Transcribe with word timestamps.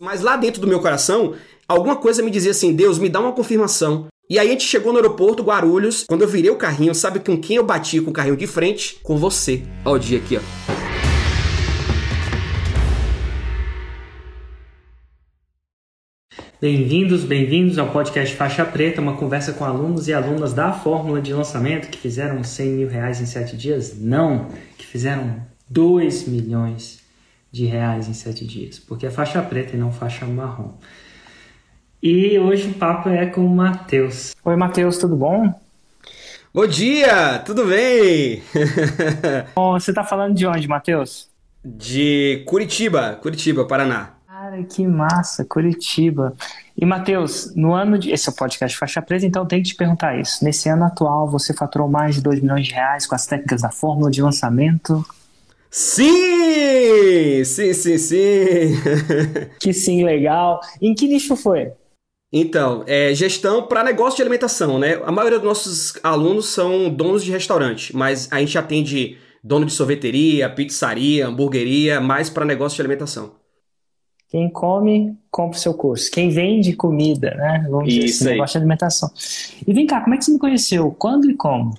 Mas 0.00 0.20
lá 0.20 0.36
dentro 0.36 0.60
do 0.60 0.66
meu 0.68 0.78
coração, 0.78 1.34
alguma 1.66 1.96
coisa 1.96 2.22
me 2.22 2.30
dizia 2.30 2.52
assim: 2.52 2.72
Deus, 2.72 3.00
me 3.00 3.08
dá 3.08 3.18
uma 3.18 3.32
confirmação. 3.32 4.06
E 4.30 4.38
aí 4.38 4.46
a 4.46 4.50
gente 4.52 4.62
chegou 4.62 4.92
no 4.92 4.98
aeroporto 4.98 5.42
Guarulhos. 5.42 6.04
Quando 6.08 6.22
eu 6.22 6.28
virei 6.28 6.50
o 6.52 6.56
carrinho, 6.56 6.94
sabe 6.94 7.18
com 7.18 7.36
quem 7.36 7.56
eu 7.56 7.64
bati 7.64 8.00
com 8.00 8.10
o 8.10 8.12
carrinho 8.12 8.36
de 8.36 8.46
frente? 8.46 9.00
Com 9.02 9.16
você. 9.16 9.64
Olha 9.84 9.96
o 9.96 9.98
dia 9.98 10.18
aqui, 10.18 10.36
ó. 10.36 10.40
Bem-vindos, 16.60 17.24
bem-vindos 17.24 17.76
ao 17.76 17.90
podcast 17.90 18.36
Faixa 18.36 18.64
Preta, 18.64 19.00
uma 19.00 19.16
conversa 19.16 19.52
com 19.52 19.64
alunos 19.64 20.06
e 20.06 20.12
alunas 20.12 20.52
da 20.52 20.72
fórmula 20.72 21.20
de 21.20 21.32
lançamento 21.32 21.88
que 21.88 21.98
fizeram 21.98 22.44
100 22.44 22.68
mil 22.68 22.88
reais 22.88 23.20
em 23.20 23.26
7 23.26 23.56
dias? 23.56 23.98
Não, 23.98 24.46
que 24.76 24.86
fizeram 24.86 25.44
2 25.68 26.28
milhões 26.28 26.97
de 27.50 27.66
reais 27.66 28.08
em 28.08 28.14
7 28.14 28.44
dias, 28.46 28.78
porque 28.78 29.06
é 29.06 29.10
faixa 29.10 29.42
preta 29.42 29.76
e 29.76 29.78
não 29.78 29.90
faixa 29.90 30.26
marrom. 30.26 30.72
E 32.02 32.38
hoje 32.38 32.68
o 32.68 32.74
papo 32.74 33.08
é 33.08 33.26
com 33.26 33.44
o 33.44 33.48
Matheus. 33.48 34.34
Oi, 34.44 34.56
Matheus, 34.56 34.98
tudo 34.98 35.16
bom? 35.16 35.52
Bom 36.54 36.66
dia, 36.66 37.40
tudo 37.40 37.66
bem? 37.66 38.42
Bom, 39.54 39.78
você 39.78 39.92
tá 39.92 40.02
falando 40.02 40.34
de 40.34 40.46
onde, 40.46 40.66
Matheus? 40.66 41.28
De 41.62 42.42
Curitiba, 42.46 43.18
Curitiba, 43.20 43.66
Paraná. 43.66 44.14
Cara, 44.26 44.62
que 44.62 44.86
massa, 44.86 45.44
Curitiba. 45.44 46.34
E, 46.76 46.86
Matheus, 46.86 47.54
no 47.54 47.74
ano 47.74 47.98
de. 47.98 48.10
Esse 48.10 48.28
é 48.28 48.32
o 48.32 48.34
podcast 48.34 48.78
Faixa 48.78 49.02
Preta, 49.02 49.26
então 49.26 49.44
tem 49.44 49.62
que 49.62 49.68
te 49.68 49.74
perguntar 49.74 50.18
isso. 50.18 50.42
Nesse 50.42 50.68
ano 50.68 50.84
atual, 50.84 51.28
você 51.28 51.52
faturou 51.52 51.88
mais 51.88 52.14
de 52.14 52.22
2 52.22 52.40
milhões 52.40 52.66
de 52.66 52.72
reais 52.72 53.06
com 53.06 53.14
as 53.14 53.26
técnicas 53.26 53.62
da 53.62 53.70
fórmula 53.70 54.10
de 54.10 54.22
lançamento? 54.22 55.04
Sim! 55.70 57.44
Sim, 57.44 57.72
sim, 57.72 57.98
sim! 57.98 58.16
que 59.60 59.72
sim, 59.72 60.04
legal. 60.04 60.60
Em 60.80 60.94
que 60.94 61.06
nicho 61.06 61.36
foi? 61.36 61.72
Então, 62.32 62.84
é 62.86 63.14
gestão 63.14 63.66
para 63.66 63.82
negócio 63.82 64.16
de 64.16 64.22
alimentação, 64.22 64.78
né? 64.78 65.00
A 65.04 65.10
maioria 65.10 65.38
dos 65.38 65.48
nossos 65.48 65.94
alunos 66.02 66.46
são 66.48 66.90
donos 66.90 67.24
de 67.24 67.30
restaurante, 67.30 67.96
mas 67.96 68.30
a 68.30 68.38
gente 68.38 68.58
atende 68.58 69.16
dono 69.42 69.64
de 69.64 69.72
sorveteria, 69.72 70.50
pizzaria, 70.50 71.26
hamburgueria, 71.26 72.00
mais 72.00 72.28
para 72.28 72.44
negócio 72.44 72.76
de 72.76 72.82
alimentação. 72.82 73.32
Quem 74.28 74.50
come, 74.50 75.16
compra 75.30 75.56
o 75.56 75.60
seu 75.60 75.72
curso. 75.72 76.10
Quem 76.10 76.28
vende 76.28 76.74
comida, 76.74 77.34
né? 77.34 77.66
Vamos 77.70 77.88
Isso 77.88 78.00
dizer 78.00 78.14
assim, 78.14 78.24
aí. 78.26 78.32
negócio 78.32 78.52
de 78.52 78.58
alimentação. 78.58 79.10
E 79.66 79.72
vem 79.72 79.86
cá, 79.86 80.02
como 80.02 80.14
é 80.14 80.18
que 80.18 80.24
você 80.24 80.32
me 80.32 80.38
conheceu? 80.38 80.94
Quando 80.98 81.30
e 81.30 81.34
como? 81.34 81.74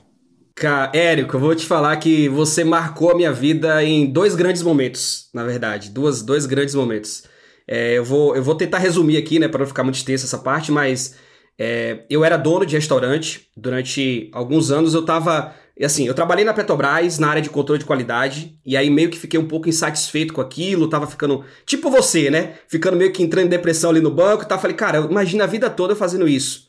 Cara, 0.59 0.91
Érico, 0.93 1.37
eu 1.37 1.39
vou 1.39 1.55
te 1.55 1.65
falar 1.65 1.95
que 1.95 2.27
você 2.27 2.65
marcou 2.65 3.11
a 3.11 3.15
minha 3.15 3.31
vida 3.31 3.81
em 3.81 4.05
dois 4.05 4.35
grandes 4.35 4.61
momentos, 4.61 5.29
na 5.33 5.45
verdade. 5.45 5.89
Duas, 5.89 6.21
dois 6.21 6.45
grandes 6.45 6.75
momentos. 6.75 7.23
É, 7.65 7.97
eu, 7.97 8.03
vou, 8.03 8.35
eu 8.35 8.43
vou 8.43 8.53
tentar 8.53 8.77
resumir 8.79 9.15
aqui, 9.15 9.39
né, 9.39 9.47
para 9.47 9.59
não 9.59 9.65
ficar 9.65 9.83
muito 9.83 9.95
extensa 9.95 10.25
essa 10.25 10.37
parte, 10.37 10.69
mas 10.69 11.15
é, 11.57 12.03
eu 12.09 12.25
era 12.25 12.35
dono 12.35 12.65
de 12.65 12.75
restaurante. 12.75 13.47
Durante 13.55 14.29
alguns 14.33 14.69
anos 14.69 14.93
eu 14.93 15.05
tava. 15.05 15.55
Assim, 15.81 16.05
eu 16.05 16.13
trabalhei 16.13 16.43
na 16.43 16.53
Petrobras 16.53 17.19
na 17.19 17.29
área 17.29 17.41
de 17.41 17.49
controle 17.49 17.79
de 17.79 17.85
qualidade, 17.85 18.59
e 18.65 18.75
aí 18.75 18.89
meio 18.89 19.09
que 19.09 19.17
fiquei 19.17 19.39
um 19.39 19.47
pouco 19.47 19.69
insatisfeito 19.69 20.33
com 20.33 20.41
aquilo, 20.41 20.89
tava 20.89 21.07
ficando. 21.07 21.45
Tipo 21.65 21.89
você, 21.89 22.29
né? 22.29 22.55
Ficando 22.67 22.97
meio 22.97 23.13
que 23.13 23.23
entrando 23.23 23.45
em 23.45 23.49
depressão 23.49 23.91
ali 23.91 24.01
no 24.01 24.11
banco 24.11 24.43
e 24.43 24.45
tal. 24.45 24.59
Falei, 24.59 24.75
cara, 24.75 25.07
imagina 25.09 25.45
a 25.45 25.47
vida 25.47 25.69
toda 25.69 25.95
fazendo 25.95 26.27
isso. 26.27 26.67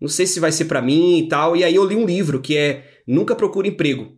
Não 0.00 0.08
sei 0.08 0.26
se 0.26 0.38
vai 0.38 0.52
ser 0.52 0.66
para 0.66 0.80
mim 0.80 1.18
e 1.18 1.28
tal. 1.28 1.56
E 1.56 1.64
aí 1.64 1.74
eu 1.74 1.84
li 1.84 1.96
um 1.96 2.06
livro 2.06 2.40
que 2.40 2.56
é 2.56 2.91
Nunca 3.06 3.34
Procure 3.34 3.68
Emprego. 3.68 4.12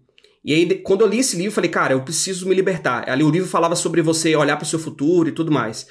E 0.44 0.52
aí, 0.52 0.74
quando 0.76 1.00
eu 1.00 1.06
li 1.06 1.20
esse 1.20 1.36
livro, 1.36 1.52
falei, 1.52 1.70
cara, 1.70 1.94
eu 1.94 2.02
preciso 2.02 2.46
me 2.46 2.54
libertar. 2.54 3.08
Ali 3.08 3.24
o 3.24 3.30
livro 3.30 3.48
falava 3.48 3.74
sobre 3.74 4.02
você 4.02 4.36
olhar 4.36 4.56
para 4.56 4.64
o 4.64 4.68
seu 4.68 4.78
futuro 4.78 5.28
e 5.28 5.32
tudo 5.32 5.50
mais. 5.50 5.86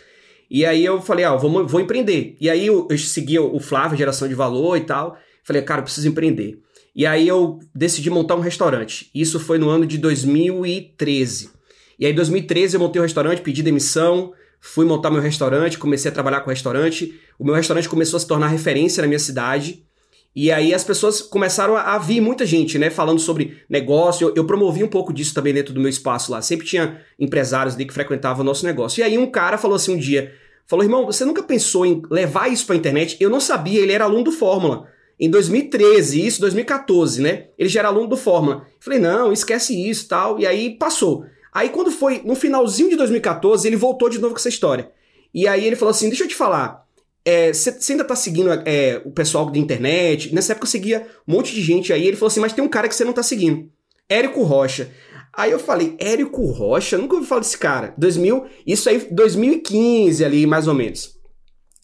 E 0.49 0.63
aí 0.63 0.85
eu 0.85 1.01
falei, 1.01 1.25
ah, 1.25 1.35
vou, 1.35 1.65
vou 1.65 1.81
empreender. 1.81 2.37
E 2.39 2.49
aí 2.49 2.67
eu, 2.67 2.87
eu 2.89 2.97
segui 2.97 3.39
o 3.39 3.59
Flávio, 3.59 3.97
Geração 3.97 4.27
de 4.27 4.35
Valor 4.35 4.77
e 4.77 4.81
tal. 4.81 5.17
Falei, 5.43 5.63
cara, 5.63 5.79
eu 5.79 5.83
preciso 5.83 6.07
empreender. 6.07 6.59
E 6.95 7.07
aí 7.07 7.27
eu 7.27 7.59
decidi 7.73 8.09
montar 8.11 8.35
um 8.35 8.39
restaurante. 8.39 9.09
Isso 9.15 9.39
foi 9.39 9.57
no 9.57 9.69
ano 9.69 9.85
de 9.85 9.97
2013. 9.97 11.49
E 11.97 12.05
aí 12.05 12.11
em 12.11 12.15
2013 12.15 12.75
eu 12.75 12.79
montei 12.79 13.01
um 13.01 13.03
restaurante, 13.03 13.41
pedi 13.41 13.63
demissão, 13.63 14.33
fui 14.61 14.85
montar 14.85 15.09
meu 15.09 15.21
restaurante, 15.21 15.79
comecei 15.79 16.11
a 16.11 16.13
trabalhar 16.13 16.41
com 16.41 16.51
restaurante. 16.51 17.19
O 17.39 17.43
meu 17.43 17.55
restaurante 17.55 17.89
começou 17.89 18.17
a 18.17 18.19
se 18.19 18.27
tornar 18.27 18.47
referência 18.47 19.01
na 19.01 19.07
minha 19.07 19.19
cidade. 19.19 19.83
E 20.35 20.51
aí 20.51 20.73
as 20.73 20.83
pessoas 20.83 21.21
começaram 21.21 21.75
a, 21.77 21.93
a 21.93 21.97
vir 21.99 22.19
muita 22.19 22.45
gente, 22.45 22.79
né, 22.79 22.89
falando 22.89 23.19
sobre 23.19 23.61
negócio. 23.69 24.29
Eu, 24.29 24.35
eu, 24.37 24.45
promovi 24.45 24.83
um 24.83 24.87
pouco 24.87 25.13
disso 25.13 25.33
também 25.33 25.53
dentro 25.53 25.73
do 25.73 25.79
meu 25.79 25.89
espaço 25.89 26.31
lá. 26.31 26.41
Sempre 26.41 26.65
tinha 26.65 27.01
empresários 27.19 27.75
ali 27.75 27.85
que 27.85 27.93
frequentavam 27.93 28.41
o 28.41 28.45
nosso 28.45 28.65
negócio. 28.65 28.99
E 28.99 29.03
aí 29.03 29.17
um 29.17 29.29
cara 29.29 29.57
falou 29.57 29.75
assim 29.75 29.93
um 29.93 29.99
dia, 29.99 30.33
falou, 30.65 30.83
irmão, 30.83 31.05
você 31.05 31.23
nunca 31.23 31.43
pensou 31.43 31.85
em 31.85 32.01
levar 32.09 32.51
isso 32.51 32.65
pra 32.65 32.75
internet? 32.75 33.15
Eu 33.19 33.29
não 33.29 33.39
sabia, 33.39 33.79
ele 33.79 33.91
era 33.91 34.05
aluno 34.05 34.23
do 34.23 34.31
Fórmula. 34.31 34.87
Em 35.19 35.29
2013, 35.29 36.25
isso, 36.25 36.41
2014, 36.41 37.21
né? 37.21 37.45
Ele 37.57 37.69
já 37.69 37.81
era 37.81 37.89
aluno 37.89 38.07
do 38.07 38.17
Fórmula. 38.17 38.65
Falei, 38.79 38.97
não, 38.97 39.31
esquece 39.31 39.87
isso 39.87 40.07
tal. 40.07 40.39
E 40.39 40.47
aí 40.47 40.75
passou. 40.77 41.25
Aí 41.53 41.69
quando 41.69 41.91
foi 41.91 42.23
no 42.25 42.33
finalzinho 42.33 42.89
de 42.89 42.95
2014, 42.95 43.67
ele 43.67 43.75
voltou 43.75 44.09
de 44.09 44.17
novo 44.17 44.33
com 44.33 44.39
essa 44.39 44.49
história. 44.49 44.91
E 45.31 45.47
aí 45.47 45.65
ele 45.65 45.75
falou 45.75 45.91
assim, 45.91 46.09
deixa 46.09 46.23
eu 46.23 46.27
te 46.27 46.35
falar, 46.35 46.82
você 47.53 47.69
é, 47.69 47.73
ainda 47.91 48.03
tá 48.03 48.15
seguindo 48.15 48.49
é, 48.65 49.01
o 49.05 49.11
pessoal 49.11 49.49
da 49.49 49.57
internet? 49.57 50.33
Nessa 50.33 50.51
época 50.51 50.65
eu 50.65 50.71
seguia 50.71 51.07
um 51.27 51.33
monte 51.33 51.53
de 51.53 51.61
gente 51.61 51.93
aí. 51.93 52.05
Ele 52.05 52.17
falou 52.17 52.27
assim: 52.27 52.41
Mas 52.41 52.53
tem 52.53 52.63
um 52.63 52.67
cara 52.67 52.87
que 52.87 52.95
você 52.95 53.05
não 53.05 53.13
tá 53.13 53.23
seguindo. 53.23 53.69
Érico 54.09 54.43
Rocha. 54.43 54.91
Aí 55.33 55.51
eu 55.51 55.59
falei: 55.59 55.95
Érico 55.99 56.45
Rocha? 56.45 56.97
Nunca 56.97 57.15
ouvi 57.15 57.25
falar 57.25 57.41
desse 57.41 57.57
cara. 57.57 57.93
2000, 57.97 58.45
isso 58.67 58.89
aí, 58.89 59.07
2015 59.09 60.23
ali, 60.25 60.45
mais 60.45 60.67
ou 60.67 60.73
menos. 60.73 61.13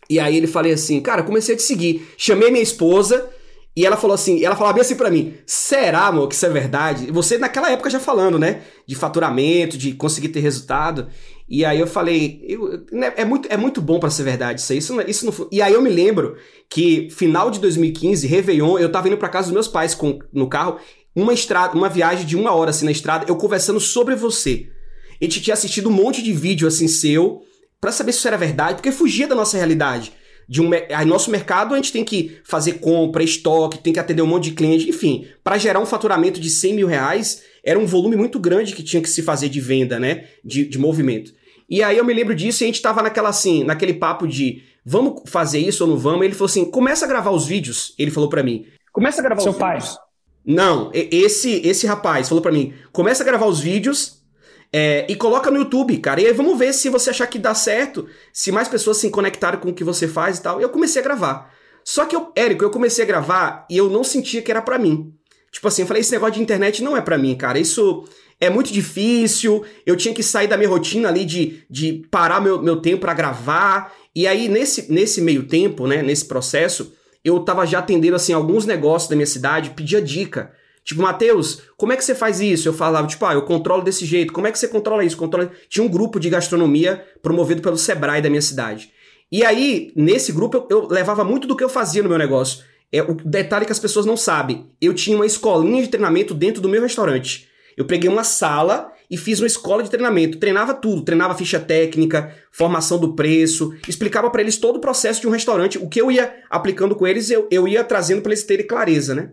E 0.10 0.20
aí 0.20 0.36
ele 0.36 0.48
falei 0.48 0.74
assim: 0.74 1.00
Cara, 1.00 1.24
comecei 1.24 1.56
a 1.56 1.58
te 1.58 1.64
seguir. 1.64 2.06
Chamei 2.18 2.52
minha 2.52 2.64
esposa. 2.64 3.30
E 3.76 3.86
ela 3.86 3.96
falou 3.96 4.14
assim, 4.14 4.44
ela 4.44 4.56
falava 4.56 4.74
bem 4.74 4.82
assim 4.82 4.96
para 4.96 5.10
mim: 5.10 5.36
será, 5.46 6.08
amor, 6.08 6.28
que 6.28 6.36
isso 6.36 6.46
é 6.46 6.50
verdade? 6.50 7.12
Você 7.12 7.38
naquela 7.38 7.72
época 7.72 7.90
já 7.90 8.00
falando, 8.00 8.38
né? 8.38 8.62
De 8.86 8.96
faturamento, 8.96 9.78
de 9.78 9.94
conseguir 9.94 10.30
ter 10.30 10.40
resultado. 10.40 11.08
E 11.48 11.66
aí 11.66 11.80
eu 11.80 11.88
falei, 11.88 12.44
eu, 12.48 12.86
né, 12.92 13.12
é, 13.16 13.26
muito, 13.26 13.48
é 13.52 13.58
muito 13.58 13.82
bom 13.82 14.00
para 14.00 14.12
ser 14.12 14.24
verdade 14.24 14.62
isso 14.62 14.72
aí. 14.72 14.78
Isso 14.78 14.94
não, 14.94 15.02
isso 15.02 15.26
não, 15.26 15.48
e 15.52 15.62
aí 15.62 15.74
eu 15.74 15.82
me 15.82 15.90
lembro 15.90 16.38
que 16.70 17.10
final 17.10 17.50
de 17.50 17.60
2015, 17.60 18.28
Réveillon, 18.28 18.78
eu 18.78 18.92
tava 18.92 19.08
indo 19.08 19.18
pra 19.18 19.30
casa 19.30 19.48
dos 19.48 19.54
meus 19.54 19.68
pais 19.68 19.96
com, 19.96 20.20
no 20.32 20.48
carro, 20.48 20.78
uma 21.16 21.34
estrada, 21.34 21.76
uma 21.76 21.90
viagem 21.90 22.26
de 22.26 22.36
uma 22.36 22.54
hora 22.54 22.70
assim 22.70 22.86
na 22.86 22.92
estrada, 22.92 23.26
eu 23.28 23.36
conversando 23.36 23.80
sobre 23.80 24.16
você. 24.16 24.70
A 25.20 25.24
gente 25.24 25.42
tinha 25.42 25.56
assistido 25.56 25.90
um 25.90 25.94
monte 25.94 26.22
de 26.22 26.32
vídeo 26.32 26.68
assim 26.68 26.88
seu, 26.88 27.42
para 27.82 27.92
saber 27.92 28.12
se 28.12 28.20
isso 28.20 28.28
era 28.28 28.38
verdade, 28.38 28.76
porque 28.76 28.92
fugia 28.92 29.28
da 29.28 29.36
nossa 29.36 29.58
realidade. 29.58 30.14
De 30.50 30.60
um, 30.64 30.72
aí 30.74 31.06
nosso 31.06 31.30
mercado 31.30 31.76
a 31.76 31.78
gente 31.78 31.92
tem 31.92 32.04
que 32.04 32.40
fazer 32.44 32.80
compra, 32.80 33.22
estoque, 33.22 33.78
tem 33.78 33.94
que 33.94 34.00
atender 34.00 34.24
um 34.24 34.28
monte 34.28 34.46
de 34.46 34.56
cliente, 34.56 34.90
enfim, 34.90 35.28
para 35.44 35.60
gerar 35.60 35.80
um 35.80 35.86
faturamento 35.86 36.40
de 36.40 36.50
100 36.50 36.74
mil 36.74 36.88
reais, 36.88 37.44
era 37.64 37.78
um 37.78 37.86
volume 37.86 38.16
muito 38.16 38.40
grande 38.40 38.74
que 38.74 38.82
tinha 38.82 39.00
que 39.00 39.10
se 39.10 39.22
fazer 39.22 39.48
de 39.48 39.62
venda, 39.62 40.00
né? 40.00 40.26
De, 40.44 40.66
de 40.66 40.80
movimento. 40.80 41.32
E 41.70 41.84
aí 41.84 42.00
eu 42.00 42.04
me 42.04 42.16
lembro 42.16 42.34
disso 42.34 42.64
e 42.64 42.66
a 42.66 42.68
gente 42.68 42.82
tava 42.82 43.04
naquela 43.04 43.30
assim, 43.30 43.64
naquele 43.64 43.94
papo 43.94 44.28
de 44.28 44.64
vamos 44.84 45.22
fazer 45.28 45.60
isso 45.60 45.84
ou 45.84 45.90
não 45.92 45.98
vamos? 45.98 46.26
Ele 46.26 46.34
falou 46.34 46.48
assim: 46.48 46.66
começa 46.66 47.06
a 47.06 47.08
gravar 47.08 47.30
os 47.30 47.46
vídeos. 47.46 47.94
Ele 48.00 48.10
falou 48.10 48.28
para 48.28 48.42
mim: 48.42 48.66
começa 48.92 49.22
a 49.22 49.24
gravar 49.24 49.42
Seu 49.42 49.52
os 49.52 49.58
pai. 49.58 49.78
vídeos. 49.78 49.98
Não, 50.44 50.90
esse 50.94 51.62
esse 51.64 51.86
rapaz 51.86 52.28
falou 52.28 52.42
para 52.42 52.52
mim: 52.52 52.74
começa 52.92 53.22
a 53.22 53.26
gravar 53.26 53.46
os 53.46 53.60
vídeos 53.60 54.19
é, 54.72 55.06
e 55.10 55.16
coloca 55.16 55.50
no 55.50 55.58
YouTube, 55.58 55.98
cara. 55.98 56.22
E 56.22 56.28
aí 56.28 56.34
vamos 56.34 56.58
ver 56.58 56.74
se 56.74 56.90
você 56.90 57.10
achar 57.10 57.28
que 57.28 57.40
dá 57.40 57.54
certo, 57.56 58.08
se 58.32 58.52
mais 58.52 58.68
pessoas 58.68 58.98
se 58.98 59.10
conectaram 59.10 59.60
com 59.60 59.70
o 59.70 59.74
que 59.74 59.84
você 59.84 60.08
faz 60.08 60.38
e 60.38 60.42
tal. 60.42 60.60
E 60.60 60.64
eu 60.64 60.70
comecei 60.70 61.02
a 61.02 61.04
gravar. 61.04 61.54
Só 61.84 62.06
que 62.06 62.16
eu, 62.16 62.32
Érico, 62.36 62.64
eu 62.64 62.70
comecei 62.70 63.04
a 63.04 63.08
gravar 63.08 63.66
e 63.70 63.78
eu 63.78 63.90
não 63.90 64.04
sentia 64.04 64.42
que 64.42 64.52
era 64.52 64.62
para 64.62 64.78
mim. 64.78 65.14
Tipo 65.52 65.68
assim, 65.68 65.82
eu 65.82 65.88
falei, 65.88 66.02
esse 66.02 66.12
negócio 66.12 66.36
de 66.36 66.42
internet 66.42 66.84
não 66.84 66.96
é 66.96 67.02
para 67.02 67.18
mim, 67.18 67.36
cara. 67.36 67.58
Isso 67.58 68.08
é 68.40 68.50
muito 68.50 68.72
difícil, 68.72 69.66
eu 69.86 69.98
tinha 69.98 70.14
que 70.14 70.24
sair 70.24 70.48
da 70.48 70.56
minha 70.56 70.70
rotina 70.70 71.10
ali 71.10 71.26
de, 71.26 71.64
de 71.70 72.06
parar 72.10 72.40
meu, 72.40 72.62
meu 72.62 72.78
tempo 72.78 73.02
para 73.02 73.14
gravar. 73.14 73.94
E 74.16 74.28
aí, 74.28 74.48
nesse, 74.48 74.92
nesse 74.92 75.20
meio 75.20 75.48
tempo, 75.48 75.88
né, 75.88 76.02
nesse 76.04 76.26
processo, 76.26 76.94
eu 77.24 77.40
tava 77.40 77.66
já 77.66 77.80
atendendo, 77.80 78.16
assim, 78.16 78.34
alguns 78.34 78.66
negócios 78.66 79.10
da 79.10 79.16
minha 79.16 79.26
cidade, 79.26 79.72
pedia 79.72 80.02
dica. 80.02 80.52
Tipo, 80.90 81.04
Matheus, 81.04 81.62
como 81.78 81.94
é 81.94 81.96
que 81.96 82.04
você 82.04 82.16
faz 82.16 82.42
isso? 82.42 82.68
Eu 82.68 82.74
falava, 82.74 83.06
tipo, 83.06 83.24
ah, 83.24 83.36
eu 83.36 83.44
controlo 83.44 83.84
desse 83.84 84.08
jeito. 84.08 84.34
Como 84.34 84.48
é 84.48 84.52
que 84.52 84.58
você 84.58 84.68
controla 84.68 85.06
isso? 85.06 85.16
Controla... 85.16 85.52
Tinha 85.70 85.86
um 85.86 85.88
grupo 85.88 86.20
de 86.20 86.32
gastronomia 86.32 87.06
promovido 87.22 87.62
pelo 87.62 87.78
Sebrae 87.78 88.24
da 88.24 88.28
minha 88.28 88.42
cidade. 88.42 88.90
E 89.32 89.46
aí, 89.46 89.92
nesse 89.96 90.32
grupo, 90.32 90.66
eu, 90.68 90.68
eu 90.68 90.88
levava 90.88 91.24
muito 91.24 91.48
do 91.48 91.56
que 91.56 91.64
eu 91.64 91.70
fazia 91.70 92.02
no 92.02 92.10
meu 92.10 92.18
negócio. 92.18 92.64
É, 92.92 93.04
o 93.04 93.14
detalhe 93.14 93.68
que 93.68 93.72
as 93.72 93.78
pessoas 93.78 94.04
não 94.04 94.18
sabem. 94.18 94.72
Eu 94.82 94.96
tinha 94.96 95.16
uma 95.16 95.28
escolinha 95.28 95.84
de 95.84 95.90
treinamento 95.90 96.34
dentro 96.34 96.60
do 96.60 96.68
meu 96.68 96.82
restaurante. 96.82 97.48
Eu 97.78 97.86
peguei 97.86 98.10
uma 98.10 98.24
sala 98.24 98.92
e 99.12 99.16
fiz 99.16 99.40
uma 99.40 99.46
escola 99.46 99.84
de 99.84 99.92
treinamento. 99.92 100.40
Treinava 100.40 100.74
tudo, 100.74 101.04
treinava 101.04 101.36
ficha 101.36 101.60
técnica, 101.60 102.36
formação 102.52 102.98
do 102.98 103.14
preço, 103.14 103.76
explicava 103.88 104.32
para 104.32 104.42
eles 104.42 104.58
todo 104.58 104.78
o 104.78 104.82
processo 104.82 105.22
de 105.22 105.28
um 105.28 105.32
restaurante. 105.32 105.78
O 105.78 105.88
que 105.88 106.02
eu 106.02 106.12
ia 106.12 106.34
aplicando 106.50 106.96
com 106.96 107.06
eles, 107.06 107.30
eu, 107.30 107.48
eu 107.52 107.68
ia 107.68 107.84
trazendo 107.84 108.24
para 108.24 108.32
eles 108.32 108.44
terem 108.44 108.66
clareza, 108.66 109.14
né? 109.14 109.30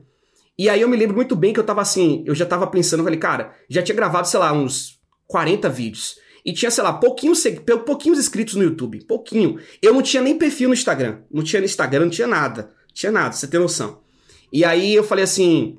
E 0.58 0.68
aí 0.68 0.80
eu 0.80 0.88
me 0.88 0.96
lembro 0.96 1.16
muito 1.16 1.36
bem 1.36 1.52
que 1.52 1.60
eu 1.60 1.64
tava 1.64 1.82
assim, 1.82 2.24
eu 2.26 2.34
já 2.34 2.46
tava 2.46 2.66
pensando, 2.66 3.04
falei, 3.04 3.18
cara, 3.18 3.54
já 3.68 3.82
tinha 3.82 3.94
gravado, 3.94 4.26
sei 4.26 4.40
lá, 4.40 4.52
uns 4.52 4.98
40 5.26 5.68
vídeos. 5.68 6.18
e 6.44 6.52
tinha, 6.52 6.70
sei 6.70 6.84
lá, 6.84 6.92
pouquinhos, 6.92 7.42
pouquinhos 7.84 8.18
inscritos 8.20 8.54
no 8.54 8.62
YouTube. 8.62 9.04
Pouquinho. 9.04 9.58
Eu 9.82 9.92
não 9.92 10.00
tinha 10.00 10.22
nem 10.22 10.38
perfil 10.38 10.68
no 10.68 10.74
Instagram. 10.74 11.22
Não 11.30 11.42
tinha 11.42 11.60
no 11.60 11.66
Instagram, 11.66 12.04
não 12.04 12.10
tinha 12.10 12.28
nada. 12.28 12.70
Não 12.88 12.94
tinha 12.94 13.10
nada, 13.10 13.32
você 13.32 13.48
tem 13.48 13.58
noção. 13.58 14.00
E 14.52 14.64
aí 14.64 14.94
eu 14.94 15.02
falei 15.02 15.24
assim: 15.24 15.78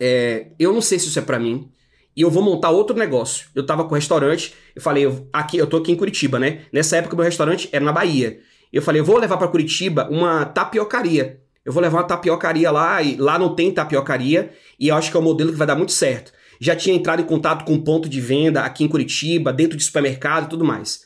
é, 0.00 0.48
eu 0.58 0.72
não 0.72 0.80
sei 0.80 0.98
se 0.98 1.06
isso 1.06 1.18
é 1.18 1.22
para 1.22 1.38
mim. 1.38 1.70
E 2.16 2.22
eu 2.22 2.30
vou 2.30 2.42
montar 2.42 2.70
outro 2.70 2.96
negócio. 2.96 3.48
Eu 3.54 3.64
tava 3.64 3.84
com 3.84 3.92
o 3.92 3.94
restaurante, 3.94 4.54
eu 4.74 4.82
falei, 4.82 5.04
aqui, 5.32 5.58
eu 5.58 5.66
tô 5.66 5.78
aqui 5.78 5.90
em 5.90 5.96
Curitiba, 5.96 6.38
né? 6.38 6.62
Nessa 6.72 6.96
época 6.96 7.16
meu 7.16 7.24
restaurante 7.24 7.68
era 7.72 7.84
na 7.84 7.92
Bahia. 7.92 8.40
Eu 8.72 8.82
falei, 8.82 9.00
eu 9.00 9.04
vou 9.04 9.18
levar 9.18 9.36
para 9.36 9.48
Curitiba 9.48 10.08
uma 10.10 10.44
tapiocaria. 10.44 11.40
Eu 11.64 11.72
vou 11.72 11.82
levar 11.82 11.98
uma 11.98 12.06
tapiocaria 12.06 12.70
lá, 12.70 13.02
e 13.02 13.16
lá 13.16 13.38
não 13.38 13.54
tem 13.54 13.72
tapiocaria, 13.72 14.52
e 14.78 14.88
eu 14.88 14.96
acho 14.96 15.10
que 15.10 15.16
é 15.16 15.20
um 15.20 15.24
modelo 15.24 15.52
que 15.52 15.58
vai 15.58 15.66
dar 15.66 15.76
muito 15.76 15.92
certo. 15.92 16.32
Já 16.60 16.76
tinha 16.76 16.94
entrado 16.94 17.22
em 17.22 17.26
contato 17.26 17.64
com 17.64 17.72
um 17.72 17.80
ponto 17.80 18.08
de 18.08 18.20
venda 18.20 18.62
aqui 18.62 18.84
em 18.84 18.88
Curitiba, 18.88 19.52
dentro 19.52 19.76
de 19.76 19.84
supermercado 19.84 20.44
e 20.44 20.48
tudo 20.48 20.64
mais. 20.64 21.04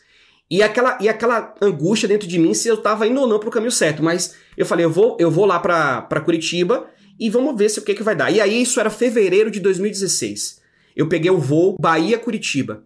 E 0.50 0.62
aquela, 0.62 0.98
e 1.00 1.08
aquela 1.08 1.54
angústia 1.60 2.08
dentro 2.08 2.26
de 2.26 2.38
mim 2.38 2.54
se 2.54 2.68
eu 2.68 2.78
tava 2.78 3.06
indo 3.06 3.20
ou 3.20 3.26
não 3.26 3.38
pro 3.38 3.50
caminho 3.50 3.70
certo. 3.70 4.02
Mas 4.02 4.34
eu 4.56 4.64
falei, 4.64 4.84
eu 4.84 4.90
vou, 4.90 5.16
eu 5.20 5.30
vou 5.30 5.44
lá 5.44 5.58
pra 5.58 6.20
Curitiba 6.24 6.86
e 7.20 7.28
vamos 7.28 7.56
ver 7.56 7.68
se 7.68 7.78
o 7.78 7.82
que, 7.82 7.94
que 7.94 8.02
vai 8.02 8.16
dar. 8.16 8.30
E 8.30 8.40
aí 8.40 8.62
isso 8.62 8.80
era 8.80 8.88
fevereiro 8.88 9.50
de 9.50 9.60
2016. 9.60 10.60
Eu 10.96 11.08
peguei 11.08 11.30
o 11.30 11.38
voo 11.38 11.76
Bahia-Curitiba. 11.78 12.84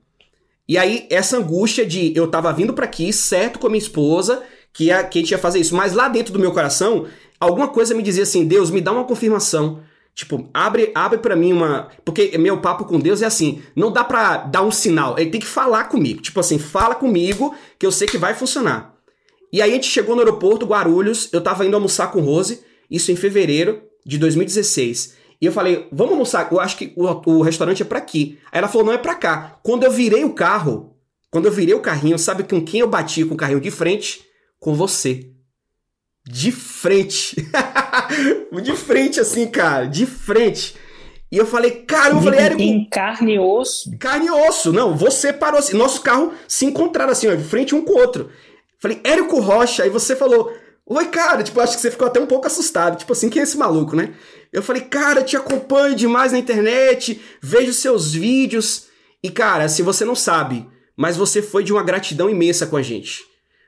E 0.69 0.77
aí 0.77 1.07
essa 1.11 1.37
angústia 1.37 1.87
de 1.87 2.13
eu 2.17 2.27
tava 2.27 2.53
vindo 2.53 2.73
para 2.73 2.85
aqui, 2.85 3.13
certo 3.13 3.59
com 3.59 3.67
a 3.67 3.71
minha 3.71 3.83
esposa, 3.83 4.43
que, 4.73 4.85
ia, 4.85 5.05
que 5.05 5.19
a 5.19 5.23
gente 5.23 5.31
ia 5.31 5.39
fazer 5.39 5.61
isso. 5.61 5.77
Mas 5.77 5.93
lá 5.93 6.09
dentro 6.09 6.33
do 6.33 6.39
meu 6.39 6.53
coração, 6.53 7.07
alguma 7.43 7.69
coisa 7.69 7.95
me 7.95 8.03
dizia 8.03 8.23
assim, 8.23 8.47
Deus, 8.47 8.71
me 8.71 8.81
dá 8.81 8.93
uma 8.93 9.05
confirmação. 9.05 9.81
Tipo, 10.15 10.49
abre, 10.53 10.93
abre 10.95 11.19
para 11.19 11.35
mim 11.35 11.53
uma. 11.53 11.89
Porque 12.05 12.37
meu 12.39 12.61
papo 12.61 12.85
com 12.85 13.01
Deus 13.01 13.23
é 13.23 13.27
assim: 13.27 13.63
não 13.75 13.91
dá 13.91 14.05
pra 14.05 14.37
dar 14.37 14.63
um 14.63 14.71
sinal, 14.71 15.19
ele 15.19 15.31
tem 15.31 15.41
que 15.41 15.47
falar 15.47 15.85
comigo. 15.85 16.21
Tipo 16.21 16.39
assim, 16.39 16.59
fala 16.59 16.95
comigo 16.95 17.55
que 17.79 17.87
eu 17.87 17.91
sei 17.91 18.07
que 18.07 18.19
vai 18.19 18.35
funcionar. 18.35 18.95
E 19.53 19.61
aí 19.61 19.71
a 19.71 19.75
gente 19.75 19.87
chegou 19.87 20.15
no 20.15 20.21
aeroporto, 20.21 20.67
Guarulhos, 20.67 21.29
eu 21.33 21.41
tava 21.41 21.67
indo 21.67 21.75
almoçar 21.75 22.11
com 22.11 22.21
Rose, 22.21 22.63
isso 22.91 23.11
em 23.11 23.17
fevereiro 23.17 23.83
de 24.05 24.19
2016. 24.19 25.15
E 25.41 25.47
eu 25.47 25.53
falei, 25.53 25.89
vamos 25.91 26.13
almoçar, 26.13 26.49
eu 26.53 26.61
acho 26.61 26.77
que 26.77 26.93
o, 26.97 27.07
o 27.07 27.43
restaurante 27.43 27.83
é 27.83 27.85
para 27.85 27.99
aqui. 27.99 28.39
Aí 28.51 28.59
ela 28.59 28.69
falou, 28.69 28.87
não 28.87 28.93
é 28.93 28.99
para 28.99 29.15
cá. 29.15 29.59
Quando 29.63 29.83
eu 29.83 29.91
virei 29.91 30.25
o 30.25 30.33
carro, 30.33 30.95
quando 31.31 31.47
eu 31.47 31.53
virei 31.53 31.75
o 31.75 31.81
carrinho, 31.81 32.19
sabe 32.19 32.45
com 32.45 32.63
quem 32.63 32.81
eu 32.81 32.89
bati 32.89 33.25
com 33.25 33.35
o 33.35 33.37
carrinho 33.37 33.61
de 33.61 33.71
frente? 33.71 34.23
Com 34.61 34.75
você. 34.75 35.32
De 36.25 36.53
frente. 36.53 37.37
de 38.63 38.77
frente, 38.77 39.21
assim, 39.21 39.47
cara. 39.49 39.87
De 39.87 40.07
frente. 40.07 40.77
E 41.31 41.37
eu 41.37 41.47
falei, 41.47 41.71
cara, 41.71 42.15
eu 42.15 42.21
falei, 42.21 42.41
Érico. 42.41 42.61
Em 42.63 42.89
carne 42.89 43.35
e 43.35 43.39
osso. 43.39 43.91
Carne 43.99 44.27
e 44.27 44.31
osso. 44.31 44.73
Não, 44.73 44.97
você 44.97 45.33
parou 45.33 45.59
assim. 45.59 45.77
Nosso 45.77 46.03
carro 46.03 46.33
se 46.47 46.67
encontraram 46.67 47.11
assim, 47.11 47.27
ó, 47.27 47.35
de 47.35 47.43
frente 47.43 47.75
um 47.75 47.83
com 47.83 47.93
o 47.93 47.99
outro. 47.99 48.31
Falei, 48.79 49.01
Érico 49.03 49.41
Rocha. 49.41 49.83
Aí 49.83 49.91
você 49.91 50.15
falou, 50.15 50.53
oi, 50.87 51.07
cara. 51.07 51.43
Tipo, 51.43 51.61
acho 51.61 51.75
que 51.75 51.81
você 51.81 51.91
ficou 51.91 52.07
até 52.07 52.21
um 52.21 52.27
pouco 52.27 52.47
assustado. 52.47 52.99
Tipo 52.99 53.13
assim, 53.15 53.31
quem 53.31 53.41
é 53.41 53.43
esse 53.45 53.57
maluco, 53.57 53.97
né? 53.97 54.15
Eu 54.53 54.63
falei, 54.63 54.83
cara, 54.83 55.25
te 55.25 55.37
acompanho 55.37 55.95
demais 55.95 56.33
na 56.33 56.39
internet, 56.39 57.21
vejo 57.41 57.73
seus 57.73 58.13
vídeos. 58.13 58.89
E, 59.23 59.31
cara, 59.31 59.69
se 59.69 59.83
você 59.83 60.05
não 60.05 60.15
sabe, 60.15 60.69
mas 60.95 61.17
você 61.17 61.41
foi 61.41 61.65
de 61.65 61.73
uma 61.73 61.83
gratidão 61.83 62.29
imensa 62.29 62.67
com 62.67 62.77
a 62.77 62.83
gente. 62.83 63.25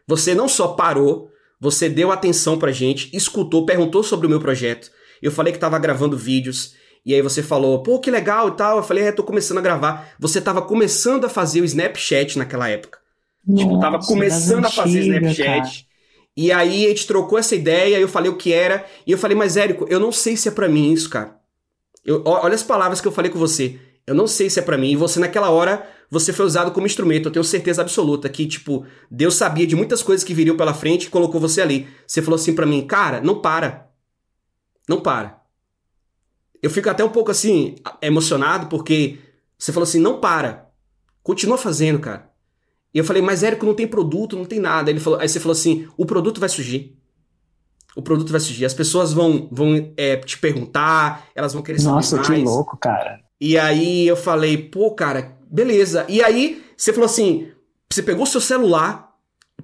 Você 0.07 0.35
não 0.35 0.49
só 0.49 0.69
parou, 0.69 1.31
você 1.65 1.89
deu 1.89 2.13
atenção 2.13 2.59
pra 2.59 2.71
gente, 2.71 3.09
escutou, 3.17 3.65
perguntou 3.65 4.03
sobre 4.03 4.27
o 4.27 4.29
meu 4.29 4.39
projeto. 4.39 4.91
Eu 5.23 5.33
falei 5.33 5.51
que 5.51 5.59
tava 5.59 5.79
gravando 5.79 6.15
vídeos. 6.15 6.75
E 7.07 7.15
aí 7.15 7.23
você 7.23 7.43
falou, 7.43 7.83
pô, 7.83 7.99
que 7.99 8.11
legal 8.11 8.49
e 8.49 8.51
tal. 8.53 8.77
Eu 8.77 8.83
falei, 8.83 9.05
é, 9.05 9.13
tô 9.13 9.25
começando 9.25 9.57
a 9.57 9.63
gravar. 9.63 10.15
Você 10.21 10.43
tava 10.43 10.61
começando 10.61 11.25
a 11.25 11.29
fazer 11.31 11.63
o 11.63 11.65
Snapchat 11.65 12.37
naquela 12.37 12.69
época. 12.69 12.99
Nossa, 13.47 13.65
tipo, 13.65 13.81
tava 13.81 13.99
começando 14.01 14.67
a 14.67 14.71
fazer 14.71 15.01
Snapchat. 15.01 15.45
Cara. 15.45 15.71
E 16.37 16.53
aí 16.53 16.85
a 16.85 16.89
gente 16.91 17.07
trocou 17.07 17.39
essa 17.39 17.55
ideia, 17.55 17.99
eu 17.99 18.09
falei 18.09 18.31
o 18.31 18.37
que 18.37 18.53
era. 18.53 18.85
E 19.07 19.13
eu 19.13 19.17
falei, 19.17 19.35
mas 19.35 19.57
Érico, 19.57 19.87
eu 19.89 19.99
não 19.99 20.13
sei 20.13 20.37
se 20.37 20.49
é 20.49 20.51
para 20.51 20.69
mim 20.69 20.93
isso, 20.93 21.09
cara. 21.09 21.35
Eu, 22.05 22.23
olha 22.27 22.55
as 22.55 22.63
palavras 22.63 23.01
que 23.01 23.09
eu 23.09 23.13
falei 23.13 23.31
com 23.31 23.39
você. 23.39 23.79
Eu 24.07 24.15
não 24.15 24.27
sei 24.27 24.51
se 24.51 24.59
é 24.59 24.63
para 24.63 24.77
mim. 24.77 24.91
E 24.91 24.97
você, 24.97 25.19
naquela 25.19 25.49
hora, 25.49 25.89
você 26.15 26.33
foi 26.33 26.47
usado 26.47 26.71
como 26.71 26.87
instrumento. 26.87 27.29
Eu 27.29 27.33
tenho 27.33 27.45
certeza 27.45 27.83
absoluta 27.83 28.29
que, 28.29 28.47
tipo, 28.47 28.87
Deus 29.11 29.35
sabia 29.35 29.67
de 29.67 29.75
muitas 29.75 30.03
coisas 30.03 30.25
que 30.25 30.33
viriam 30.33 30.57
pela 30.57 30.73
frente 30.73 31.05
e 31.05 31.11
colocou 31.11 31.41
você 31.41 31.61
ali. 31.61 31.89
Você 32.07 32.23
falou 32.23 32.37
assim 32.37 32.55
para 32.55 32.65
mim, 32.65 32.87
cara, 32.87 33.21
não 33.21 33.41
para. 33.41 33.91
Não 34.89 35.01
para. 35.01 35.43
Eu 36.63 36.71
fico 36.71 36.89
até 36.89 37.05
um 37.05 37.11
pouco 37.11 37.33
assim, 37.33 37.75
emocionado, 38.01 38.69
porque 38.69 39.19
você 39.59 39.73
falou 39.73 39.85
assim, 39.85 39.99
não 39.99 40.21
para. 40.21 40.71
Continua 41.23 41.59
fazendo, 41.59 41.99
cara. 41.99 42.31
E 42.95 42.99
eu 42.99 43.05
falei, 43.05 43.21
mas 43.21 43.43
Érico, 43.43 43.67
não 43.67 43.75
tem 43.75 43.89
produto, 43.89 44.37
não 44.37 44.45
tem 44.45 44.61
nada. 44.61 44.91
Ele 44.91 45.01
falou, 45.01 45.19
aí 45.19 45.29
você 45.29 45.41
falou 45.41 45.53
assim, 45.53 45.89
o 45.97 46.07
produto 46.07 46.39
vai 46.39 46.49
surgir. 46.49 46.97
O 47.97 48.03
produto 48.03 48.31
vai 48.31 48.41
surgir. 48.41 48.65
As 48.65 48.75
pessoas 48.75 49.13
vão, 49.13 49.49
vão 49.51 49.93
é, 49.97 50.17
te 50.17 50.39
perguntar, 50.39 51.27
elas 51.35 51.53
vão 51.53 51.63
querer 51.63 51.81
saber 51.81 51.97
Nossa, 51.97 52.17
mais. 52.17 52.29
Nossa, 52.29 52.41
que 52.41 52.45
louco, 52.49 52.77
cara. 52.77 53.21
E 53.41 53.59
aí 53.59 54.07
eu 54.07 54.17
falei, 54.17 54.57
pô, 54.57 54.93
cara, 54.93 55.34
beleza. 55.55 56.05
E 56.09 56.21
aí 56.21 56.65
você 56.77 56.93
falou 56.93 57.07
assim, 57.07 57.49
você 57.89 58.03
pegou 58.03 58.27
seu 58.27 58.41
celular, 58.41 59.15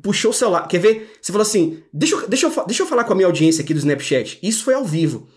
puxou 0.00 0.31
o 0.31 0.34
celular, 0.34 0.69
quer 0.69 0.78
ver? 0.78 1.19
Você 1.20 1.32
falou 1.32 1.42
assim, 1.42 1.82
deixa 1.92 2.14
eu, 2.14 2.28
deixa, 2.28 2.46
eu, 2.46 2.66
deixa 2.66 2.82
eu 2.84 2.87
falar 2.87 3.02
com 3.02 3.12
a 3.12 3.16
minha 3.16 3.26
audiência 3.26 3.62
aqui 3.62 3.75
do 3.75 3.78
Snapchat. 3.78 4.38
Isso 4.40 4.62
foi 4.62 4.75
ao 4.75 4.84
vivo. 4.84 5.28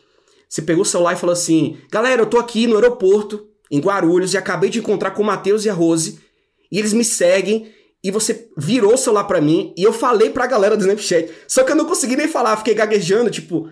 Você 0.48 0.62
pegou 0.62 0.84
o 0.84 0.86
celular 0.86 1.14
e 1.14 1.18
falou 1.18 1.34
assim, 1.34 1.78
galera, 1.92 2.22
eu 2.22 2.28
tô 2.28 2.38
aqui 2.38 2.68
no 2.68 2.76
aeroporto, 2.76 3.48
em 3.72 3.80
Guarulhos, 3.80 4.36
e 4.36 4.38
acabei 4.38 4.70
de 4.70 4.78
encontrar 4.78 5.12
com 5.12 5.24
o 5.24 5.26
Matheus 5.26 5.66
e 5.66 5.70
a 5.70 5.74
Rose, 5.74 6.20
e 6.72 6.78
eles 6.78 6.94
me 6.94 7.04
seguem, 7.04 7.72
e 8.04 8.12
você 8.12 8.50
virou 8.56 8.94
o 8.94 8.98
celular 8.98 9.24
para 9.24 9.42
mim, 9.42 9.74
e 9.76 9.82
eu 9.82 9.92
falei 9.92 10.30
pra 10.30 10.46
galera 10.46 10.78
do 10.78 10.82
Snapchat. 10.82 11.32
Só 11.48 11.64
que 11.64 11.72
eu 11.72 11.76
não 11.76 11.86
consegui 11.86 12.16
nem 12.16 12.28
falar, 12.28 12.58
fiquei 12.58 12.76
gaguejando, 12.76 13.32
tipo, 13.32 13.68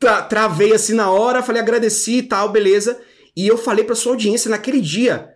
tra 0.00 0.22
travei 0.22 0.72
assim 0.72 0.94
na 0.94 1.08
hora, 1.08 1.44
falei, 1.44 1.62
agradeci 1.62 2.18
e 2.18 2.22
tal, 2.24 2.48
beleza. 2.48 3.00
E 3.38 3.46
eu 3.46 3.56
falei 3.56 3.84
pra 3.84 3.94
sua 3.94 4.14
audiência 4.14 4.50
naquele 4.50 4.80
dia. 4.80 5.32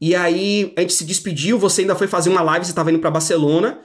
E 0.00 0.14
aí 0.14 0.72
a 0.74 0.80
gente 0.80 0.94
se 0.94 1.04
despediu, 1.04 1.58
você 1.58 1.82
ainda 1.82 1.94
foi 1.94 2.06
fazer 2.06 2.30
uma 2.30 2.40
live, 2.40 2.64
você 2.64 2.72
tava 2.72 2.90
indo 2.90 2.98
para 2.98 3.10
Barcelona. 3.10 3.82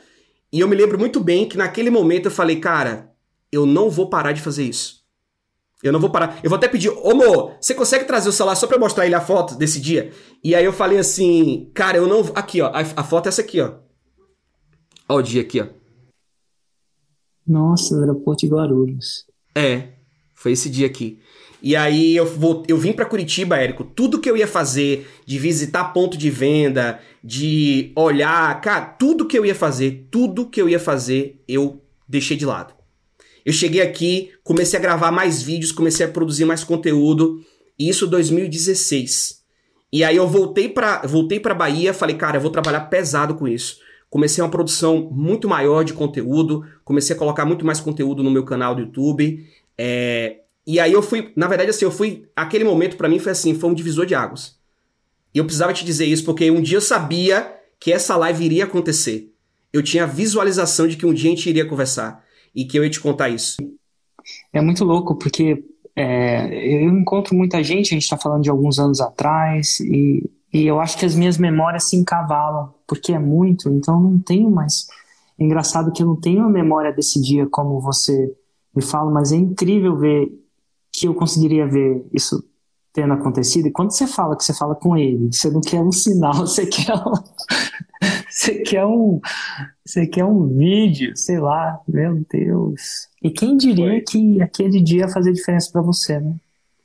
E 0.53 0.61
eu 0.61 0.69
me 0.69 0.75
lembro 0.75 0.97
muito 0.97 1.19
bem 1.19 1.45
que 1.45 1.57
naquele 1.57 1.89
momento 1.89 2.27
eu 2.27 2.31
falei, 2.31 2.61
cara, 2.61 3.11
eu 3.51 3.65
não 3.65 3.89
vou 3.89 4.09
parar 4.09 4.31
de 4.31 4.39
fazer 4.39 4.63
isso. 4.63 5.03
Eu 5.83 5.91
não 5.91 5.99
vou 5.99 6.09
parar. 6.09 6.39
Eu 6.45 6.49
vou 6.49 6.55
até 6.55 6.69
pedir, 6.69 6.87
ô 6.89 7.13
Mo, 7.13 7.51
você 7.59 7.75
consegue 7.75 8.05
trazer 8.05 8.29
o 8.29 8.31
celular 8.31 8.55
só 8.55 8.67
pra 8.67 8.77
eu 8.77 8.79
mostrar 8.79 9.05
ele 9.05 9.15
a 9.15 9.19
foto 9.19 9.55
desse 9.55 9.81
dia? 9.81 10.13
E 10.41 10.55
aí 10.55 10.63
eu 10.63 10.71
falei 10.71 10.97
assim, 10.97 11.69
cara, 11.73 11.97
eu 11.97 12.07
não. 12.07 12.21
Aqui, 12.35 12.61
ó. 12.61 12.67
A, 12.67 12.79
a 12.79 13.03
foto 13.03 13.25
é 13.25 13.27
essa 13.27 13.41
aqui, 13.41 13.59
ó. 13.59 13.73
Ó 15.09 15.17
o 15.17 15.21
dia 15.21 15.41
aqui, 15.41 15.59
ó. 15.59 15.67
Nossa, 17.45 17.99
aeroporto 17.99 18.45
de 18.45 18.54
Guarulhos. 18.54 19.25
É, 19.54 19.89
foi 20.33 20.54
esse 20.54 20.69
dia 20.69 20.87
aqui. 20.87 21.19
E 21.66 21.76
aí 21.76 22.16
eu, 22.16 22.28
vou, 22.28 22.62
eu 22.68 22.78
vim 22.78 22.94
para 22.94 23.07
Curitiba, 23.07 23.57
Érico. 23.57 23.84
Tudo 23.84 24.19
que 24.19 24.30
eu 24.30 24.38
ia 24.38 24.48
fazer, 24.48 25.07
de 25.26 25.40
visitar 25.40 25.86
ponto 25.86 26.16
de 26.16 26.30
venda, 26.30 27.00
de 27.24 27.92
olhar, 27.95 28.62
cara, 28.62 28.86
tudo 28.86 29.26
que 29.26 29.36
eu 29.36 29.44
ia 29.44 29.56
fazer, 29.56 30.07
tudo 30.12 30.48
que 30.48 30.62
eu 30.62 30.69
ia 30.69 30.80
fazer, 30.80 31.42
eu 31.48 31.81
deixei 32.07 32.38
de 32.38 32.45
lado. 32.45 32.76
Eu 33.44 33.52
cheguei 33.52 33.81
aqui, 33.81 34.30
comecei 34.44 34.78
a 34.78 34.81
gravar 34.81 35.12
mais 35.12 35.42
vídeos, 35.42 35.72
comecei 35.72 36.06
a 36.06 36.10
produzir 36.10 36.45
mais 36.45 36.64
conteúdo. 36.64 37.44
Isso 37.80 38.06
2016. 38.06 39.44
E 39.92 40.04
aí 40.04 40.18
eu 40.18 40.28
voltei 40.28 40.69
para 40.69 41.02
voltei 41.07 41.40
para 41.40 41.56
Bahia, 41.56 41.95
falei, 41.95 42.16
cara, 42.16 42.38
eu 42.38 42.42
vou 42.42 42.52
trabalhar 42.52 42.81
pesado 42.81 43.34
com 43.34 43.48
isso. 43.48 43.80
Comecei 44.07 44.44
uma 44.44 44.52
produção 44.52 45.10
muito 45.12 45.50
maior 45.50 45.84
de 45.84 45.95
conteúdo, 45.95 46.64
comecei 46.84 47.16
a 47.16 47.18
colocar 47.18 47.44
muito 47.44 47.66
mais 47.66 47.80
conteúdo 47.80 48.22
no 48.22 48.30
meu 48.30 48.45
canal 48.45 48.76
do 48.76 48.81
YouTube. 48.81 49.44
É, 49.76 50.42
e 50.66 50.80
aí 50.80 50.94
eu 50.94 51.02
fui, 51.02 51.31
na 51.36 51.48
verdade, 51.48 51.69
assim, 51.69 51.86
eu 51.86 51.92
fui. 51.92 52.28
Aquele 52.36 52.64
momento 52.64 52.98
para 52.98 53.07
mim 53.07 53.19
foi 53.19 53.31
assim, 53.31 53.54
foi 53.54 53.69
um 53.69 53.74
divisor 53.74 54.06
de 54.06 54.16
águas. 54.16 54.57
E 55.34 55.38
eu 55.38 55.45
precisava 55.45 55.74
te 55.74 55.86
dizer 55.86 56.06
isso 56.06 56.24
porque 56.26 56.50
um 56.50 56.62
dia 56.62 56.78
eu 56.78 56.81
sabia 56.81 57.54
que 57.80 57.92
essa 57.92 58.16
live 58.16 58.44
iria 58.44 58.64
acontecer. 58.64 59.31
Eu 59.72 59.84
tinha 59.84 60.07
visualização 60.07 60.88
de 60.88 60.95
que 60.95 61.06
um 61.06 61.14
dia 61.14 61.30
a 61.30 61.36
gente 61.36 61.50
iria 61.50 61.66
conversar 61.68 62.24
e 62.56 62.66
que 62.66 62.80
eu 62.80 62.84
ia 62.84 62.90
te 62.90 63.00
contar 63.00 63.30
isso. 63.30 63.57
É 64.52 64.62
muito 64.62 64.84
louco 64.84 65.16
porque 65.16 65.64
é, 65.95 66.84
eu 66.84 66.90
encontro 66.90 67.36
muita 67.36 67.62
gente, 67.62 67.88
a 67.88 67.95
gente 67.95 68.04
está 68.04 68.18
falando 68.18 68.44
de 68.44 68.50
alguns 68.50 68.80
anos 68.80 69.00
atrás, 69.00 69.80
e, 69.81 70.30
e 70.52 70.66
eu 70.66 70.80
acho 70.80 70.98
que 70.98 71.06
as 71.06 71.14
minhas 71.14 71.38
memórias 71.38 71.90
se 71.90 71.95
encavalam, 71.95 72.74
porque 72.88 73.14
é 73.14 73.19
muito, 73.19 73.69
então 73.69 74.00
não 74.00 74.18
tenho 74.18 74.50
mais. 74.50 74.88
É 75.38 75.44
engraçado 75.44 75.92
que 75.92 76.02
eu 76.02 76.07
não 76.07 76.16
tenho 76.16 76.44
a 76.44 76.50
memória 76.50 76.92
desse 76.92 77.22
dia 77.22 77.45
como 77.48 77.80
você 77.80 78.34
me 78.76 78.81
fala, 78.81 79.12
mas 79.12 79.31
é 79.31 79.36
incrível 79.36 79.98
ver 79.98 80.31
que 80.95 81.07
eu 81.07 81.14
conseguiria 81.14 81.68
ver 81.68 82.06
isso 82.14 82.44
tendo 82.94 83.14
acontecido. 83.14 83.68
E 83.68 83.71
quando 83.71 83.92
você 83.92 84.07
fala 84.07 84.37
que 84.37 84.44
você 84.44 84.54
fala 84.54 84.73
com 84.73 84.95
ele, 84.95 85.31
você 85.31 85.49
não 85.49 85.59
quer 85.59 85.81
um 85.81 85.92
sinal, 85.92 86.33
você 86.47 86.66
quer 86.66 86.95
um, 86.95 87.14
você 88.30 88.56
quer 88.59 88.85
um, 88.85 89.19
você 89.85 90.07
quer 90.07 90.23
um 90.23 90.47
vídeo, 90.47 91.11
sei 91.18 91.40
lá, 91.40 91.81
meu 91.85 92.25
Deus. 92.31 93.09
E 93.21 93.30
quem 93.30 93.57
diria 93.57 93.90
Foi. 93.90 94.02
que 94.02 94.42
aquele 94.42 94.81
dia 94.81 95.02
ia 95.02 95.09
fazer 95.09 95.33
diferença 95.33 95.69
para 95.71 95.81
você, 95.81 96.19
né? 96.19 96.35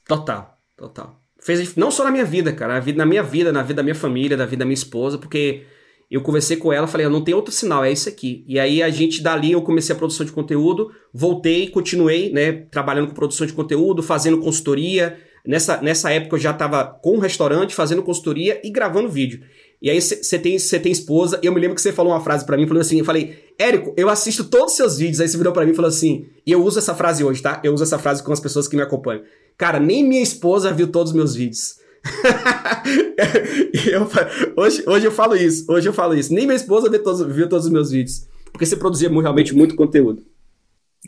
Total, 0.06 0.58
total. 0.76 1.14
Fez 1.38 1.76
não 1.76 1.90
só 1.90 2.04
na 2.04 2.10
minha 2.10 2.24
vida, 2.24 2.52
cara, 2.52 2.74
na, 2.74 2.80
vida, 2.80 2.98
na 2.98 3.06
minha 3.06 3.22
vida, 3.22 3.52
na 3.52 3.62
vida 3.62 3.74
da 3.74 3.82
minha 3.82 3.94
família, 3.94 4.36
na 4.36 4.44
vida 4.44 4.58
da 4.58 4.64
minha 4.64 4.74
esposa, 4.74 5.16
porque 5.16 5.64
eu 6.10 6.20
conversei 6.22 6.56
com 6.56 6.72
ela, 6.72 6.88
falei, 6.88 7.08
não 7.08 7.22
tem 7.22 7.34
outro 7.34 7.52
sinal, 7.52 7.84
é 7.84 7.92
isso 7.92 8.08
aqui. 8.08 8.44
E 8.48 8.58
aí 8.58 8.82
a 8.82 8.90
gente 8.90 9.22
dali 9.22 9.52
eu 9.52 9.62
comecei 9.62 9.94
a 9.94 9.98
produção 9.98 10.26
de 10.26 10.32
conteúdo, 10.32 10.90
voltei, 11.14 11.68
continuei, 11.68 12.32
né, 12.32 12.52
trabalhando 12.70 13.08
com 13.08 13.14
produção 13.14 13.46
de 13.46 13.52
conteúdo, 13.52 14.02
fazendo 14.02 14.38
consultoria. 14.38 15.16
Nessa, 15.46 15.80
nessa 15.80 16.10
época 16.10 16.34
eu 16.34 16.40
já 16.40 16.50
estava 16.50 16.84
com 16.84 17.16
um 17.16 17.20
restaurante, 17.20 17.74
fazendo 17.74 18.02
consultoria 18.02 18.60
e 18.64 18.70
gravando 18.70 19.08
vídeo. 19.08 19.40
E 19.80 19.88
aí 19.88 20.00
você 20.00 20.38
tem, 20.38 20.58
tem 20.58 20.92
esposa, 20.92 21.38
eu 21.42 21.54
me 21.54 21.60
lembro 21.60 21.74
que 21.74 21.80
você 21.80 21.92
falou 21.92 22.12
uma 22.12 22.20
frase 22.20 22.44
para 22.44 22.56
mim, 22.56 22.66
falou 22.66 22.82
assim, 22.82 22.98
eu 22.98 23.04
falei, 23.04 23.38
Érico, 23.58 23.94
eu 23.96 24.10
assisto 24.10 24.44
todos 24.44 24.72
os 24.72 24.76
seus 24.76 24.98
vídeos, 24.98 25.20
aí 25.20 25.28
você 25.28 25.38
virou 25.38 25.54
para 25.54 25.64
mim 25.64 25.72
e 25.72 25.74
falou 25.74 25.88
assim, 25.88 26.26
e 26.44 26.52
eu 26.52 26.62
uso 26.62 26.78
essa 26.78 26.94
frase 26.94 27.24
hoje, 27.24 27.40
tá? 27.40 27.62
Eu 27.64 27.72
uso 27.72 27.84
essa 27.84 27.98
frase 27.98 28.22
com 28.22 28.32
as 28.32 28.40
pessoas 28.40 28.68
que 28.68 28.76
me 28.76 28.82
acompanham. 28.82 29.22
Cara, 29.56 29.80
nem 29.80 30.04
minha 30.04 30.20
esposa 30.20 30.72
viu 30.72 30.88
todos 30.88 31.12
os 31.12 31.16
meus 31.16 31.34
vídeos. 31.34 31.79
eu, 33.92 34.08
hoje, 34.56 34.82
hoje 34.86 35.06
eu 35.06 35.12
falo 35.12 35.36
isso, 35.36 35.70
hoje 35.70 35.88
eu 35.88 35.92
falo 35.92 36.14
isso. 36.14 36.32
Nem 36.32 36.46
minha 36.46 36.56
esposa 36.56 36.88
viu 36.88 37.02
todos, 37.02 37.34
viu 37.34 37.48
todos 37.48 37.66
os 37.66 37.72
meus 37.72 37.90
vídeos. 37.90 38.26
Porque 38.52 38.66
você 38.66 38.76
produzia 38.76 39.08
realmente 39.08 39.54
muito 39.54 39.74
conteúdo. 39.76 40.22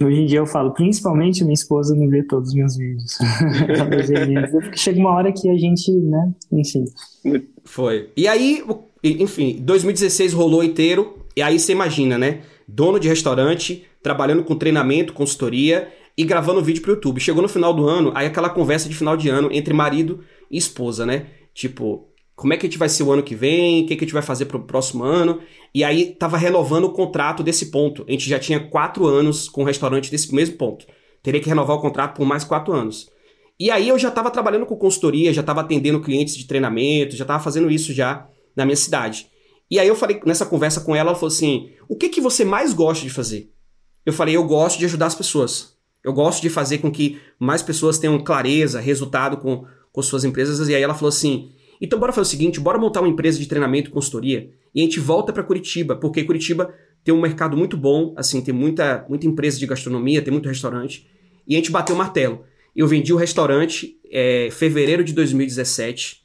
Hoje 0.01 0.21
em 0.21 0.27
dia 0.27 0.39
eu 0.39 0.47
falo, 0.47 0.73
principalmente 0.73 1.45
minha 1.45 1.53
esposa 1.53 1.95
não 1.95 2.09
vê 2.09 2.23
todos 2.23 2.51
os 2.51 2.55
meus 2.55 2.77
vídeos. 2.77 3.19
porque 4.51 4.77
chega 4.77 4.99
uma 4.99 5.11
hora 5.11 5.33
que 5.33 5.51
a 5.51 5.57
gente, 5.57 5.91
né, 5.93 6.33
enfim. 6.51 6.85
Foi. 7.63 8.09
E 8.17 8.27
aí, 8.27 8.65
enfim, 9.05 9.59
2016 9.61 10.33
rolou 10.33 10.65
inteiro, 10.65 11.19
e 11.37 11.43
aí 11.43 11.59
você 11.59 11.73
imagina, 11.73 12.17
né? 12.17 12.41
Dono 12.67 12.99
de 12.99 13.09
restaurante, 13.09 13.85
trabalhando 14.03 14.43
com 14.43 14.57
treinamento, 14.57 15.13
consultoria 15.13 15.89
e 16.17 16.25
gravando 16.25 16.63
vídeo 16.63 16.83
pro 16.83 16.93
YouTube. 16.93 17.21
Chegou 17.21 17.43
no 17.43 17.49
final 17.49 17.75
do 17.75 17.87
ano, 17.87 18.13
aí 18.15 18.27
aquela 18.27 18.49
conversa 18.49 18.89
de 18.89 18.95
final 18.95 19.17
de 19.17 19.29
ano 19.29 19.51
entre 19.53 19.75
marido 19.75 20.21
esposa, 20.59 21.07
né? 21.07 21.27
Tipo, 21.55 22.13
como 22.35 22.53
é 22.53 22.57
que 22.57 22.67
a 22.67 22.69
gente 22.69 22.79
vai 22.79 22.89
ser 22.89 23.03
o 23.03 23.13
ano 23.13 23.23
que 23.23 23.35
vem, 23.35 23.85
o 23.85 23.87
que, 23.87 23.97
que 23.97 24.05
a 24.05 24.07
gente 24.07 24.15
vai 24.15 24.23
fazer 24.23 24.47
pro 24.47 24.65
próximo 24.65 25.05
ano. 25.05 25.41
E 25.75 25.85
aí 25.85 26.15
tava 26.15 26.37
renovando 26.37 26.85
o 26.85 26.93
contrato 26.93 27.43
desse 27.43 27.71
ponto. 27.71 28.05
A 28.09 28.11
gente 28.11 28.29
já 28.29 28.39
tinha 28.39 28.59
quatro 28.69 29.07
anos 29.07 29.49
com 29.49 29.63
o 29.63 29.65
restaurante 29.65 30.11
desse 30.11 30.35
mesmo 30.35 30.57
ponto. 30.57 30.87
Teria 31.23 31.41
que 31.41 31.49
renovar 31.49 31.77
o 31.77 31.81
contrato 31.81 32.17
por 32.17 32.27
mais 32.27 32.43
quatro 32.43 32.73
anos. 32.73 33.09
E 33.61 33.71
aí 33.71 33.89
eu 33.89 33.99
já 33.99 34.09
estava 34.09 34.31
trabalhando 34.31 34.67
com 34.67 34.77
consultoria, 34.77 35.33
já 35.33 35.41
estava 35.41 35.61
atendendo 35.61 36.01
clientes 36.01 36.37
de 36.37 36.47
treinamento, 36.47 37.17
já 37.17 37.23
estava 37.23 37.43
fazendo 37.43 37.71
isso 37.71 37.93
já 37.93 38.27
na 38.57 38.65
minha 38.65 38.77
cidade. 38.77 39.29
E 39.71 39.79
aí 39.79 39.87
eu 39.87 39.95
falei 39.95 40.21
nessa 40.27 40.45
conversa 40.45 40.81
com 40.81 40.97
ela, 40.97 41.11
ela 41.11 41.19
falou 41.19 41.29
assim: 41.29 41.71
"O 41.89 41.97
que 41.97 42.09
que 42.09 42.21
você 42.21 42.45
mais 42.45 42.73
gosta 42.73 43.05
de 43.05 43.11
fazer?" 43.11 43.51
Eu 44.05 44.13
falei: 44.13 44.37
"Eu 44.37 44.45
gosto 44.45 44.79
de 44.79 44.85
ajudar 44.85 45.07
as 45.07 45.15
pessoas. 45.15 45.77
Eu 46.05 46.13
gosto 46.13 46.43
de 46.43 46.51
fazer 46.51 46.79
com 46.79 46.91
que 46.91 47.21
mais 47.39 47.63
pessoas 47.63 47.99
tenham 47.99 48.19
clareza, 48.19 48.81
resultado 48.81 49.37
com 49.37 49.65
com 49.93 50.03
suas 50.03 50.25
empresas". 50.25 50.69
E 50.69 50.75
aí 50.75 50.83
ela 50.83 50.95
falou 50.95 51.11
assim: 51.11 51.51
"Então 51.81 51.99
bora 51.99 52.13
fazer 52.13 52.29
o 52.29 52.31
seguinte, 52.31 52.59
bora 52.59 52.79
montar 52.79 53.01
uma 53.01 53.09
empresa 53.09 53.39
de 53.39 53.47
treinamento 53.47 53.91
e 53.91 53.93
consultoria 53.93 54.51
e 54.75 54.81
a 54.81 54.85
gente 54.85 54.99
volta 54.99 55.33
para 55.33 55.43
Curitiba, 55.43 55.97
porque 55.97 56.25
Curitiba 56.25 56.73
tem 57.05 57.15
um 57.15 57.21
mercado 57.21 57.57
muito 57.57 57.77
bom, 57.77 58.15
assim, 58.17 58.41
tem 58.41 58.55
muita 58.55 59.05
muita 59.09 59.27
empresa 59.27 59.59
de 59.59 59.67
gastronomia, 59.67 60.23
tem 60.23 60.33
muito 60.33 60.49
restaurante, 60.49 61.07
e 61.47 61.55
a 61.55 61.59
gente 61.59 61.71
bateu 61.71 61.95
o 61.95 61.99
martelo. 61.99 62.45
Eu 62.75 62.87
vendi 62.87 63.13
o 63.13 63.17
restaurante 63.17 63.99
é, 64.11 64.49
fevereiro 64.51 65.05
de 65.05 65.13
2017. 65.13 66.23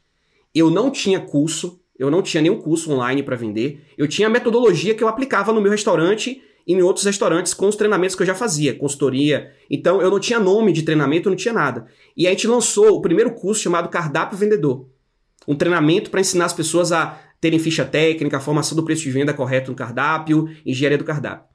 Eu 0.55 0.69
não 0.69 0.89
tinha 0.89 1.19
curso, 1.19 1.81
eu 1.99 2.09
não 2.09 2.21
tinha 2.21 2.41
nenhum 2.41 2.61
curso 2.61 2.91
online 2.91 3.21
para 3.21 3.35
vender. 3.35 3.81
Eu 3.97 4.07
tinha 4.07 4.27
a 4.27 4.31
metodologia 4.31 4.95
que 4.95 5.03
eu 5.03 5.09
aplicava 5.09 5.51
no 5.51 5.59
meu 5.59 5.71
restaurante 5.71 6.41
em 6.67 6.81
outros 6.81 7.05
restaurantes 7.05 7.53
com 7.53 7.67
os 7.67 7.75
treinamentos 7.75 8.15
que 8.15 8.21
eu 8.21 8.27
já 8.27 8.35
fazia, 8.35 8.75
consultoria. 8.75 9.51
Então 9.71 10.01
eu 10.01 10.11
não 10.11 10.19
tinha 10.19 10.39
nome 10.39 10.73
de 10.73 10.83
treinamento, 10.83 11.29
não 11.29 11.35
tinha 11.37 11.53
nada. 11.53 11.87
E 12.15 12.27
a 12.27 12.29
gente 12.31 12.47
lançou 12.47 12.97
o 12.97 13.01
primeiro 13.01 13.31
curso 13.31 13.61
chamado 13.61 13.87
Cardápio 13.87 14.37
Vendedor. 14.37 14.85
Um 15.47 15.55
treinamento 15.55 16.09
para 16.11 16.19
ensinar 16.19 16.45
as 16.45 16.53
pessoas 16.53 16.91
a 16.91 17.19
terem 17.39 17.57
ficha 17.57 17.85
técnica, 17.85 18.37
a 18.37 18.41
formação 18.41 18.75
do 18.75 18.83
preço 18.83 19.03
de 19.03 19.11
venda 19.11 19.33
correto 19.33 19.71
no 19.71 19.77
cardápio, 19.77 20.49
engenharia 20.65 20.97
do 20.97 21.05
cardápio. 21.05 21.45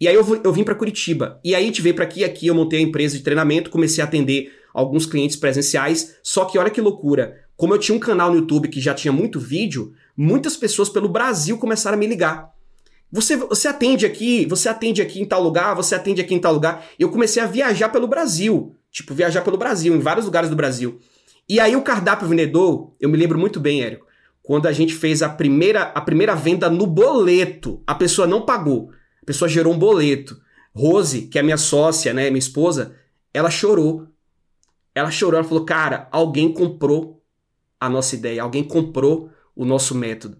E 0.00 0.06
aí 0.06 0.14
eu, 0.14 0.40
eu 0.44 0.52
vim 0.52 0.62
para 0.62 0.74
Curitiba. 0.74 1.40
E 1.44 1.54
aí 1.54 1.62
a 1.62 1.66
gente 1.66 1.82
veio 1.82 1.94
para 1.94 2.04
aqui, 2.04 2.24
aqui 2.24 2.46
eu 2.46 2.54
montei 2.54 2.78
a 2.78 2.82
empresa 2.82 3.16
de 3.16 3.24
treinamento, 3.24 3.70
comecei 3.70 4.02
a 4.02 4.06
atender 4.06 4.52
alguns 4.72 5.04
clientes 5.04 5.36
presenciais. 5.36 6.16
Só 6.22 6.44
que 6.44 6.58
olha 6.58 6.70
que 6.70 6.80
loucura. 6.80 7.36
Como 7.56 7.74
eu 7.74 7.78
tinha 7.78 7.94
um 7.94 8.00
canal 8.00 8.30
no 8.30 8.36
YouTube 8.36 8.68
que 8.68 8.80
já 8.80 8.94
tinha 8.94 9.12
muito 9.12 9.38
vídeo, 9.38 9.92
muitas 10.16 10.56
pessoas 10.56 10.88
pelo 10.88 11.08
Brasil 11.08 11.58
começaram 11.58 11.96
a 11.96 11.98
me 11.98 12.06
ligar. 12.06 12.49
Você, 13.12 13.36
você 13.36 13.66
atende 13.66 14.06
aqui, 14.06 14.46
você 14.46 14.68
atende 14.68 15.02
aqui 15.02 15.20
em 15.20 15.24
tal 15.24 15.42
lugar, 15.42 15.74
você 15.74 15.94
atende 15.94 16.20
aqui 16.20 16.34
em 16.34 16.38
tal 16.38 16.52
lugar. 16.52 16.86
Eu 16.98 17.10
comecei 17.10 17.42
a 17.42 17.46
viajar 17.46 17.88
pelo 17.88 18.06
Brasil. 18.06 18.76
Tipo, 18.90 19.14
viajar 19.14 19.42
pelo 19.42 19.56
Brasil, 19.56 19.94
em 19.94 20.00
vários 20.00 20.26
lugares 20.26 20.48
do 20.48 20.56
Brasil. 20.56 20.98
E 21.48 21.58
aí 21.58 21.74
o 21.74 21.82
cardápio 21.82 22.28
vendedor, 22.28 22.94
eu 23.00 23.08
me 23.08 23.16
lembro 23.16 23.38
muito 23.38 23.58
bem, 23.58 23.82
Érico, 23.82 24.06
quando 24.42 24.66
a 24.66 24.72
gente 24.72 24.94
fez 24.94 25.22
a 25.22 25.28
primeira, 25.28 25.82
a 25.82 26.00
primeira 26.00 26.34
venda 26.34 26.70
no 26.70 26.86
boleto. 26.86 27.82
A 27.86 27.94
pessoa 27.94 28.26
não 28.26 28.44
pagou. 28.44 28.90
A 29.22 29.26
pessoa 29.26 29.48
gerou 29.48 29.72
um 29.72 29.78
boleto. 29.78 30.40
Rose, 30.74 31.22
que 31.22 31.38
é 31.38 31.42
minha 31.42 31.56
sócia, 31.56 32.14
né, 32.14 32.30
minha 32.30 32.38
esposa, 32.38 32.94
ela 33.34 33.50
chorou. 33.50 34.06
Ela 34.94 35.10
chorou, 35.10 35.38
ela 35.38 35.48
falou: 35.48 35.64
"Cara, 35.64 36.08
alguém 36.12 36.52
comprou 36.52 37.22
a 37.78 37.88
nossa 37.88 38.14
ideia, 38.14 38.42
alguém 38.42 38.62
comprou 38.62 39.30
o 39.54 39.64
nosso 39.64 39.94
método". 39.94 40.38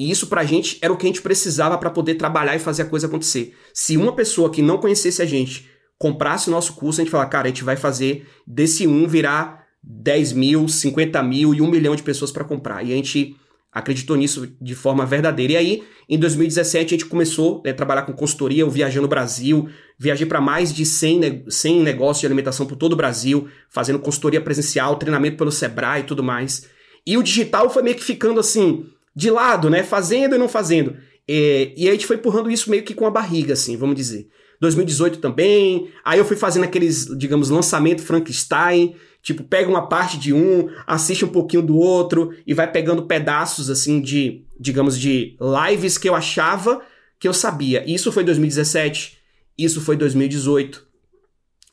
E 0.00 0.10
isso 0.10 0.28
pra 0.28 0.46
gente 0.46 0.78
era 0.80 0.90
o 0.90 0.96
que 0.96 1.04
a 1.04 1.10
gente 1.10 1.20
precisava 1.20 1.76
para 1.76 1.90
poder 1.90 2.14
trabalhar 2.14 2.56
e 2.56 2.58
fazer 2.58 2.80
a 2.80 2.86
coisa 2.86 3.06
acontecer. 3.06 3.54
Se 3.74 3.98
uma 3.98 4.16
pessoa 4.16 4.48
que 4.48 4.62
não 4.62 4.78
conhecesse 4.78 5.20
a 5.20 5.26
gente 5.26 5.68
comprasse 5.98 6.48
o 6.48 6.50
nosso 6.50 6.72
curso, 6.72 7.02
a 7.02 7.04
gente 7.04 7.10
falava, 7.10 7.28
cara, 7.28 7.44
a 7.44 7.50
gente 7.50 7.62
vai 7.62 7.76
fazer 7.76 8.26
desse 8.46 8.86
um 8.86 9.06
virar 9.06 9.66
10 9.82 10.32
mil, 10.32 10.66
50 10.66 11.22
mil 11.22 11.54
e 11.54 11.60
um 11.60 11.70
milhão 11.70 11.94
de 11.94 12.02
pessoas 12.02 12.32
para 12.32 12.44
comprar. 12.44 12.82
E 12.82 12.94
a 12.94 12.96
gente 12.96 13.36
acreditou 13.70 14.16
nisso 14.16 14.50
de 14.58 14.74
forma 14.74 15.04
verdadeira. 15.04 15.52
E 15.52 15.56
aí, 15.58 15.82
em 16.08 16.18
2017, 16.18 16.86
a 16.94 16.96
gente 16.96 17.04
começou 17.04 17.60
né, 17.62 17.72
a 17.72 17.74
trabalhar 17.74 18.04
com 18.04 18.14
consultoria, 18.14 18.62
eu 18.62 18.70
viajando 18.70 19.02
no 19.02 19.08
Brasil, 19.08 19.68
viajei 19.98 20.24
para 20.24 20.40
mais 20.40 20.72
de 20.72 20.86
100, 20.86 21.18
ne 21.18 21.44
100 21.46 21.82
negócios 21.82 22.20
de 22.20 22.26
alimentação 22.26 22.64
por 22.64 22.76
todo 22.76 22.94
o 22.94 22.96
Brasil, 22.96 23.48
fazendo 23.68 23.98
consultoria 23.98 24.40
presencial, 24.40 24.96
treinamento 24.96 25.36
pelo 25.36 25.52
Sebrae 25.52 26.00
e 26.00 26.04
tudo 26.04 26.24
mais. 26.24 26.66
E 27.06 27.18
o 27.18 27.22
digital 27.22 27.68
foi 27.68 27.82
meio 27.82 27.96
que 27.96 28.02
ficando 28.02 28.40
assim, 28.40 28.86
de 29.20 29.30
lado, 29.30 29.68
né, 29.68 29.82
fazendo 29.82 30.34
e 30.34 30.38
não 30.38 30.48
fazendo. 30.48 30.96
E, 31.28 31.74
e 31.76 31.88
a 31.88 31.92
gente 31.92 32.06
foi 32.06 32.16
empurrando 32.16 32.50
isso 32.50 32.70
meio 32.70 32.82
que 32.82 32.94
com 32.94 33.06
a 33.06 33.10
barriga, 33.10 33.52
assim, 33.52 33.76
vamos 33.76 33.96
dizer. 33.96 34.28
2018 34.60 35.18
também, 35.18 35.88
aí 36.04 36.18
eu 36.18 36.24
fui 36.24 36.36
fazendo 36.36 36.64
aqueles, 36.64 37.06
digamos, 37.16 37.48
lançamento 37.48 38.02
Frankenstein, 38.02 38.94
Tipo, 39.22 39.44
pega 39.44 39.68
uma 39.68 39.86
parte 39.86 40.18
de 40.18 40.32
um, 40.32 40.70
assiste 40.86 41.24
um 41.24 41.28
pouquinho 41.28 41.62
do 41.62 41.76
outro 41.76 42.34
e 42.46 42.54
vai 42.54 42.70
pegando 42.70 43.02
pedaços, 43.02 43.68
assim, 43.68 44.00
de, 44.00 44.44
digamos, 44.58 44.98
de 44.98 45.36
lives 45.38 45.98
que 45.98 46.08
eu 46.08 46.14
achava 46.14 46.80
que 47.18 47.28
eu 47.28 47.34
sabia. 47.34 47.84
Isso 47.86 48.10
foi 48.10 48.24
2017, 48.24 49.18
isso 49.58 49.80
foi 49.82 49.94
2018. 49.94 50.86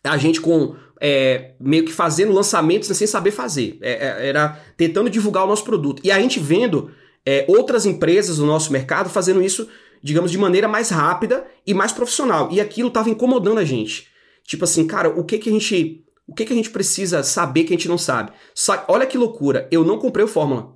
A 0.03 0.17
gente 0.17 0.41
com 0.41 0.75
é, 0.99 1.51
meio 1.57 1.85
que 1.85 1.93
fazendo 1.93 2.33
lançamentos 2.33 2.89
sem 2.89 3.07
saber 3.07 3.31
fazer. 3.31 3.77
É, 3.81 3.91
é, 3.91 4.27
era 4.27 4.61
tentando 4.75 5.09
divulgar 5.09 5.45
o 5.45 5.47
nosso 5.47 5.63
produto. 5.63 6.01
E 6.03 6.11
a 6.11 6.19
gente 6.19 6.41
vendo 6.41 6.91
é, 7.27 7.43
outras 7.49 7.85
empresas 7.85 8.37
do 8.37 8.45
nosso 8.45 8.71
mercado 8.71 9.09
fazendo 9.09 9.41
isso, 9.41 9.67
digamos, 10.01 10.31
de 10.31 10.37
maneira 10.37 10.65
mais 10.65 10.89
rápida 10.89 11.45
e 11.65 11.73
mais 11.73 11.91
profissional. 11.91 12.47
E 12.53 12.61
aquilo 12.61 12.87
estava 12.87 13.09
incomodando 13.09 13.57
a 13.57 13.65
gente. 13.65 14.07
Tipo 14.45 14.63
assim, 14.63 14.87
cara, 14.87 15.09
o 15.09 15.25
que 15.25 15.37
que 15.37 15.49
a 15.49 15.51
gente 15.51 16.05
o 16.25 16.33
que, 16.33 16.45
que 16.45 16.53
a 16.53 16.55
gente 16.55 16.69
precisa 16.69 17.23
saber 17.23 17.63
que 17.63 17.73
a 17.73 17.77
gente 17.77 17.87
não 17.89 17.97
sabe? 17.97 18.31
Só, 18.53 18.83
olha 18.87 19.05
que 19.05 19.17
loucura, 19.17 19.67
eu 19.71 19.83
não 19.83 19.97
comprei 19.97 20.23
o 20.23 20.27
Fórmula. 20.27 20.75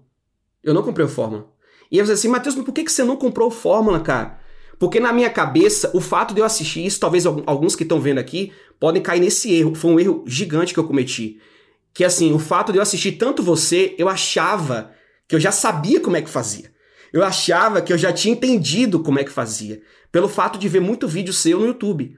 Eu 0.62 0.74
não 0.74 0.84
comprei 0.84 1.06
o 1.06 1.10
Fórmula. 1.10 1.48
E 1.90 1.98
eu 1.98 2.04
falei 2.04 2.16
assim, 2.16 2.28
Matheus, 2.28 2.56
mas 2.56 2.66
por 2.66 2.74
que, 2.74 2.84
que 2.84 2.92
você 2.92 3.04
não 3.04 3.16
comprou 3.16 3.48
o 3.48 3.52
Fórmula, 3.52 4.00
cara? 4.02 4.40
Porque 4.78 5.00
na 5.00 5.14
minha 5.14 5.30
cabeça, 5.30 5.92
o 5.94 6.02
fato 6.02 6.34
de 6.34 6.42
eu 6.42 6.46
assistir 6.46 6.86
isso, 6.86 7.00
talvez 7.00 7.26
alguns 7.26 7.76
que 7.76 7.84
estão 7.84 8.00
vendo 8.00 8.18
aqui, 8.18 8.52
podem 8.80 9.02
cair 9.02 9.20
nesse 9.22 9.54
erro. 9.54 9.76
Foi 9.76 9.92
um 9.92 10.00
erro 10.00 10.24
gigante 10.26 10.74
que 10.74 10.80
eu 10.80 10.88
cometi. 10.88 11.40
Que 11.94 12.04
assim, 12.04 12.34
o 12.34 12.40
fato 12.40 12.72
de 12.72 12.78
eu 12.78 12.82
assistir 12.82 13.14
tanto 13.14 13.44
você, 13.44 13.96
eu 13.98 14.10
achava 14.10 14.92
que 15.32 15.36
eu 15.38 15.40
já 15.40 15.50
sabia 15.54 16.02
como 16.02 16.18
é 16.18 16.22
que 16.22 16.30
fazia. 16.30 16.70
Eu 17.14 17.24
achava 17.24 17.82
que 17.82 17.94
eu 17.94 17.98
já 17.98 18.12
tinha 18.12 18.34
entendido 18.34 19.00
como 19.00 19.18
é 19.18 19.24
que 19.24 19.32
fazia. 19.32 19.82
Pelo 20.12 20.28
fato 20.28 20.60
de 20.60 20.68
ver 20.68 20.82
muito 20.82 21.08
vídeo 21.08 21.32
seu 21.32 21.58
no 21.58 21.68
YouTube. 21.68 22.18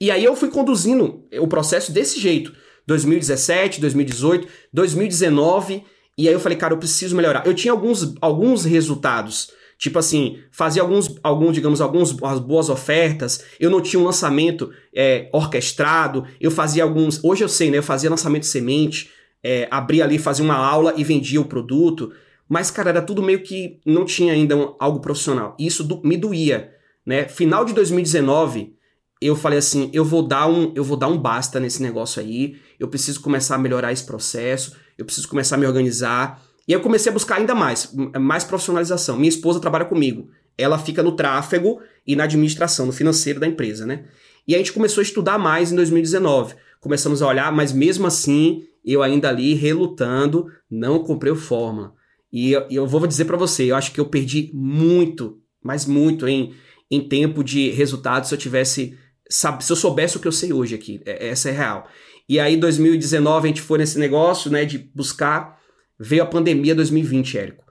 E 0.00 0.10
aí 0.10 0.24
eu 0.24 0.34
fui 0.34 0.48
conduzindo 0.48 1.24
o 1.38 1.46
processo 1.46 1.92
desse 1.92 2.18
jeito. 2.18 2.52
2017, 2.84 3.80
2018, 3.80 4.48
2019. 4.72 5.84
E 6.18 6.26
aí 6.26 6.34
eu 6.34 6.40
falei, 6.40 6.58
cara, 6.58 6.74
eu 6.74 6.78
preciso 6.78 7.14
melhorar. 7.14 7.46
Eu 7.46 7.54
tinha 7.54 7.70
alguns, 7.70 8.16
alguns 8.20 8.64
resultados. 8.64 9.52
Tipo 9.78 10.00
assim, 10.00 10.40
fazia 10.50 10.82
alguns, 10.82 11.14
alguns, 11.22 11.54
digamos, 11.54 11.80
algumas 11.80 12.10
boas 12.40 12.68
ofertas. 12.68 13.44
Eu 13.60 13.70
não 13.70 13.80
tinha 13.80 14.00
um 14.00 14.04
lançamento 14.04 14.72
é, 14.92 15.30
orquestrado. 15.32 16.26
Eu 16.40 16.50
fazia 16.50 16.82
alguns. 16.82 17.22
Hoje 17.22 17.44
eu 17.44 17.48
sei, 17.48 17.70
né? 17.70 17.78
Eu 17.78 17.84
fazia 17.84 18.10
lançamento 18.10 18.46
semente, 18.46 19.10
é, 19.44 19.68
abria 19.70 20.02
ali, 20.02 20.18
fazia 20.18 20.44
uma 20.44 20.56
aula 20.56 20.94
e 20.96 21.04
vendia 21.04 21.40
o 21.40 21.44
produto. 21.44 22.12
Mas, 22.48 22.70
cara, 22.70 22.90
era 22.90 23.02
tudo 23.02 23.22
meio 23.22 23.42
que 23.42 23.80
não 23.84 24.04
tinha 24.04 24.32
ainda 24.32 24.56
um, 24.56 24.74
algo 24.78 25.00
profissional. 25.00 25.54
E 25.58 25.66
isso 25.66 25.84
do, 25.84 26.00
me 26.02 26.16
doía, 26.16 26.72
né? 27.04 27.28
Final 27.28 27.64
de 27.64 27.74
2019, 27.74 28.74
eu 29.20 29.36
falei 29.36 29.58
assim, 29.58 29.90
eu 29.92 30.04
vou 30.04 30.26
dar 30.26 30.48
um, 30.48 30.72
eu 30.74 30.82
vou 30.82 30.96
dar 30.96 31.08
um 31.08 31.18
basta 31.18 31.60
nesse 31.60 31.82
negócio 31.82 32.22
aí, 32.22 32.56
eu 32.78 32.88
preciso 32.88 33.20
começar 33.20 33.56
a 33.56 33.58
melhorar 33.58 33.92
esse 33.92 34.04
processo, 34.04 34.76
eu 34.96 35.04
preciso 35.04 35.28
começar 35.28 35.56
a 35.56 35.58
me 35.58 35.66
organizar. 35.66 36.42
E 36.66 36.72
eu 36.72 36.80
comecei 36.80 37.10
a 37.10 37.12
buscar 37.12 37.36
ainda 37.36 37.54
mais, 37.54 37.92
mais 38.20 38.44
profissionalização. 38.44 39.16
Minha 39.16 39.30
esposa 39.30 39.60
trabalha 39.60 39.86
comigo. 39.86 40.28
Ela 40.56 40.78
fica 40.78 41.02
no 41.02 41.12
tráfego 41.12 41.80
e 42.06 42.14
na 42.14 42.24
administração, 42.24 42.84
no 42.84 42.92
financeiro 42.92 43.40
da 43.40 43.46
empresa, 43.46 43.86
né? 43.86 44.04
E 44.46 44.54
a 44.54 44.58
gente 44.58 44.72
começou 44.72 45.00
a 45.00 45.04
estudar 45.04 45.38
mais 45.38 45.72
em 45.72 45.76
2019. 45.76 46.54
Começamos 46.80 47.22
a 47.22 47.26
olhar, 47.26 47.52
mas 47.52 47.72
mesmo 47.72 48.06
assim, 48.06 48.64
eu 48.84 49.02
ainda 49.02 49.28
ali 49.28 49.54
relutando, 49.54 50.46
não 50.70 50.98
comprei 51.00 51.32
o 51.32 51.36
Fórmula. 51.36 51.94
E 52.32 52.52
eu, 52.52 52.66
eu 52.70 52.86
vou 52.86 53.06
dizer 53.06 53.24
para 53.24 53.36
você, 53.36 53.70
eu 53.70 53.76
acho 53.76 53.92
que 53.92 54.00
eu 54.00 54.06
perdi 54.06 54.50
muito, 54.52 55.40
mas 55.62 55.86
muito 55.86 56.28
em, 56.28 56.54
em 56.90 57.00
tempo 57.08 57.42
de 57.42 57.70
resultado 57.70 58.26
se 58.26 58.34
eu 58.34 58.38
tivesse 58.38 58.96
se 59.30 59.46
eu 59.70 59.76
soubesse 59.76 60.16
o 60.16 60.20
que 60.20 60.26
eu 60.26 60.32
sei 60.32 60.52
hoje 60.52 60.74
aqui, 60.74 61.00
é, 61.04 61.28
essa 61.28 61.50
é 61.50 61.52
real. 61.52 61.86
E 62.28 62.38
aí, 62.38 62.56
2019, 62.56 63.46
a 63.46 63.48
gente 63.48 63.62
foi 63.62 63.78
nesse 63.78 63.98
negócio, 63.98 64.50
né, 64.50 64.64
de 64.64 64.78
buscar. 64.78 65.58
Veio 65.98 66.22
a 66.22 66.26
pandemia 66.26 66.74
2020, 66.74 67.38
Érico. 67.38 67.64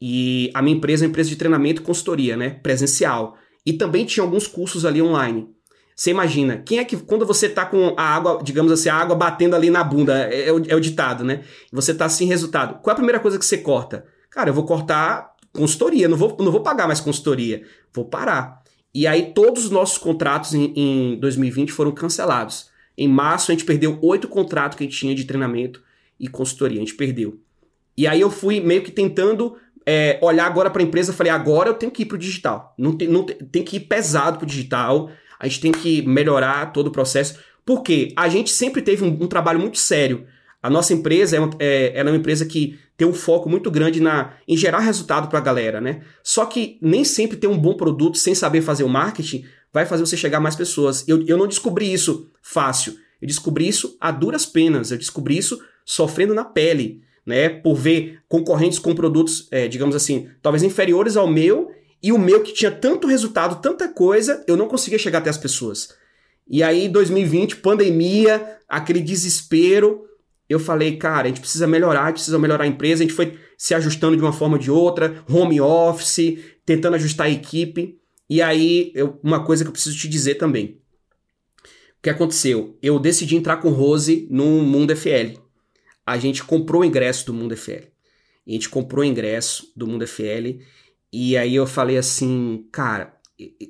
E 0.00 0.50
a 0.54 0.62
minha 0.62 0.76
empresa 0.76 1.04
é 1.04 1.06
uma 1.06 1.10
empresa 1.10 1.28
de 1.28 1.36
treinamento 1.36 1.80
e 1.80 1.84
consultoria, 1.84 2.36
né, 2.36 2.50
presencial. 2.50 3.36
E 3.64 3.72
também 3.72 4.04
tinha 4.04 4.24
alguns 4.24 4.46
cursos 4.46 4.84
ali 4.84 5.00
online. 5.00 5.48
Você 6.00 6.12
imagina, 6.12 6.56
quem 6.64 6.78
é 6.78 6.84
que, 6.86 6.96
quando 6.96 7.26
você 7.26 7.46
tá 7.46 7.66
com 7.66 7.92
a 7.94 8.02
água, 8.02 8.40
digamos 8.42 8.72
assim, 8.72 8.88
a 8.88 8.94
água 8.94 9.14
batendo 9.14 9.54
ali 9.54 9.68
na 9.68 9.84
bunda, 9.84 10.30
é, 10.32 10.48
é, 10.48 10.50
o, 10.50 10.62
é 10.66 10.74
o 10.74 10.80
ditado, 10.80 11.22
né? 11.22 11.42
Você 11.70 11.92
tá 11.92 12.08
sem 12.08 12.26
resultado. 12.26 12.80
Qual 12.80 12.90
é 12.90 12.94
a 12.94 12.96
primeira 12.96 13.20
coisa 13.20 13.38
que 13.38 13.44
você 13.44 13.58
corta? 13.58 14.06
Cara, 14.30 14.48
eu 14.48 14.54
vou 14.54 14.64
cortar 14.64 15.34
consultoria, 15.52 16.08
não 16.08 16.16
vou, 16.16 16.34
não 16.40 16.50
vou 16.50 16.62
pagar 16.62 16.86
mais 16.86 17.00
consultoria, 17.00 17.64
vou 17.92 18.06
parar. 18.06 18.62
E 18.94 19.06
aí 19.06 19.34
todos 19.34 19.66
os 19.66 19.70
nossos 19.70 19.98
contratos 19.98 20.54
em, 20.54 20.72
em 20.74 21.20
2020 21.20 21.70
foram 21.70 21.92
cancelados. 21.92 22.70
Em 22.96 23.06
março 23.06 23.50
a 23.50 23.54
gente 23.54 23.66
perdeu 23.66 23.98
oito 24.00 24.26
contratos 24.26 24.78
que 24.78 24.84
a 24.84 24.86
gente 24.86 24.98
tinha 24.98 25.14
de 25.14 25.24
treinamento 25.24 25.82
e 26.18 26.28
consultoria, 26.28 26.78
a 26.78 26.80
gente 26.80 26.94
perdeu. 26.94 27.38
E 27.94 28.06
aí 28.06 28.22
eu 28.22 28.30
fui 28.30 28.58
meio 28.58 28.82
que 28.82 28.90
tentando 28.90 29.54
é, 29.84 30.18
olhar 30.22 30.46
agora 30.46 30.70
para 30.70 30.80
a 30.80 30.84
empresa, 30.86 31.12
falei, 31.12 31.30
agora 31.30 31.68
eu 31.68 31.74
tenho 31.74 31.92
que 31.92 32.04
ir 32.04 32.06
para 32.06 32.14
o 32.14 32.18
digital. 32.18 32.74
Não 32.78 32.96
tem, 32.96 33.06
não 33.06 33.22
tem, 33.22 33.36
tem 33.36 33.62
que 33.62 33.76
ir 33.76 33.80
pesado 33.80 34.38
para 34.38 34.44
o 34.44 34.48
digital, 34.48 35.10
a 35.40 35.48
gente 35.48 35.60
tem 35.60 35.72
que 35.72 36.02
melhorar 36.06 36.72
todo 36.72 36.88
o 36.88 36.92
processo, 36.92 37.38
porque 37.64 38.12
a 38.14 38.28
gente 38.28 38.50
sempre 38.50 38.82
teve 38.82 39.02
um, 39.02 39.08
um 39.08 39.26
trabalho 39.26 39.58
muito 39.58 39.78
sério. 39.78 40.26
A 40.62 40.68
nossa 40.68 40.92
empresa 40.92 41.36
é 41.36 41.40
uma, 41.40 41.50
é, 41.58 41.98
é 41.98 42.02
uma 42.02 42.14
empresa 42.14 42.44
que 42.44 42.78
tem 42.96 43.08
um 43.08 43.14
foco 43.14 43.48
muito 43.48 43.70
grande 43.70 43.98
na, 43.98 44.34
em 44.46 44.56
gerar 44.56 44.80
resultado 44.80 45.28
para 45.28 45.38
a 45.38 45.42
galera, 45.42 45.80
né? 45.80 46.02
Só 46.22 46.44
que 46.44 46.78
nem 46.82 47.02
sempre 47.02 47.38
ter 47.38 47.46
um 47.46 47.56
bom 47.56 47.74
produto 47.74 48.18
sem 48.18 48.34
saber 48.34 48.60
fazer 48.60 48.84
o 48.84 48.88
marketing 48.88 49.44
vai 49.72 49.86
fazer 49.86 50.04
você 50.04 50.18
chegar 50.18 50.36
a 50.36 50.40
mais 50.40 50.54
pessoas. 50.54 51.08
Eu, 51.08 51.24
eu 51.26 51.38
não 51.38 51.48
descobri 51.48 51.90
isso 51.90 52.30
fácil. 52.42 52.94
Eu 53.22 53.26
descobri 53.26 53.66
isso 53.66 53.96
a 53.98 54.10
duras 54.10 54.44
penas. 54.44 54.90
Eu 54.90 54.98
descobri 54.98 55.38
isso 55.38 55.58
sofrendo 55.82 56.34
na 56.34 56.44
pele, 56.44 57.00
né? 57.24 57.48
Por 57.48 57.74
ver 57.74 58.20
concorrentes 58.28 58.78
com 58.78 58.94
produtos, 58.94 59.48
é, 59.50 59.66
digamos 59.66 59.96
assim, 59.96 60.28
talvez 60.42 60.62
inferiores 60.62 61.16
ao 61.16 61.26
meu 61.26 61.70
e 62.02 62.12
o 62.12 62.18
meu 62.18 62.42
que 62.42 62.52
tinha 62.52 62.70
tanto 62.70 63.06
resultado, 63.06 63.60
tanta 63.60 63.88
coisa, 63.88 64.44
eu 64.46 64.56
não 64.56 64.68
conseguia 64.68 64.98
chegar 64.98 65.18
até 65.18 65.30
as 65.30 65.38
pessoas. 65.38 65.94
E 66.48 66.62
aí, 66.62 66.88
2020, 66.88 67.56
pandemia, 67.56 68.58
aquele 68.68 69.00
desespero 69.00 70.06
eu 70.50 70.58
falei, 70.58 70.96
cara, 70.96 71.26
a 71.26 71.28
gente 71.28 71.40
precisa 71.40 71.64
melhorar, 71.64 72.02
a 72.02 72.06
gente 72.06 72.16
precisa 72.16 72.36
melhorar 72.36 72.64
a 72.64 72.66
empresa, 72.66 73.04
a 73.04 73.06
gente 73.06 73.14
foi 73.14 73.38
se 73.56 73.72
ajustando 73.72 74.16
de 74.16 74.22
uma 74.22 74.32
forma 74.32 74.56
ou 74.56 74.60
de 74.60 74.68
outra, 74.68 75.24
home 75.30 75.60
office, 75.60 76.40
tentando 76.66 76.96
ajustar 76.96 77.28
a 77.28 77.30
equipe. 77.30 78.00
E 78.28 78.42
aí, 78.42 78.90
eu, 78.96 79.20
uma 79.22 79.44
coisa 79.44 79.62
que 79.62 79.68
eu 79.68 79.72
preciso 79.72 79.96
te 79.96 80.08
dizer 80.08 80.34
também. 80.34 80.80
O 81.64 82.02
que 82.02 82.10
aconteceu? 82.10 82.76
Eu 82.82 82.98
decidi 82.98 83.36
entrar 83.36 83.58
com 83.58 83.70
Rose 83.70 84.26
no 84.28 84.60
Mundo 84.60 84.96
FL. 84.96 85.38
A 86.04 86.18
gente 86.18 86.42
comprou 86.42 86.82
o 86.82 86.84
ingresso 86.84 87.26
do 87.26 87.32
Mundo 87.32 87.56
FL. 87.56 87.86
A 88.44 88.50
gente 88.50 88.68
comprou 88.68 89.04
o 89.04 89.08
ingresso 89.08 89.70
do 89.76 89.86
Mundo 89.86 90.04
FL. 90.04 90.58
E 91.12 91.36
aí 91.36 91.54
eu 91.54 91.66
falei 91.66 91.98
assim, 91.98 92.66
cara, 92.70 93.14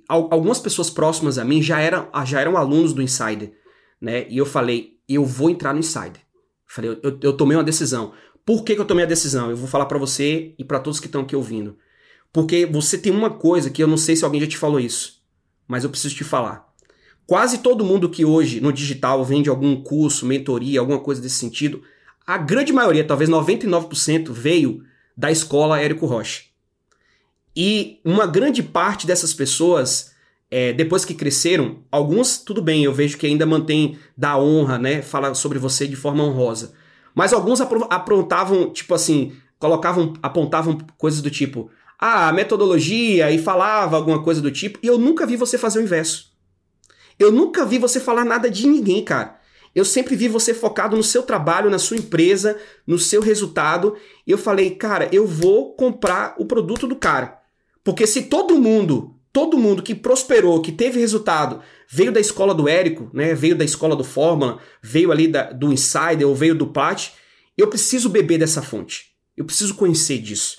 algumas 0.09 0.59
pessoas 0.59 0.91
próximas 0.91 1.39
a 1.39 1.45
mim 1.45 1.63
já 1.63 1.81
eram, 1.81 2.09
já 2.25 2.41
eram 2.41 2.57
alunos 2.57 2.93
do 2.93 3.03
Insider, 3.03 3.53
né? 4.01 4.27
E 4.29 4.37
eu 4.37 4.47
falei, 4.47 4.99
eu 5.09 5.25
vou 5.25 5.50
entrar 5.50 5.73
no 5.73 5.81
Insider. 5.81 6.21
Falei, 6.67 6.91
eu, 7.03 7.19
eu 7.23 7.33
tomei 7.33 7.57
uma 7.57 7.65
decisão. 7.65 8.13
Por 8.45 8.65
que, 8.65 8.75
que 8.75 8.81
eu 8.81 8.87
tomei 8.87 9.05
a 9.05 9.09
decisão? 9.09 9.50
Eu 9.50 9.57
vou 9.57 9.69
falar 9.69 9.87
para 9.87 9.99
você 9.99 10.55
e 10.59 10.65
para 10.65 10.81
todos 10.81 11.00
que 11.00 11.07
estão 11.07 11.23
aqui 11.23 11.35
ouvindo. 11.35 11.76
Porque 12.33 12.65
você 12.65 12.97
tem 12.97 13.13
uma 13.13 13.31
coisa 13.31 13.71
que 13.71 13.83
eu 13.83 13.89
não 13.89 13.97
sei 13.97 14.15
se 14.15 14.25
alguém 14.25 14.41
já 14.41 14.47
te 14.47 14.57
falou 14.57 14.79
isso, 14.79 15.21
mas 15.67 15.83
eu 15.83 15.91
preciso 15.91 16.15
te 16.15 16.25
falar. 16.25 16.69
Quase 17.26 17.59
todo 17.59 17.85
mundo 17.85 18.09
que 18.09 18.25
hoje 18.25 18.61
no 18.61 18.73
digital 18.73 19.25
vende 19.25 19.49
algum 19.49 19.83
curso, 19.83 20.26
mentoria, 20.26 20.81
alguma 20.81 20.99
coisa 20.99 21.21
desse 21.21 21.37
sentido, 21.37 21.83
a 22.26 22.39
grande 22.39 22.73
maioria, 22.73 23.07
talvez 23.07 23.29
99%, 23.29 24.31
veio 24.31 24.83
da 25.17 25.31
escola 25.31 25.81
Érico 25.81 26.07
Rocha. 26.07 26.50
E 27.56 28.00
uma 28.04 28.26
grande 28.26 28.63
parte 28.63 29.06
dessas 29.06 29.34
pessoas 29.34 30.10
é, 30.50 30.73
depois 30.73 31.04
que 31.04 31.15
cresceram, 31.15 31.78
alguns, 31.91 32.39
tudo 32.39 32.60
bem, 32.60 32.82
eu 32.82 32.93
vejo 32.93 33.17
que 33.17 33.26
ainda 33.26 33.47
mantém 33.47 33.99
da 34.17 34.36
honra, 34.36 34.78
né? 34.78 35.00
Fala 35.00 35.32
sobre 35.34 35.58
você 35.58 35.86
de 35.86 35.95
forma 35.95 36.25
honrosa. 36.25 36.73
Mas 37.15 37.32
alguns 37.32 37.60
aprontavam, 37.60 38.71
tipo 38.71 38.93
assim, 38.95 39.32
colocavam, 39.58 40.15
apontavam 40.23 40.78
coisas 40.99 41.23
do 41.23 41.30
tipo, 41.30 41.71
ah, 41.99 42.32
metodologia, 42.32 43.30
e 43.30 43.39
falava 43.39 43.97
alguma 43.97 44.23
coisa 44.23 44.41
do 44.41 44.50
tipo, 44.50 44.78
e 44.82 44.86
eu 44.86 44.99
nunca 44.99 45.26
vi 45.26 45.36
você 45.36 45.56
fazer 45.56 45.78
o 45.78 45.82
inverso. 45.82 46.30
Eu 47.19 47.30
nunca 47.30 47.65
vi 47.65 47.78
você 47.78 48.00
falar 48.00 48.25
nada 48.25 48.50
de 48.50 48.67
ninguém, 48.67 49.04
cara. 49.04 49.39
Eu 49.73 49.84
sempre 49.84 50.17
vi 50.17 50.26
você 50.26 50.52
focado 50.52 50.97
no 50.97 51.02
seu 51.02 51.23
trabalho, 51.23 51.71
na 51.71 51.78
sua 51.78 51.97
empresa, 51.97 52.58
no 52.84 52.99
seu 52.99 53.21
resultado, 53.21 53.97
e 54.26 54.32
eu 54.32 54.39
falei, 54.39 54.71
cara, 54.71 55.08
eu 55.13 55.26
vou 55.26 55.75
comprar 55.75 56.34
o 56.39 56.45
produto 56.45 56.89
do 56.89 56.97
cara. 56.97 57.40
Porque 57.84 58.06
se 58.06 58.23
todo 58.23 58.58
mundo 58.58 59.21
todo 59.32 59.58
mundo 59.58 59.82
que 59.82 59.95
prosperou, 59.95 60.60
que 60.60 60.73
teve 60.73 60.99
resultado, 60.99 61.60
veio 61.88 62.12
da 62.12 62.21
escola 62.21 62.54
do 62.54 62.69
Érico, 62.69 63.10
né? 63.12 63.34
Veio 63.34 63.56
da 63.56 63.64
escola 63.64 63.95
do 63.95 64.04
Fórmula, 64.04 64.58
veio 64.82 65.12
ali 65.12 65.28
da, 65.28 65.52
do 65.52 65.73
Insider 65.73 66.26
ou 66.26 66.34
veio 66.34 66.54
do 66.54 66.66
Plat. 66.66 67.10
Eu 67.56 67.69
preciso 67.69 68.08
beber 68.08 68.38
dessa 68.38 68.62
fonte. 68.62 69.10
Eu 69.36 69.45
preciso 69.45 69.75
conhecer 69.75 70.19
disso. 70.19 70.58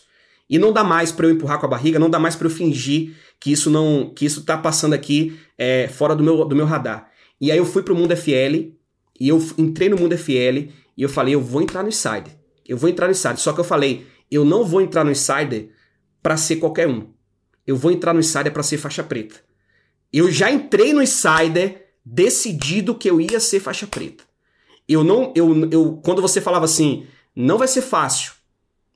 E 0.50 0.58
não 0.58 0.74
dá 0.74 0.84
mais 0.84 1.12
para 1.12 1.28
eu 1.28 1.32
empurrar 1.32 1.60
com 1.60 1.66
a 1.66 1.70
barriga, 1.70 2.00
não 2.00 2.10
dá 2.10 2.20
mais 2.20 2.36
para 2.36 2.48
eu 2.48 2.52
fingir 2.52 3.16
que 3.40 3.52
isso 3.52 3.70
não, 3.70 4.14
que 4.14 4.26
isso 4.26 4.44
tá 4.44 4.58
passando 4.58 4.94
aqui 4.94 5.38
é, 5.58 5.88
fora 5.88 6.16
do 6.16 6.24
meu, 6.24 6.46
do 6.46 6.56
meu 6.56 6.66
radar. 6.66 7.10
E 7.40 7.52
aí 7.52 7.58
eu 7.58 7.66
fui 7.66 7.82
pro 7.82 7.96
Mundo 7.96 8.16
FL 8.16 8.74
e 9.20 9.30
eu 9.30 9.44
entrei 9.58 9.90
no 9.90 9.98
Mundo 9.98 10.18
FL 10.18 10.70
e 10.98 11.04
eu 11.04 11.10
falei, 11.10 11.34
eu 11.34 11.42
vou 11.42 11.62
entrar 11.62 11.82
no 11.84 11.90
Insider. 11.90 12.38
Eu 12.68 12.78
vou 12.78 12.90
entrar 12.90 13.08
no 13.08 13.12
Insider. 13.12 13.38
Só 13.38 13.54
que 13.54 13.60
eu 13.60 13.64
falei, 13.64 14.06
eu 14.30 14.46
não 14.46 14.64
vou 14.64 14.82
entrar 14.82 15.04
no 15.04 15.12
Insider 15.12 15.70
para 16.22 16.38
ser 16.38 16.58
qualquer 16.58 16.88
um 16.88 17.08
eu 17.66 17.76
vou 17.76 17.92
entrar 17.92 18.14
no 18.14 18.20
Insider 18.20 18.52
para 18.52 18.64
ser 18.64 18.78
faixa 18.78 19.04
preta. 19.04 19.36
Eu 20.12 20.32
já 20.32 20.52
entrei 20.52 20.94
no 20.94 21.02
Insider 21.02 21.90
decidido 22.04 22.96
que 22.96 23.10
eu 23.10 23.22
ia 23.22 23.40
ser 23.40 23.60
faixa 23.60 23.88
preta. 23.88 24.24
Eu 24.88 25.04
não, 25.04 25.32
eu, 25.36 25.70
eu, 25.70 26.00
quando 26.04 26.22
você 26.22 26.42
falava 26.42 26.66
assim, 26.66 27.06
não 27.36 27.58
vai 27.58 27.68
ser 27.68 27.82
fácil, 27.82 28.34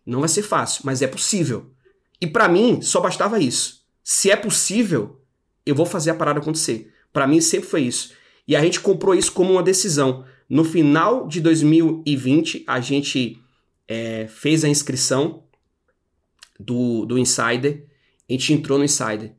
não 0.05 0.19
vai 0.19 0.29
ser 0.29 0.41
fácil, 0.41 0.81
mas 0.83 1.01
é 1.01 1.07
possível. 1.07 1.71
E 2.19 2.27
para 2.27 2.49
mim 2.49 2.81
só 2.81 2.99
bastava 2.99 3.39
isso. 3.39 3.85
Se 4.03 4.29
é 4.29 4.35
possível, 4.35 5.21
eu 5.65 5.75
vou 5.75 5.85
fazer 5.85 6.09
a 6.09 6.15
parada 6.15 6.39
acontecer. 6.39 6.91
Para 7.13 7.27
mim 7.27 7.39
sempre 7.39 7.69
foi 7.69 7.81
isso. 7.83 8.13
E 8.47 8.55
a 8.55 8.61
gente 8.61 8.79
comprou 8.79 9.15
isso 9.15 9.31
como 9.31 9.53
uma 9.53 9.63
decisão. 9.63 10.25
No 10.49 10.63
final 10.63 11.27
de 11.27 11.39
2020, 11.39 12.63
a 12.67 12.79
gente 12.79 13.41
é, 13.87 14.27
fez 14.27 14.63
a 14.63 14.69
inscrição 14.69 15.43
do, 16.59 17.05
do 17.05 17.17
Insider 17.17 17.85
a 18.29 18.33
gente 18.33 18.53
entrou 18.53 18.77
no 18.77 18.83
Insider. 18.83 19.33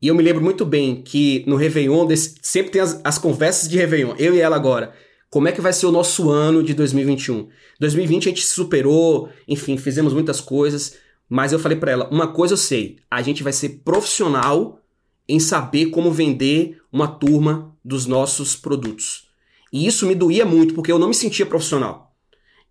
E 0.00 0.06
eu 0.06 0.14
me 0.14 0.22
lembro 0.22 0.42
muito 0.42 0.64
bem 0.64 1.02
que 1.02 1.44
no 1.46 1.56
Réveillon, 1.56 2.06
desse, 2.06 2.36
sempre 2.42 2.70
tem 2.70 2.80
as, 2.80 3.00
as 3.02 3.18
conversas 3.18 3.68
de 3.68 3.76
Réveillon, 3.76 4.14
eu 4.18 4.34
e 4.34 4.40
ela 4.40 4.54
agora. 4.54 4.94
Como 5.30 5.48
é 5.48 5.52
que 5.52 5.60
vai 5.60 5.72
ser 5.72 5.86
o 5.86 5.92
nosso 5.92 6.30
ano 6.30 6.62
de 6.62 6.72
2021? 6.74 7.48
2020 7.80 8.26
a 8.26 8.28
gente 8.28 8.44
superou, 8.44 9.28
enfim, 9.46 9.76
fizemos 9.76 10.12
muitas 10.12 10.40
coisas, 10.40 10.96
mas 11.28 11.52
eu 11.52 11.58
falei 11.58 11.76
para 11.76 11.90
ela, 11.90 12.08
uma 12.10 12.28
coisa 12.28 12.54
eu 12.54 12.58
sei, 12.58 12.98
a 13.10 13.20
gente 13.20 13.42
vai 13.42 13.52
ser 13.52 13.80
profissional 13.84 14.80
em 15.28 15.38
saber 15.38 15.86
como 15.86 16.10
vender 16.10 16.80
uma 16.90 17.08
turma 17.08 17.76
dos 17.84 18.06
nossos 18.06 18.56
produtos. 18.56 19.26
E 19.70 19.86
isso 19.86 20.06
me 20.06 20.14
doía 20.14 20.46
muito, 20.46 20.74
porque 20.74 20.90
eu 20.90 20.98
não 20.98 21.08
me 21.08 21.14
sentia 21.14 21.44
profissional 21.44 22.07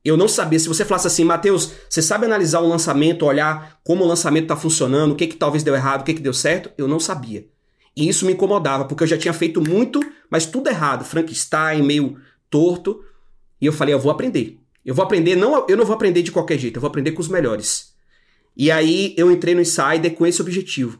eu 0.07 0.17
não 0.17 0.27
sabia. 0.27 0.59
Se 0.59 0.67
você 0.67 0.85
falasse 0.85 1.07
assim, 1.07 1.23
Matheus, 1.23 1.71
você 1.89 2.01
sabe 2.01 2.25
analisar 2.25 2.61
um 2.61 2.67
lançamento, 2.67 3.25
olhar 3.25 3.79
como 3.83 4.03
o 4.03 4.07
lançamento 4.07 4.43
está 4.43 4.55
funcionando, 4.55 5.11
o 5.11 5.15
que, 5.15 5.27
que 5.27 5.35
talvez 5.35 5.63
deu 5.63 5.75
errado, 5.75 6.01
o 6.01 6.03
que, 6.03 6.13
que 6.13 6.21
deu 6.21 6.33
certo? 6.33 6.71
Eu 6.77 6.87
não 6.87 6.99
sabia. 6.99 7.47
E 7.95 8.07
isso 8.07 8.25
me 8.25 8.33
incomodava, 8.33 8.85
porque 8.85 9.03
eu 9.03 9.07
já 9.07 9.17
tinha 9.17 9.33
feito 9.33 9.61
muito, 9.61 9.99
mas 10.29 10.45
tudo 10.45 10.69
errado, 10.69 11.03
Frankenstein, 11.03 11.81
meio 11.81 12.17
torto. 12.49 13.03
E 13.59 13.65
eu 13.65 13.73
falei, 13.73 13.93
eu 13.93 13.99
vou 13.99 14.11
aprender. 14.11 14.59
Eu 14.85 14.93
vou 14.93 15.03
aprender, 15.03 15.35
não, 15.35 15.65
eu 15.67 15.75
não 15.75 15.85
vou 15.85 15.95
aprender 15.95 16.21
de 16.21 16.31
qualquer 16.31 16.57
jeito, 16.57 16.77
eu 16.77 16.81
vou 16.81 16.87
aprender 16.87 17.11
com 17.11 17.21
os 17.21 17.27
melhores. 17.27 17.93
E 18.55 18.71
aí 18.71 19.13
eu 19.17 19.31
entrei 19.31 19.53
no 19.53 19.61
Insider 19.61 20.13
com 20.13 20.25
esse 20.25 20.41
objetivo. 20.41 20.99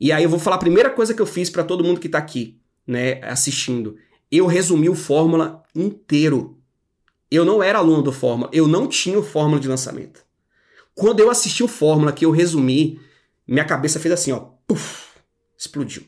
E 0.00 0.12
aí 0.12 0.22
eu 0.22 0.30
vou 0.30 0.38
falar 0.38 0.56
a 0.56 0.60
primeira 0.60 0.90
coisa 0.90 1.12
que 1.12 1.20
eu 1.20 1.26
fiz 1.26 1.50
para 1.50 1.64
todo 1.64 1.84
mundo 1.84 2.00
que 2.00 2.06
está 2.06 2.18
aqui. 2.18 2.58
né, 2.86 3.20
assistindo. 3.22 3.96
Eu 4.32 4.46
resumi 4.46 4.88
o 4.88 4.94
Fórmula 4.94 5.62
inteiro. 5.74 6.57
Eu 7.30 7.44
não 7.44 7.62
era 7.62 7.78
aluno 7.78 8.02
do 8.02 8.12
Fórmula, 8.12 8.50
eu 8.52 8.66
não 8.66 8.86
tinha 8.86 9.18
o 9.18 9.22
Fórmula 9.22 9.60
de 9.60 9.68
lançamento. 9.68 10.24
Quando 10.94 11.20
eu 11.20 11.30
assisti 11.30 11.62
o 11.62 11.68
Fórmula 11.68 12.12
que 12.12 12.24
eu 12.24 12.30
resumi, 12.30 13.00
minha 13.46 13.64
cabeça 13.64 14.00
fez 14.00 14.12
assim, 14.12 14.32
ó, 14.32 14.40
puff, 14.66 15.20
explodiu. 15.56 16.02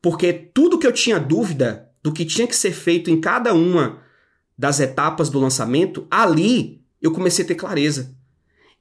Porque 0.00 0.32
tudo 0.32 0.78
que 0.78 0.86
eu 0.86 0.92
tinha 0.92 1.18
dúvida 1.18 1.90
do 2.02 2.12
que 2.12 2.24
tinha 2.24 2.46
que 2.46 2.54
ser 2.54 2.72
feito 2.72 3.10
em 3.10 3.20
cada 3.20 3.52
uma 3.52 4.02
das 4.56 4.80
etapas 4.80 5.28
do 5.28 5.40
lançamento, 5.40 6.06
ali 6.10 6.82
eu 7.00 7.12
comecei 7.12 7.44
a 7.44 7.48
ter 7.48 7.54
clareza. 7.54 8.14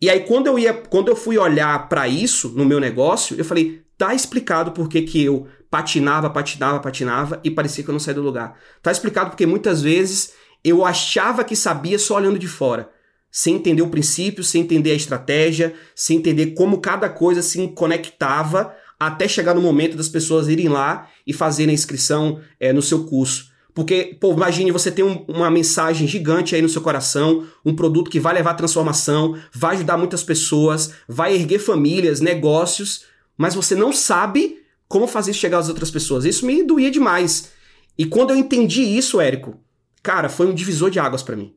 E 0.02 0.10
aí 0.10 0.22
quando 0.22 0.48
eu 0.48 0.60
ia, 0.60 0.74
quando 0.74 1.08
eu 1.08 1.16
fui 1.16 1.38
olhar 1.38 1.90
para 1.90 2.08
isso 2.08 2.50
no 2.50 2.66
meu 2.66 2.80
negócio, 2.80 3.36
eu 3.38 3.46
falei, 3.46 3.84
tá 3.98 4.14
explicado 4.14 4.72
por 4.72 4.88
que, 4.88 5.02
que 5.02 5.24
eu 5.24 5.48
patinava, 5.70 6.30
patinava, 6.30 6.80
patinava 6.80 7.40
e 7.44 7.50
parecia 7.50 7.84
que 7.84 7.90
eu 7.90 7.94
não 7.94 8.00
saía 8.00 8.16
do 8.16 8.22
lugar. 8.22 8.58
Tá 8.82 8.92
explicado 8.92 9.32
porque 9.32 9.46
muitas 9.46 9.82
vezes 9.82 10.34
eu 10.64 10.86
achava 10.86 11.44
que 11.44 11.56
sabia 11.56 12.00
só 12.00 12.16
olhando 12.16 12.40
de 12.40 12.48
fora, 12.48 12.90
sem 13.32 13.56
entender 13.56 13.82
o 13.82 13.90
princípio, 13.90 14.44
sem 14.44 14.62
entender 14.62 14.92
a 14.92 14.96
estratégia, 14.96 15.74
sem 15.96 16.18
entender 16.18 16.48
como 16.48 16.80
cada 16.80 17.10
coisa 17.10 17.42
se 17.42 17.68
conectava 17.70 18.74
até 19.00 19.28
chegar 19.28 19.54
no 19.54 19.62
momento 19.62 19.96
das 19.96 20.10
pessoas 20.10 20.48
irem 20.48 20.68
lá 20.68 21.08
e 21.26 21.34
fazerem 21.34 21.72
a 21.72 21.74
inscrição 21.74 22.42
é, 22.60 22.74
no 22.74 22.82
seu 22.82 23.06
curso. 23.06 23.52
Porque, 23.74 24.18
pô, 24.20 24.34
imagine 24.34 24.72
você 24.72 24.90
ter 24.90 25.04
um, 25.04 25.24
uma 25.28 25.52
mensagem 25.52 26.08
gigante 26.08 26.56
aí 26.56 26.64
no 26.64 26.70
seu 26.70 26.82
coração, 26.82 27.46
um 27.64 27.76
produto 27.76 28.10
que 28.10 28.20
vai 28.20 28.34
levar 28.34 28.56
transformação, 28.56 29.38
vai 29.54 29.76
ajudar 29.76 29.98
muitas 29.98 30.24
pessoas, 30.24 30.94
vai 31.08 31.36
erguer 31.36 31.60
famílias, 31.60 32.20
negócios, 32.20 33.06
mas 33.38 33.54
você 33.54 33.76
não 33.76 33.94
sabe 33.94 34.64
como 34.88 35.06
fazer 35.06 35.30
isso 35.30 35.40
chegar 35.40 35.60
às 35.60 35.70
outras 35.70 35.92
pessoas. 35.92 36.26
Isso 36.26 36.44
me 36.44 36.64
doía 36.64 36.90
demais. 36.90 37.52
E 37.96 38.06
quando 38.06 38.32
eu 38.32 38.36
entendi 38.36 38.82
isso, 38.82 39.22
Érico, 39.22 39.60
cara, 40.08 40.30
foi 40.30 40.48
um 40.48 40.54
divisor 40.54 40.90
de 40.90 41.00
águas 41.00 41.22
para 41.22 41.36
mim. 41.36 41.54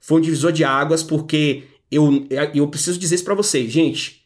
Foi 0.00 0.16
um 0.16 0.22
divisor 0.22 0.50
de 0.50 0.64
águas 0.64 1.02
porque 1.02 1.64
eu, 1.90 2.26
eu 2.54 2.66
preciso 2.68 2.98
dizer 2.98 3.16
isso 3.16 3.24
para 3.24 3.34
vocês, 3.34 3.70
gente. 3.70 4.22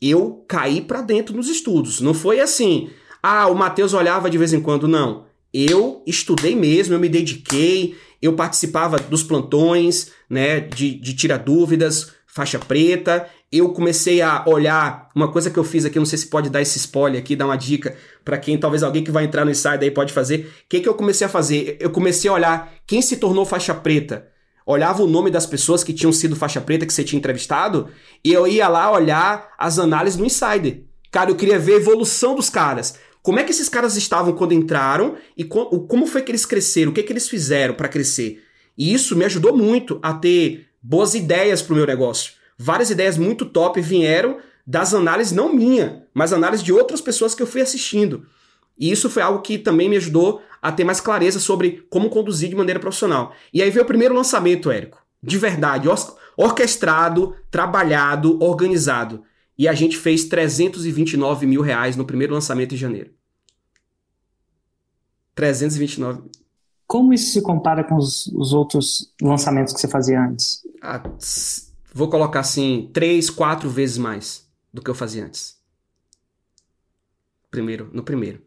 Eu 0.00 0.44
caí 0.46 0.80
para 0.80 1.02
dentro 1.02 1.36
nos 1.36 1.48
estudos. 1.48 2.00
Não 2.00 2.14
foi 2.14 2.38
assim, 2.38 2.88
ah, 3.20 3.48
o 3.48 3.54
Matheus 3.56 3.94
olhava 3.94 4.30
de 4.30 4.38
vez 4.38 4.52
em 4.52 4.60
quando, 4.60 4.86
não. 4.86 5.24
Eu 5.52 6.04
estudei 6.06 6.54
mesmo, 6.54 6.94
eu 6.94 7.00
me 7.00 7.08
dediquei, 7.08 7.96
eu 8.22 8.34
participava 8.34 8.96
dos 8.96 9.24
plantões, 9.24 10.12
né, 10.28 10.60
de, 10.60 10.94
de 10.94 11.12
tirar 11.12 11.38
dúvidas, 11.38 12.12
faixa 12.28 12.60
preta. 12.60 13.28
Eu 13.52 13.70
comecei 13.70 14.22
a 14.22 14.44
olhar 14.46 15.08
uma 15.12 15.26
coisa 15.26 15.50
que 15.50 15.58
eu 15.58 15.64
fiz 15.64 15.84
aqui, 15.84 15.98
não 15.98 16.06
sei 16.06 16.18
se 16.18 16.28
pode 16.28 16.48
dar 16.48 16.62
esse 16.62 16.78
spoiler 16.78 17.20
aqui, 17.20 17.34
dar 17.34 17.46
uma 17.46 17.56
dica 17.56 17.96
para 18.24 18.38
quem, 18.38 18.56
talvez 18.56 18.84
alguém 18.84 19.02
que 19.02 19.10
vai 19.10 19.24
entrar 19.24 19.44
no 19.44 19.50
Insider 19.50 19.82
aí 19.82 19.90
pode 19.90 20.12
fazer. 20.12 20.52
O 20.64 20.68
que, 20.68 20.80
que 20.80 20.88
eu 20.88 20.94
comecei 20.94 21.26
a 21.26 21.30
fazer? 21.30 21.76
Eu 21.80 21.90
comecei 21.90 22.30
a 22.30 22.34
olhar 22.34 22.72
quem 22.86 23.02
se 23.02 23.16
tornou 23.16 23.44
faixa 23.44 23.74
preta. 23.74 24.28
Olhava 24.64 25.02
o 25.02 25.08
nome 25.08 25.32
das 25.32 25.46
pessoas 25.46 25.82
que 25.82 25.92
tinham 25.92 26.12
sido 26.12 26.36
faixa 26.36 26.60
preta 26.60 26.86
que 26.86 26.92
você 26.92 27.02
tinha 27.02 27.18
entrevistado 27.18 27.88
e 28.24 28.32
eu 28.32 28.46
ia 28.46 28.68
lá 28.68 28.92
olhar 28.92 29.50
as 29.58 29.80
análises 29.80 30.16
no 30.16 30.26
Insider. 30.26 30.84
Cara, 31.10 31.30
eu 31.30 31.36
queria 31.36 31.58
ver 31.58 31.72
a 31.72 31.76
evolução 31.78 32.36
dos 32.36 32.48
caras. 32.48 32.94
Como 33.20 33.40
é 33.40 33.42
que 33.42 33.50
esses 33.50 33.68
caras 33.68 33.96
estavam 33.96 34.32
quando 34.32 34.54
entraram 34.54 35.16
e 35.36 35.42
como 35.42 36.06
foi 36.06 36.22
que 36.22 36.30
eles 36.30 36.46
cresceram, 36.46 36.92
o 36.92 36.94
que, 36.94 37.02
que 37.02 37.12
eles 37.12 37.28
fizeram 37.28 37.74
para 37.74 37.88
crescer. 37.88 38.44
E 38.78 38.94
isso 38.94 39.16
me 39.16 39.24
ajudou 39.24 39.56
muito 39.56 39.98
a 40.02 40.14
ter 40.14 40.68
boas 40.80 41.14
ideias 41.14 41.60
para 41.60 41.72
o 41.72 41.76
meu 41.76 41.86
negócio. 41.86 42.39
Várias 42.62 42.90
ideias 42.90 43.16
muito 43.16 43.46
top 43.46 43.80
vieram 43.80 44.36
das 44.66 44.92
análises, 44.92 45.32
não 45.32 45.50
minha, 45.50 46.04
mas 46.12 46.30
análises 46.30 46.62
de 46.62 46.70
outras 46.70 47.00
pessoas 47.00 47.34
que 47.34 47.42
eu 47.42 47.46
fui 47.46 47.62
assistindo. 47.62 48.26
E 48.78 48.90
isso 48.90 49.08
foi 49.08 49.22
algo 49.22 49.40
que 49.40 49.56
também 49.56 49.88
me 49.88 49.96
ajudou 49.96 50.42
a 50.60 50.70
ter 50.70 50.84
mais 50.84 51.00
clareza 51.00 51.40
sobre 51.40 51.86
como 51.88 52.10
conduzir 52.10 52.50
de 52.50 52.54
maneira 52.54 52.78
profissional. 52.78 53.32
E 53.50 53.62
aí 53.62 53.70
veio 53.70 53.82
o 53.82 53.88
primeiro 53.88 54.14
lançamento, 54.14 54.70
Érico. 54.70 55.02
De 55.22 55.38
verdade, 55.38 55.88
orquestrado, 56.36 57.34
trabalhado, 57.50 58.38
organizado. 58.44 59.22
E 59.56 59.66
a 59.66 59.72
gente 59.72 59.96
fez 59.96 60.26
329 60.26 61.46
mil 61.46 61.62
reais 61.62 61.96
no 61.96 62.04
primeiro 62.04 62.34
lançamento 62.34 62.74
em 62.74 62.78
janeiro. 62.78 63.10
329. 65.34 66.24
Como 66.86 67.14
isso 67.14 67.32
se 67.32 67.40
compara 67.40 67.82
com 67.82 67.96
os, 67.96 68.26
os 68.26 68.52
outros 68.52 69.14
lançamentos 69.22 69.72
que 69.72 69.80
você 69.80 69.88
fazia 69.88 70.20
antes? 70.20 70.60
Ah, 70.82 71.02
vou 71.92 72.08
colocar 72.08 72.40
assim, 72.40 72.90
três, 72.92 73.30
quatro 73.30 73.68
vezes 73.68 73.98
mais 73.98 74.48
do 74.72 74.82
que 74.82 74.90
eu 74.90 74.94
fazia 74.94 75.24
antes. 75.24 75.58
Primeiro, 77.50 77.90
no 77.92 78.02
primeiro. 78.02 78.42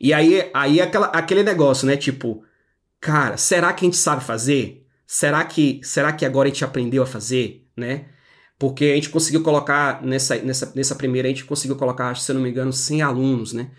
E 0.00 0.12
aí, 0.12 0.50
aí 0.52 0.80
aquela, 0.80 1.06
aquele 1.06 1.42
negócio, 1.42 1.86
né? 1.86 1.96
Tipo, 1.96 2.44
cara, 3.00 3.36
será 3.36 3.72
que 3.72 3.84
a 3.84 3.88
gente 3.88 3.96
sabe 3.96 4.24
fazer? 4.24 4.86
Será 5.06 5.44
que, 5.44 5.80
será 5.82 6.12
que 6.12 6.24
agora 6.24 6.48
a 6.48 6.52
gente 6.52 6.64
aprendeu 6.64 7.02
a 7.02 7.06
fazer, 7.06 7.66
né? 7.76 8.06
Porque 8.58 8.86
a 8.86 8.94
gente 8.94 9.10
conseguiu 9.10 9.42
colocar, 9.42 10.02
nessa, 10.02 10.36
nessa, 10.36 10.72
nessa 10.74 10.94
primeira, 10.94 11.26
a 11.26 11.30
gente 11.30 11.44
conseguiu 11.44 11.76
colocar, 11.76 12.16
se 12.16 12.30
eu 12.30 12.34
não 12.34 12.42
me 12.42 12.50
engano, 12.50 12.72
100 12.72 13.02
alunos, 13.02 13.52
né? 13.52 13.70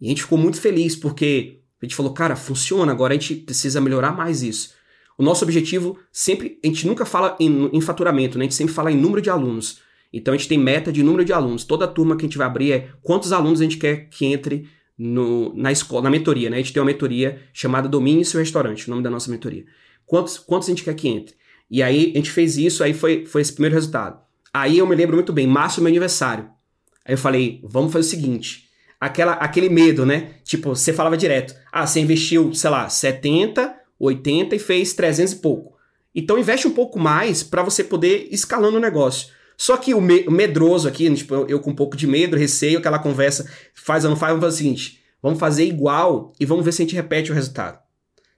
E 0.00 0.06
a 0.06 0.08
gente 0.08 0.22
ficou 0.22 0.38
muito 0.38 0.60
feliz, 0.60 0.94
porque 0.94 1.60
a 1.80 1.84
gente 1.84 1.96
falou, 1.96 2.12
cara, 2.12 2.36
funciona, 2.36 2.92
agora 2.92 3.14
a 3.14 3.18
gente 3.18 3.34
precisa 3.34 3.80
melhorar 3.80 4.12
mais 4.12 4.42
isso. 4.42 4.74
O 5.20 5.22
nosso 5.22 5.44
objetivo 5.44 5.98
sempre, 6.10 6.58
a 6.64 6.66
gente 6.66 6.86
nunca 6.86 7.04
fala 7.04 7.36
em, 7.38 7.68
em 7.74 7.80
faturamento, 7.82 8.38
né? 8.38 8.44
A 8.44 8.46
gente 8.46 8.54
sempre 8.54 8.72
fala 8.72 8.90
em 8.90 8.96
número 8.96 9.20
de 9.20 9.28
alunos. 9.28 9.82
Então 10.10 10.32
a 10.32 10.36
gente 10.38 10.48
tem 10.48 10.56
meta 10.56 10.90
de 10.90 11.02
número 11.02 11.26
de 11.26 11.30
alunos. 11.30 11.62
Toda 11.62 11.86
turma 11.86 12.16
que 12.16 12.24
a 12.24 12.26
gente 12.26 12.38
vai 12.38 12.46
abrir 12.46 12.72
é 12.72 12.88
quantos 13.02 13.30
alunos 13.30 13.60
a 13.60 13.64
gente 13.64 13.76
quer 13.76 14.08
que 14.08 14.24
entre 14.24 14.66
no, 14.96 15.54
na 15.54 15.70
escola, 15.70 16.04
na 16.04 16.10
mentoria, 16.10 16.48
né? 16.48 16.56
A 16.56 16.60
gente 16.60 16.72
tem 16.72 16.80
uma 16.80 16.86
mentoria 16.86 17.38
chamada 17.52 17.86
Domínio 17.86 18.24
Seu 18.24 18.40
Restaurante, 18.40 18.86
o 18.86 18.90
nome 18.90 19.02
da 19.02 19.10
nossa 19.10 19.30
mentoria. 19.30 19.66
Quantos, 20.06 20.38
quantos 20.38 20.68
a 20.68 20.72
gente 20.72 20.84
quer 20.84 20.94
que 20.94 21.06
entre? 21.06 21.34
E 21.70 21.82
aí 21.82 22.12
a 22.14 22.16
gente 22.16 22.30
fez 22.30 22.56
isso, 22.56 22.82
aí 22.82 22.94
foi, 22.94 23.26
foi 23.26 23.42
esse 23.42 23.52
primeiro 23.52 23.74
resultado. 23.74 24.18
Aí 24.54 24.78
eu 24.78 24.86
me 24.86 24.96
lembro 24.96 25.16
muito 25.16 25.34
bem, 25.34 25.46
março 25.46 25.80
é 25.80 25.82
meu 25.82 25.90
aniversário. 25.90 26.48
Aí 27.04 27.12
eu 27.12 27.18
falei, 27.18 27.60
vamos 27.62 27.92
fazer 27.92 28.06
o 28.06 28.10
seguinte. 28.10 28.70
Aquela, 28.98 29.32
aquele 29.32 29.68
medo, 29.68 30.06
né? 30.06 30.36
Tipo, 30.44 30.74
você 30.74 30.94
falava 30.94 31.14
direto. 31.14 31.54
Ah, 31.70 31.86
você 31.86 32.00
investiu, 32.00 32.54
sei 32.54 32.70
lá, 32.70 32.88
70, 32.88 33.79
80 34.00 34.56
e 34.56 34.58
fez 34.58 34.92
300 34.94 35.34
e 35.34 35.36
pouco. 35.36 35.76
Então 36.14 36.38
investe 36.38 36.66
um 36.66 36.72
pouco 36.72 36.98
mais 36.98 37.42
para 37.42 37.62
você 37.62 37.84
poder 37.84 38.28
escalando 38.30 38.78
o 38.78 38.80
negócio. 38.80 39.28
Só 39.56 39.76
que 39.76 39.92
o, 39.92 40.00
me 40.00 40.24
medroso 40.28 40.88
aqui, 40.88 41.12
tipo, 41.14 41.34
eu, 41.34 41.46
eu, 41.46 41.60
com 41.60 41.70
um 41.70 41.74
pouco 41.74 41.96
de 41.96 42.06
medo, 42.06 42.36
receio, 42.36 42.78
aquela 42.78 42.98
conversa, 42.98 43.48
faz 43.74 44.04
ou 44.04 44.10
não 44.10 44.16
faz, 44.16 44.30
vamos 44.30 44.44
fazer 44.46 44.54
o 44.54 44.58
seguinte: 44.58 45.00
vamos 45.22 45.38
fazer 45.38 45.64
igual 45.64 46.32
e 46.40 46.46
vamos 46.46 46.64
ver 46.64 46.72
se 46.72 46.82
a 46.82 46.84
gente 46.86 46.96
repete 46.96 47.30
o 47.30 47.34
resultado. 47.34 47.78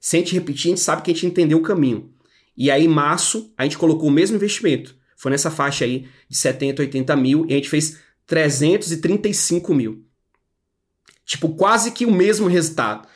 Se 0.00 0.16
a 0.16 0.18
gente 0.18 0.34
repetir, 0.34 0.66
a 0.66 0.70
gente 0.70 0.80
sabe 0.80 1.02
que 1.02 1.12
a 1.12 1.14
gente 1.14 1.26
entendeu 1.26 1.58
o 1.58 1.62
caminho. 1.62 2.12
E 2.56 2.70
aí, 2.70 2.84
em 2.84 2.88
março, 2.88 3.52
a 3.56 3.62
gente 3.62 3.78
colocou 3.78 4.08
o 4.08 4.12
mesmo 4.12 4.36
investimento. 4.36 4.96
Foi 5.16 5.30
nessa 5.30 5.50
faixa 5.50 5.84
aí 5.84 6.08
de 6.28 6.36
70, 6.36 6.82
80 6.82 7.14
mil 7.14 7.46
e 7.48 7.52
a 7.52 7.56
gente 7.56 7.68
fez 7.68 7.98
335 8.26 9.72
mil. 9.72 10.04
Tipo, 11.24 11.50
quase 11.50 11.92
que 11.92 12.04
o 12.04 12.12
mesmo 12.12 12.48
resultado. 12.48 13.06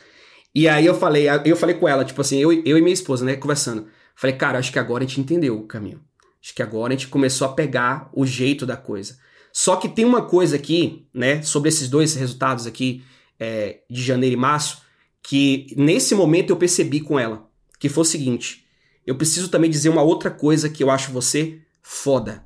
E 0.57 0.67
aí 0.67 0.87
eu 0.87 0.95
falei, 0.95 1.27
eu 1.45 1.55
falei 1.55 1.75
com 1.75 1.87
ela, 1.87 2.03
tipo 2.03 2.19
assim, 2.19 2.39
eu, 2.39 2.51
eu 2.51 2.79
e 2.79 2.81
minha 2.81 2.91
esposa, 2.91 3.23
né, 3.23 3.35
conversando. 3.35 3.89
Falei, 4.15 4.35
cara, 4.35 4.57
acho 4.57 4.71
que 4.71 4.79
agora 4.79 5.03
a 5.03 5.07
gente 5.07 5.21
entendeu 5.21 5.55
o 5.55 5.67
caminho. 5.67 6.01
Acho 6.43 6.55
que 6.55 6.63
agora 6.63 6.91
a 6.91 6.97
gente 6.97 7.09
começou 7.09 7.47
a 7.47 7.53
pegar 7.53 8.09
o 8.11 8.25
jeito 8.25 8.65
da 8.65 8.75
coisa. 8.75 9.19
Só 9.53 9.75
que 9.75 9.87
tem 9.87 10.03
uma 10.03 10.23
coisa 10.23 10.55
aqui, 10.55 11.07
né, 11.13 11.43
sobre 11.43 11.69
esses 11.69 11.87
dois 11.87 12.15
resultados 12.15 12.65
aqui, 12.65 13.03
é, 13.39 13.81
de 13.87 14.01
janeiro 14.01 14.33
e 14.33 14.39
março, 14.39 14.81
que 15.21 15.67
nesse 15.77 16.15
momento 16.15 16.49
eu 16.49 16.57
percebi 16.57 17.01
com 17.01 17.19
ela, 17.19 17.47
que 17.77 17.87
foi 17.87 18.01
o 18.01 18.05
seguinte: 18.05 18.65
eu 19.05 19.13
preciso 19.13 19.49
também 19.49 19.69
dizer 19.69 19.89
uma 19.89 20.01
outra 20.01 20.31
coisa 20.31 20.67
que 20.67 20.83
eu 20.83 20.89
acho 20.89 21.11
você 21.11 21.61
foda, 21.83 22.43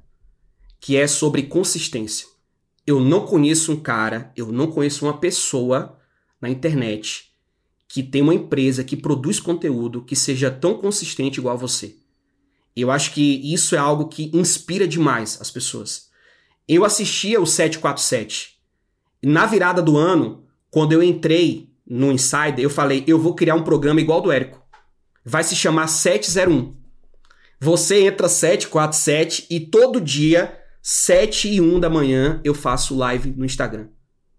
que 0.81 0.97
é 0.97 1.07
sobre 1.07 1.43
consistência. 1.43 2.27
Eu 2.85 2.99
não 2.99 3.25
conheço 3.25 3.71
um 3.71 3.79
cara, 3.79 4.33
eu 4.35 4.51
não 4.51 4.67
conheço 4.67 5.05
uma 5.05 5.17
pessoa 5.17 5.97
na 6.41 6.49
internet 6.49 7.30
que 7.91 8.01
tem 8.01 8.21
uma 8.21 8.33
empresa 8.33 8.85
que 8.85 8.95
produz 8.95 9.37
conteúdo 9.37 10.01
que 10.01 10.15
seja 10.15 10.49
tão 10.49 10.77
consistente 10.77 11.41
igual 11.41 11.55
a 11.55 11.59
você. 11.59 11.97
Eu 12.73 12.89
acho 12.89 13.11
que 13.11 13.53
isso 13.53 13.75
é 13.75 13.77
algo 13.77 14.07
que 14.07 14.31
inspira 14.33 14.87
demais 14.87 15.37
as 15.41 15.51
pessoas. 15.51 16.09
Eu 16.65 16.85
assistia 16.85 17.41
o 17.41 17.45
747. 17.45 18.57
Na 19.21 19.45
virada 19.45 19.81
do 19.81 19.97
ano, 19.97 20.45
quando 20.69 20.93
eu 20.93 21.03
entrei 21.03 21.69
no 21.85 22.13
Insider, 22.13 22.59
eu 22.59 22.69
falei, 22.69 23.03
eu 23.05 23.19
vou 23.19 23.35
criar 23.35 23.55
um 23.55 23.63
programa 23.63 23.99
igual 23.99 24.21
do 24.21 24.31
Érico. 24.31 24.61
Vai 25.25 25.43
se 25.43 25.53
chamar 25.53 25.87
701. 25.87 26.73
Você 27.59 28.05
entra 28.05 28.29
747 28.29 29.47
e 29.49 29.59
todo 29.59 29.99
dia, 29.99 30.57
7 30.81 31.49
e 31.49 31.59
1 31.59 31.81
da 31.81 31.89
manhã, 31.89 32.39
eu 32.45 32.53
faço 32.53 32.95
live 32.95 33.31
no 33.31 33.43
Instagram. 33.43 33.89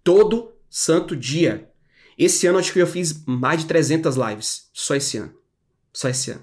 Todo 0.03 0.53
santo 0.71 1.15
dia. 1.15 1.71
Esse 2.19 2.47
ano 2.47 2.59
acho 2.59 2.73
que 2.73 2.79
eu 2.79 2.87
fiz 2.87 3.25
mais 3.27 3.61
de 3.61 3.67
300 3.67 4.17
lives. 4.17 4.69
Só 4.73 4.95
esse 4.95 5.19
ano. 5.19 5.33
Só 5.93 6.09
esse 6.09 6.31
ano. 6.31 6.43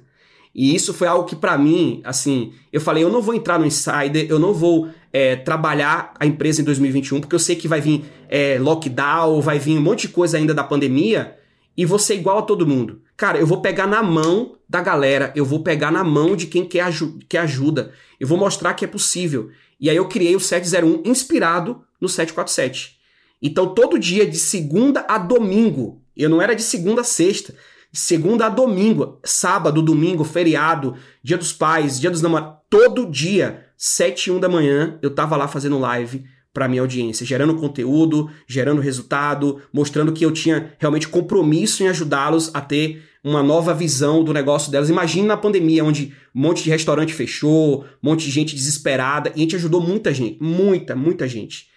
E 0.53 0.73
isso 0.75 0.93
foi 0.93 1.07
algo 1.07 1.25
que 1.25 1.35
para 1.35 1.57
mim, 1.57 2.01
assim, 2.03 2.53
eu 2.73 2.81
falei, 2.81 3.03
eu 3.03 3.09
não 3.09 3.21
vou 3.21 3.35
entrar 3.35 3.59
no 3.59 3.65
Insider, 3.65 4.25
eu 4.27 4.39
não 4.39 4.53
vou 4.53 4.89
é, 5.13 5.35
trabalhar 5.35 6.13
a 6.19 6.25
empresa 6.25 6.61
em 6.61 6.65
2021, 6.65 7.21
porque 7.21 7.35
eu 7.35 7.39
sei 7.39 7.55
que 7.55 7.67
vai 7.67 7.79
vir 7.79 8.03
é, 8.27 8.57
lockdown, 8.59 9.39
vai 9.41 9.59
vir 9.59 9.77
um 9.77 9.81
monte 9.81 10.07
de 10.07 10.09
coisa 10.09 10.37
ainda 10.37 10.53
da 10.53 10.63
pandemia, 10.63 11.37
e 11.77 11.85
vou 11.85 11.99
ser 11.99 12.15
igual 12.15 12.39
a 12.39 12.41
todo 12.41 12.67
mundo. 12.67 13.01
Cara, 13.15 13.37
eu 13.37 13.47
vou 13.47 13.61
pegar 13.61 13.87
na 13.87 14.03
mão 14.03 14.55
da 14.67 14.81
galera, 14.81 15.31
eu 15.35 15.45
vou 15.45 15.61
pegar 15.61 15.91
na 15.91 16.03
mão 16.03 16.35
de 16.35 16.47
quem 16.47 16.65
quer, 16.65 16.81
aju 16.81 17.19
quer 17.29 17.39
ajuda, 17.39 17.93
eu 18.19 18.27
vou 18.27 18.37
mostrar 18.37 18.73
que 18.73 18.83
é 18.83 18.87
possível. 18.87 19.49
E 19.79 19.89
aí 19.89 19.95
eu 19.95 20.07
criei 20.07 20.35
o 20.35 20.39
701 20.39 21.03
inspirado 21.05 21.81
no 22.01 22.09
747. 22.09 22.98
Então 23.41 23.73
todo 23.73 23.99
dia, 23.99 24.25
de 24.25 24.37
segunda 24.37 25.05
a 25.07 25.17
domingo, 25.17 26.01
eu 26.15 26.29
não 26.29 26.41
era 26.41 26.55
de 26.55 26.63
segunda 26.63 27.01
a 27.01 27.05
sexta, 27.05 27.53
de 27.91 27.99
segunda 27.99 28.45
a 28.45 28.49
domingo, 28.49 29.19
sábado, 29.23 29.81
domingo, 29.81 30.23
feriado, 30.23 30.95
dia 31.23 31.37
dos 31.37 31.53
pais, 31.53 31.99
dia 31.99 32.11
dos 32.11 32.21
namorados, 32.21 32.59
todo 32.69 33.09
dia, 33.09 33.65
7 33.77 34.27
e 34.27 34.31
1 34.31 34.39
da 34.39 34.49
manhã, 34.49 34.99
eu 35.01 35.09
tava 35.09 35.37
lá 35.37 35.47
fazendo 35.47 35.79
live 35.79 36.25
para 36.53 36.67
minha 36.67 36.81
audiência, 36.81 37.25
gerando 37.25 37.55
conteúdo, 37.55 38.29
gerando 38.47 38.81
resultado, 38.81 39.61
mostrando 39.71 40.11
que 40.11 40.25
eu 40.25 40.31
tinha 40.31 40.73
realmente 40.77 41.07
compromisso 41.07 41.83
em 41.83 41.87
ajudá-los 41.87 42.51
a 42.53 42.59
ter 42.59 43.03
uma 43.23 43.41
nova 43.41 43.73
visão 43.73 44.23
do 44.23 44.33
negócio 44.33 44.71
delas. 44.71 44.89
Imagine 44.89 45.27
na 45.27 45.37
pandemia, 45.37 45.83
onde 45.83 46.13
um 46.33 46.41
monte 46.41 46.63
de 46.63 46.69
restaurante 46.69 47.13
fechou, 47.13 47.85
um 48.03 48.09
monte 48.09 48.25
de 48.25 48.31
gente 48.31 48.55
desesperada, 48.55 49.29
e 49.29 49.33
a 49.33 49.37
gente 49.39 49.55
ajudou 49.55 49.81
muita 49.81 50.13
gente, 50.13 50.41
muita, 50.41 50.95
muita 50.95 51.27
gente. 51.27 51.68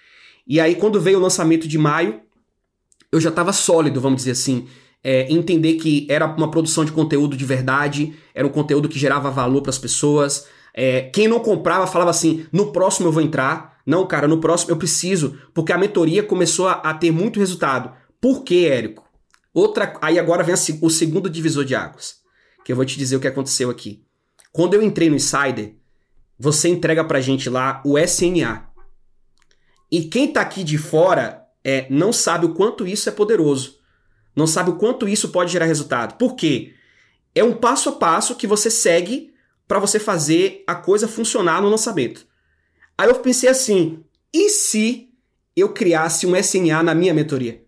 E 0.46 0.60
aí, 0.60 0.74
quando 0.74 1.00
veio 1.00 1.18
o 1.18 1.22
lançamento 1.22 1.68
de 1.68 1.78
maio, 1.78 2.20
eu 3.10 3.20
já 3.20 3.30
estava 3.30 3.52
sólido, 3.52 4.00
vamos 4.00 4.18
dizer 4.18 4.32
assim, 4.32 4.66
é, 5.04 5.30
entender 5.32 5.74
que 5.74 6.06
era 6.08 6.26
uma 6.26 6.50
produção 6.50 6.84
de 6.84 6.92
conteúdo 6.92 7.36
de 7.36 7.44
verdade, 7.44 8.14
era 8.34 8.46
um 8.46 8.50
conteúdo 8.50 8.88
que 8.88 8.98
gerava 8.98 9.30
valor 9.30 9.62
para 9.62 9.70
as 9.70 9.78
pessoas. 9.78 10.46
É, 10.74 11.02
quem 11.02 11.28
não 11.28 11.40
comprava 11.40 11.86
falava 11.86 12.10
assim: 12.10 12.46
no 12.52 12.72
próximo 12.72 13.08
eu 13.08 13.12
vou 13.12 13.22
entrar. 13.22 13.72
Não, 13.84 14.06
cara, 14.06 14.28
no 14.28 14.38
próximo 14.38 14.70
eu 14.70 14.76
preciso, 14.76 15.36
porque 15.52 15.72
a 15.72 15.78
mentoria 15.78 16.22
começou 16.22 16.68
a, 16.68 16.74
a 16.74 16.94
ter 16.94 17.10
muito 17.10 17.40
resultado. 17.40 17.92
Por 18.20 18.44
quê, 18.44 18.68
Érico? 18.70 19.04
Outra, 19.52 19.98
aí 20.00 20.18
agora 20.18 20.44
vem 20.44 20.54
a, 20.54 20.58
o 20.80 20.88
segundo 20.88 21.28
divisor 21.28 21.64
de 21.64 21.74
águas, 21.74 22.16
que 22.64 22.70
eu 22.70 22.76
vou 22.76 22.84
te 22.84 22.96
dizer 22.96 23.16
o 23.16 23.20
que 23.20 23.26
aconteceu 23.26 23.68
aqui. 23.68 24.04
Quando 24.52 24.74
eu 24.74 24.82
entrei 24.82 25.10
no 25.10 25.16
Insider, 25.16 25.74
você 26.38 26.68
entrega 26.68 27.04
pra 27.04 27.20
gente 27.20 27.50
lá 27.50 27.82
o 27.84 27.98
SNA. 27.98 28.68
E 29.92 30.04
quem 30.04 30.32
tá 30.32 30.40
aqui 30.40 30.64
de 30.64 30.78
fora 30.78 31.46
é, 31.62 31.86
não 31.90 32.14
sabe 32.14 32.46
o 32.46 32.54
quanto 32.54 32.86
isso 32.86 33.10
é 33.10 33.12
poderoso. 33.12 33.78
Não 34.34 34.46
sabe 34.46 34.70
o 34.70 34.76
quanto 34.76 35.06
isso 35.06 35.28
pode 35.28 35.52
gerar 35.52 35.66
resultado. 35.66 36.16
Por 36.16 36.34
quê? 36.34 36.72
É 37.34 37.44
um 37.44 37.52
passo 37.52 37.90
a 37.90 37.92
passo 37.92 38.34
que 38.34 38.46
você 38.46 38.70
segue 38.70 39.34
para 39.68 39.78
você 39.78 40.00
fazer 40.00 40.64
a 40.66 40.74
coisa 40.74 41.06
funcionar 41.06 41.60
no 41.60 41.68
lançamento. 41.68 42.26
Aí 42.96 43.06
eu 43.06 43.16
pensei 43.16 43.50
assim: 43.50 44.02
e 44.32 44.48
se 44.48 45.10
eu 45.54 45.68
criasse 45.68 46.26
um 46.26 46.34
SNA 46.34 46.82
na 46.82 46.94
minha 46.94 47.12
mentoria? 47.12 47.62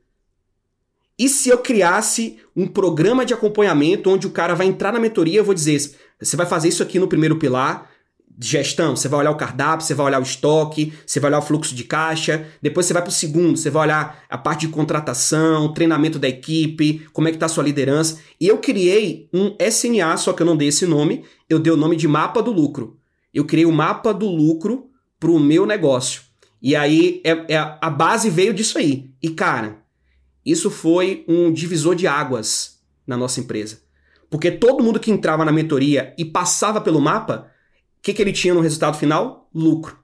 E 1.19 1.29
se 1.29 1.51
eu 1.51 1.59
criasse 1.59 2.39
um 2.57 2.67
programa 2.67 3.27
de 3.27 3.35
acompanhamento 3.35 4.09
onde 4.09 4.27
o 4.27 4.31
cara 4.31 4.55
vai 4.55 4.67
entrar 4.67 4.93
na 4.93 4.99
mentoria, 4.99 5.41
eu 5.41 5.45
vou 5.45 5.55
dizer, 5.55 5.95
você 6.19 6.37
vai 6.37 6.47
fazer 6.47 6.69
isso 6.69 6.83
aqui 6.83 6.99
no 6.99 7.07
primeiro 7.07 7.39
pilar, 7.39 7.91
de 8.37 8.49
gestão, 8.49 8.97
você 8.97 9.09
vai 9.09 9.20
olhar 9.20 9.31
o 9.31 9.37
cardápio, 9.37 9.87
você 9.87 9.94
vai 9.94 10.07
olhar 10.07 10.18
o 10.18 10.25
estoque, 10.25 10.92
você 11.07 11.20
vai 11.20 11.31
olhar 11.31 11.38
o 11.38 11.42
fluxo 11.42 11.75
de 11.75 11.85
caixa, 11.85 12.47
depois 12.61 12.85
você 12.85 12.92
vai 12.92 13.03
para 13.03 13.11
o 13.11 13.12
segundo, 13.12 13.57
você 13.57 13.70
vai 13.70 13.85
olhar 13.85 14.25
a 14.29 14.37
parte 14.37 14.66
de 14.66 14.73
contratação, 14.73 15.73
treinamento 15.73 16.18
da 16.18 16.29
equipe, 16.29 17.07
como 17.12 17.29
é 17.29 17.31
que 17.31 17.37
está 17.37 17.47
a 17.47 17.49
sua 17.49 17.62
liderança. 17.62 18.20
E 18.40 18.49
eu 18.49 18.59
criei 18.59 19.29
um 19.33 19.57
SNA, 19.61 20.16
só 20.16 20.33
que 20.33 20.42
eu 20.42 20.47
não 20.47 20.57
dei 20.57 20.68
esse 20.68 20.85
nome, 20.85 21.25
eu 21.49 21.61
dei 21.61 21.73
o 21.73 21.77
nome 21.77 21.94
de 21.94 22.09
mapa 22.09 22.42
do 22.42 22.51
lucro. 22.51 22.99
Eu 23.33 23.44
criei 23.44 23.66
o 23.66 23.73
mapa 23.73 24.12
do 24.12 24.29
lucro 24.29 24.90
para 25.20 25.31
o 25.31 25.38
meu 25.38 25.64
negócio. 25.64 26.23
E 26.61 26.75
aí 26.75 27.20
é, 27.25 27.55
é, 27.55 27.79
a 27.81 27.90
base 27.90 28.31
veio 28.31 28.53
disso 28.53 28.79
aí. 28.79 29.11
E 29.23 29.31
cara, 29.31 29.79
isso 30.44 30.70
foi 30.70 31.25
um 31.29 31.53
divisor 31.53 31.94
de 31.94 32.07
águas 32.07 32.81
na 33.07 33.16
nossa 33.16 33.38
empresa. 33.38 33.81
Porque 34.29 34.51
todo 34.51 34.83
mundo 34.83 34.99
que 34.99 35.11
entrava 35.11 35.44
na 35.44 35.53
mentoria 35.53 36.12
e 36.18 36.25
passava 36.25 36.81
pelo 36.81 37.01
mapa, 37.01 37.51
que, 38.05 38.12
que 38.12 38.21
ele 38.21 38.33
tinha 38.33 38.53
no 38.53 38.61
resultado 38.61 38.99
final? 38.99 39.49
Lucro. 39.53 39.99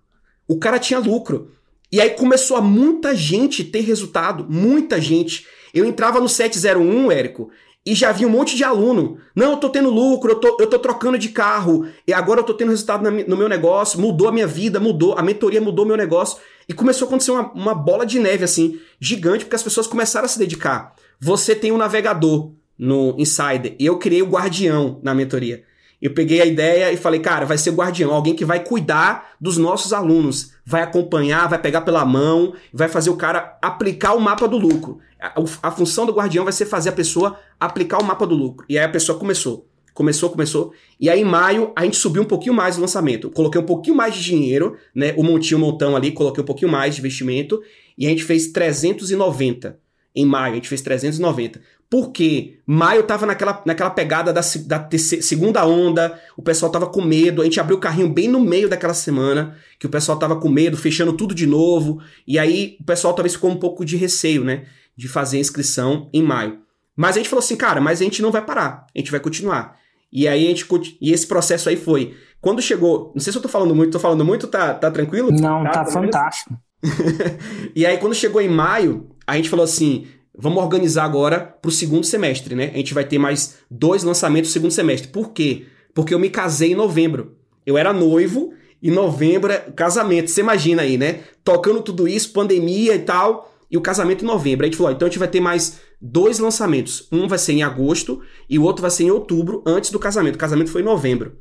O 0.49 0.59
cara 0.59 0.79
tinha 0.79 0.99
lucro. 0.99 1.53
E 1.93 2.01
aí 2.01 2.11
começou 2.11 2.57
a 2.57 2.63
muita 2.63 3.15
gente 3.15 3.63
ter 3.63 3.81
resultado, 3.81 4.47
muita 4.49 5.01
gente. 5.01 5.47
Eu 5.75 5.85
entrava 5.85 6.19
no 6.19 6.29
701, 6.29 7.13
Érico, 7.13 7.51
e 7.85 7.95
já 7.95 8.11
vi 8.11 8.25
um 8.25 8.31
monte 8.31 8.57
de 8.57 8.65
aluno. 8.65 9.19
Não, 9.35 9.53
eu 9.53 9.57
tô 9.59 9.69
tendo 9.69 9.91
lucro, 9.91 10.33
eu 10.33 10.37
tô, 10.37 10.57
eu 10.61 10.67
tô 10.67 10.79
trocando 10.79 11.19
de 11.19 11.29
carro, 11.29 11.87
e 12.07 12.13
agora 12.13 12.41
eu 12.41 12.45
tô 12.45 12.55
tendo 12.55 12.71
resultado 12.71 13.03
na, 13.03 13.11
no 13.11 13.37
meu 13.37 13.49
negócio, 13.49 14.01
mudou 14.01 14.29
a 14.29 14.33
minha 14.33 14.47
vida, 14.47 14.81
mudou, 14.81 15.19
a 15.19 15.23
mentoria 15.23 15.61
mudou 15.61 15.85
meu 15.85 15.97
negócio. 15.97 16.39
E 16.69 16.73
começou 16.73 17.07
a 17.07 17.09
acontecer 17.09 17.33
uma, 17.33 17.53
uma 17.53 17.75
bola 17.75 18.07
de 18.07 18.19
neve, 18.19 18.45
assim, 18.45 18.81
gigante, 18.99 19.45
porque 19.45 19.57
as 19.57 19.63
pessoas 19.63 19.87
começaram 19.87 20.25
a 20.25 20.29
se 20.29 20.39
dedicar. 20.39 20.95
Você 21.21 21.55
tem 21.55 21.71
um 21.71 21.77
navegador 21.77 22.53
no 22.79 23.15
Insider, 23.19 23.77
e 23.79 23.85
eu 23.85 23.99
criei 23.99 24.23
o 24.23 24.29
Guardião 24.29 25.01
na 25.03 25.15
mentoria. 25.15 25.65
Eu 26.01 26.15
peguei 26.15 26.41
a 26.41 26.47
ideia 26.47 26.91
e 26.93 26.97
falei, 26.97 27.21
cara, 27.21 27.45
vai 27.45 27.59
ser 27.59 27.73
guardião, 27.73 28.13
alguém 28.13 28.35
que 28.35 28.45
vai 28.45 28.65
cuidar 28.65 29.33
dos 29.41 29.59
nossos 29.59 29.93
alunos, 29.93 30.53
vai 30.65 30.83
acompanhar, 30.83 31.49
vai 31.49 31.59
pegar 31.59 31.83
pela 31.83 32.05
mão, 32.05 32.55
vai 32.73 32.89
fazer 32.89 33.11
o 33.11 33.17
cara 33.17 33.59
aplicar 33.61 34.15
o 34.15 34.21
mapa 34.21 34.49
do 34.49 34.57
lucro. 34.57 34.99
A, 35.21 35.35
a, 35.63 35.71
função 35.71 36.07
do 36.07 36.13
guardião 36.13 36.45
vai 36.45 36.53
ser 36.53 36.65
fazer 36.65 36.89
a 36.89 36.93
pessoa 36.93 37.39
aplicar 37.59 37.99
o 37.99 38.05
mapa 38.05 38.27
do 38.27 38.35
lucro. 38.35 38.65
E 38.69 38.79
aí 38.79 38.85
a 38.85 38.89
pessoa 38.89 39.19
começou. 39.19 39.69
Começou, 39.93 40.31
começou. 40.31 40.73
E 40.99 41.11
aí, 41.11 41.21
em 41.21 41.25
maio, 41.25 41.73
a 41.77 41.85
gente 41.85 41.97
subiu 41.97 42.23
um 42.23 42.27
pouquinho 42.27 42.55
mais 42.55 42.79
o 42.79 42.81
lançamento. 42.81 43.29
Coloquei 43.29 43.61
um 43.61 43.67
pouquinho 43.67 43.97
mais 43.97 44.15
de 44.15 44.23
dinheiro, 44.23 44.79
né? 44.95 45.13
O 45.17 45.23
montinho, 45.23 45.59
o 45.59 45.61
montão 45.61 45.95
ali, 45.95 46.13
coloquei 46.13 46.43
um 46.43 46.47
pouquinho 46.47 46.71
mais 46.71 46.95
de 46.95 47.01
investimento. 47.01 47.61
E 47.99 48.07
a 48.07 48.09
gente 48.09 48.25
fez 48.25 48.47
390 48.47 49.79
em 50.15 50.25
maio, 50.25 50.53
a 50.53 50.55
gente 50.55 50.69
fez 50.69 50.81
390. 50.81 51.61
Porque 51.91 52.61
maio 52.65 53.03
tava 53.03 53.27
naquela, 53.27 53.61
naquela 53.67 53.91
pegada 53.91 54.33
da, 54.33 54.41
da 54.65 54.79
terceira, 54.79 55.25
segunda 55.25 55.67
onda, 55.67 56.17
o 56.37 56.43
pessoal 56.43 56.71
tava 56.71 56.87
com 56.87 57.03
medo, 57.03 57.43
a 57.43 57.45
gente 57.45 57.59
abriu 57.59 57.77
o 57.77 57.81
carrinho 57.81 58.09
bem 58.09 58.29
no 58.29 58.39
meio 58.39 58.69
daquela 58.69 58.95
semana, 58.95 59.57
que 59.77 59.87
o 59.87 59.91
pessoal 59.91 60.17
tava 60.17 60.37
com 60.37 60.49
medo, 60.49 60.77
fechando 60.77 61.13
tudo 61.13 61.35
de 61.35 61.49
novo, 61.49 62.01
e 62.25 62.39
aí 62.39 62.77
o 62.81 62.85
pessoal 62.85 63.13
talvez 63.13 63.35
ficou 63.35 63.51
um 63.51 63.57
pouco 63.57 63.85
de 63.85 63.97
receio, 63.97 64.45
né, 64.45 64.67
de 64.97 65.09
fazer 65.09 65.39
a 65.39 65.41
inscrição 65.41 66.09
em 66.13 66.23
maio. 66.23 66.61
Mas 66.95 67.17
a 67.17 67.19
gente 67.19 67.29
falou 67.29 67.43
assim, 67.43 67.57
cara, 67.57 67.81
mas 67.81 68.01
a 68.01 68.05
gente 68.05 68.23
não 68.23 68.31
vai 68.31 68.45
parar, 68.45 68.87
a 68.95 68.99
gente 68.99 69.11
vai 69.11 69.19
continuar. 69.19 69.77
E 70.13 70.29
aí 70.29 70.47
a 70.47 70.49
gente 70.49 70.67
e 71.01 71.13
esse 71.13 71.27
processo 71.27 71.69
aí 71.69 71.77
foi, 71.77 72.15
quando 72.41 72.63
chegou, 72.63 73.11
não 73.17 73.21
sei 73.21 73.33
se 73.33 73.39
eu 73.39 73.43
tô 73.43 73.49
falando 73.49 73.75
muito, 73.75 73.93
tô 73.93 73.99
falando 73.99 74.25
muito, 74.25 74.47
tá, 74.47 74.75
tá 74.75 74.93
tranquilo? 74.93 75.33
Não, 75.33 75.65
tá, 75.65 75.71
tá 75.71 75.87
fantástico. 75.87 76.57
e 77.75 77.85
aí 77.85 77.99
quando 77.99 78.15
chegou 78.15 78.41
em 78.41 78.49
maio, 78.49 79.11
a 79.27 79.37
gente 79.37 79.51
falou 79.51 79.65
assim, 79.65 80.07
vamos 80.37 80.63
organizar 80.63 81.05
agora 81.05 81.41
para 81.41 81.69
o 81.69 81.73
segundo 81.73 82.05
semestre, 82.05 82.55
né? 82.55 82.71
A 82.73 82.77
gente 82.77 82.95
vai 82.95 83.05
ter 83.05 83.19
mais 83.19 83.59
dois 83.71 84.03
lançamentos 84.03 84.51
no 84.51 84.53
segundo 84.53 84.73
semestre. 84.73 85.09
Por 85.09 85.31
quê? 85.31 85.67
Porque 85.95 86.15
eu 86.15 86.19
me 86.19 86.31
casei 86.31 86.73
em 86.73 86.77
novembro. 86.77 87.37
Eu 87.67 87.77
era 87.77 87.93
noivo 87.93 88.53
e 88.83 88.91
novembro 88.91 89.53
é 89.53 89.59
casamento. 89.59 90.31
Você 90.31 90.41
imagina 90.41 90.83
aí, 90.83 90.97
né? 90.97 91.21
Tocando 91.45 91.83
tudo 91.83 92.09
isso, 92.09 92.33
pandemia 92.33 92.95
e 92.95 93.01
tal, 93.01 93.53
e 93.71 93.77
o 93.77 93.81
casamento 93.81 94.25
em 94.25 94.27
novembro. 94.27 94.65
A 94.65 94.69
gente 94.69 94.77
falou, 94.77 94.93
então 94.93 95.07
a 95.07 95.11
gente 95.11 95.19
vai 95.19 95.29
ter 95.29 95.41
mais 95.41 95.81
dois 96.01 96.39
lançamentos. 96.39 97.07
Um 97.13 97.29
vai 97.29 97.39
ser 97.39 97.53
em 97.53 97.63
agosto 97.63 98.23
e 98.49 98.59
o 98.59 98.63
outro 98.63 98.83
vai 98.83 98.91
ser 98.91 99.05
em 99.05 99.11
outubro, 99.11 99.63
antes 99.67 99.91
do 99.91 99.99
casamento. 99.99 100.37
O 100.37 100.39
casamento 100.39 100.71
foi 100.71 100.81
em 100.83 100.85
novembro. 100.85 101.37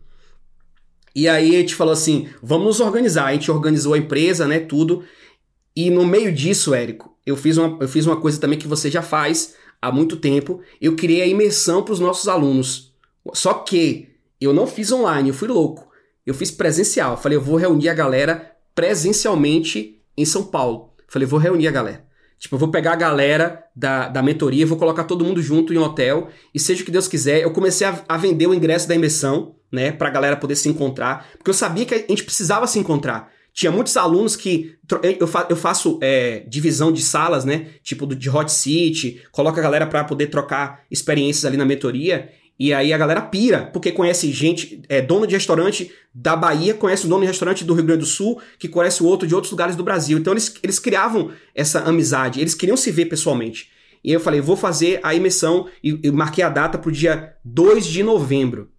E 1.15 1.27
aí 1.27 1.55
a 1.55 1.59
gente 1.59 1.75
falou 1.75 1.93
assim, 1.93 2.27
vamos 2.41 2.65
nos 2.65 2.79
organizar. 2.79 3.25
A 3.25 3.33
gente 3.33 3.49
organizou 3.49 3.93
a 3.93 3.97
empresa, 3.97 4.47
né, 4.47 4.59
tudo. 4.59 5.03
E 5.79 5.89
no 5.89 6.05
meio 6.05 6.29
disso, 6.29 6.73
Érico, 6.73 7.15
eu 7.25 7.37
fiz 7.37 7.55
uma, 7.55 7.77
eu 7.79 7.87
fiz 7.87 8.05
uma 8.05 8.19
coisa 8.19 8.37
também 8.37 8.59
que 8.59 8.67
você 8.67 8.91
já 8.91 9.01
faz 9.01 9.55
há 9.81 9.89
muito 9.89 10.17
tempo. 10.17 10.59
Eu 10.81 10.93
criei 10.93 11.21
a 11.21 11.25
imersão 11.25 11.81
para 11.81 11.93
os 11.93 12.01
nossos 12.01 12.27
alunos. 12.27 12.93
Só 13.33 13.53
que 13.53 14.09
eu 14.41 14.51
não 14.51 14.67
fiz 14.67 14.91
online, 14.91 15.29
eu 15.29 15.33
fui 15.33 15.47
louco. 15.47 15.89
Eu 16.25 16.33
fiz 16.33 16.51
presencial. 16.51 17.15
falei, 17.15 17.37
eu 17.37 17.41
vou 17.41 17.55
reunir 17.55 17.87
a 17.87 17.93
galera 17.93 18.57
presencialmente 18.75 20.01
em 20.17 20.25
São 20.25 20.43
Paulo. 20.43 20.91
falei, 21.07 21.25
vou 21.25 21.39
reunir 21.39 21.69
a 21.69 21.71
galera. 21.71 22.05
Tipo, 22.37 22.55
eu 22.55 22.59
vou 22.59 22.71
pegar 22.71 22.91
a 22.91 22.97
galera 22.97 23.63
da, 23.73 24.09
da 24.09 24.21
mentoria, 24.21 24.65
vou 24.65 24.77
colocar 24.77 25.05
todo 25.05 25.23
mundo 25.23 25.41
junto 25.41 25.73
em 25.73 25.77
um 25.77 25.83
hotel, 25.83 26.27
e 26.53 26.59
seja 26.59 26.81
o 26.83 26.85
que 26.85 26.91
Deus 26.91 27.07
quiser, 27.07 27.41
eu 27.41 27.51
comecei 27.51 27.87
a, 27.87 28.03
a 28.07 28.17
vender 28.17 28.47
o 28.47 28.53
ingresso 28.53 28.85
da 28.85 28.95
imersão, 28.95 29.55
né, 29.71 29.93
pra 29.93 30.09
galera 30.09 30.35
poder 30.35 30.57
se 30.57 30.67
encontrar, 30.67 31.29
porque 31.37 31.49
eu 31.49 31.53
sabia 31.53 31.85
que 31.85 31.93
a 31.93 31.97
gente 31.99 32.23
precisava 32.25 32.67
se 32.67 32.79
encontrar. 32.79 33.31
Tinha 33.53 33.71
muitos 33.71 33.95
alunos 33.97 34.35
que. 34.35 34.75
Eu, 35.19 35.27
fa, 35.27 35.47
eu 35.49 35.55
faço 35.55 35.99
é, 36.01 36.43
divisão 36.47 36.91
de 36.91 37.01
salas, 37.01 37.45
né? 37.45 37.67
Tipo 37.83 38.07
de 38.07 38.29
hot 38.29 38.51
seat, 38.51 39.21
coloca 39.31 39.59
a 39.59 39.63
galera 39.63 39.85
para 39.85 40.03
poder 40.03 40.27
trocar 40.27 40.83
experiências 40.89 41.45
ali 41.45 41.57
na 41.57 41.65
mentoria. 41.65 42.29
E 42.59 42.73
aí 42.73 42.91
a 42.91 42.97
galera 42.97 43.21
pira, 43.21 43.69
porque 43.71 43.89
conhece 43.89 44.29
gente, 44.33 44.81
é 44.89 45.01
dono 45.01 45.25
de 45.25 45.33
restaurante 45.33 45.89
da 46.13 46.35
Bahia, 46.35 46.73
conhece 46.73 47.05
o 47.05 47.09
dono 47.09 47.21
de 47.21 47.27
restaurante 47.27 47.63
do 47.63 47.73
Rio 47.73 47.85
Grande 47.85 48.01
do 48.01 48.05
Sul, 48.05 48.41
que 48.57 48.67
conhece 48.67 49.01
o 49.01 49.05
outro 49.05 49.25
de 49.25 49.33
outros 49.33 49.51
lugares 49.51 49.77
do 49.77 49.83
Brasil. 49.83 50.17
Então 50.17 50.33
eles, 50.33 50.53
eles 50.61 50.77
criavam 50.77 51.31
essa 51.55 51.79
amizade, 51.83 52.41
eles 52.41 52.53
queriam 52.53 52.75
se 52.75 52.91
ver 52.91 53.05
pessoalmente. 53.05 53.69
E 54.03 54.11
eu 54.11 54.19
falei, 54.19 54.41
vou 54.41 54.57
fazer 54.57 54.99
a 55.03 55.15
imersão 55.15 55.67
e, 55.81 55.99
e 56.03 56.11
marquei 56.11 56.43
a 56.43 56.49
data 56.49 56.77
pro 56.77 56.91
dia 56.91 57.33
2 57.45 57.85
de 57.85 58.03
novembro. 58.03 58.69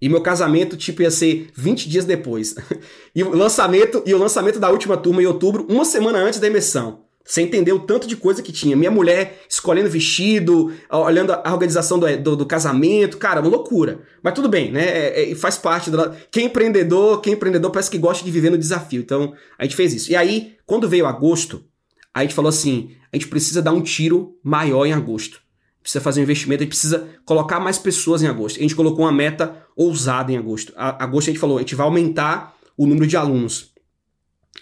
E 0.00 0.08
meu 0.08 0.20
casamento, 0.20 0.76
tipo, 0.76 1.02
ia 1.02 1.10
ser 1.10 1.50
20 1.54 1.88
dias 1.88 2.04
depois. 2.04 2.54
e 3.14 3.22
o 3.22 3.34
lançamento, 3.34 4.02
e 4.06 4.14
o 4.14 4.18
lançamento 4.18 4.58
da 4.58 4.70
última 4.70 4.96
turma 4.96 5.22
em 5.22 5.26
outubro, 5.26 5.66
uma 5.68 5.84
semana 5.84 6.18
antes 6.18 6.38
da 6.38 6.46
imersão. 6.46 7.08
Você 7.28 7.42
entendeu 7.42 7.76
o 7.76 7.80
tanto 7.80 8.08
de 8.08 8.16
coisa 8.16 8.42
que 8.42 8.50
tinha. 8.50 8.74
Minha 8.74 8.90
mulher 8.90 9.44
escolhendo 9.46 9.90
vestido, 9.90 10.72
olhando 10.90 11.34
a 11.34 11.52
organização 11.52 11.98
do, 11.98 12.16
do, 12.16 12.36
do 12.36 12.46
casamento, 12.46 13.18
cara, 13.18 13.42
uma 13.42 13.50
loucura. 13.50 14.00
Mas 14.22 14.32
tudo 14.32 14.48
bem, 14.48 14.72
né? 14.72 14.82
É, 14.82 15.30
é, 15.30 15.34
faz 15.34 15.58
parte 15.58 15.90
do. 15.90 16.10
Quem 16.30 16.44
é 16.44 16.46
empreendedor, 16.46 17.20
quem 17.20 17.34
é 17.34 17.36
empreendedor 17.36 17.70
parece 17.70 17.90
que 17.90 17.98
gosta 17.98 18.24
de 18.24 18.30
viver 18.30 18.48
no 18.48 18.56
desafio. 18.56 19.02
Então, 19.02 19.34
a 19.58 19.64
gente 19.64 19.76
fez 19.76 19.92
isso. 19.92 20.10
E 20.10 20.16
aí, 20.16 20.54
quando 20.64 20.88
veio 20.88 21.04
agosto, 21.04 21.62
a 22.14 22.22
gente 22.22 22.32
falou 22.32 22.48
assim: 22.48 22.92
a 23.12 23.16
gente 23.16 23.28
precisa 23.28 23.60
dar 23.60 23.72
um 23.72 23.82
tiro 23.82 24.38
maior 24.42 24.86
em 24.86 24.94
agosto. 24.94 25.42
Precisa 25.88 26.04
fazer 26.04 26.20
um 26.20 26.24
investimento, 26.24 26.62
a 26.62 26.64
gente 26.64 26.68
precisa 26.68 27.08
colocar 27.24 27.58
mais 27.58 27.78
pessoas 27.78 28.22
em 28.22 28.26
agosto. 28.26 28.58
A 28.58 28.60
gente 28.60 28.76
colocou 28.76 29.06
uma 29.06 29.12
meta 29.12 29.64
ousada 29.74 30.30
em 30.30 30.36
agosto. 30.36 30.70
A, 30.76 31.02
agosto 31.02 31.28
a 31.28 31.32
gente 31.32 31.40
falou: 31.40 31.56
a 31.56 31.60
gente 31.60 31.74
vai 31.74 31.86
aumentar 31.86 32.54
o 32.76 32.86
número 32.86 33.06
de 33.06 33.16
alunos. 33.16 33.72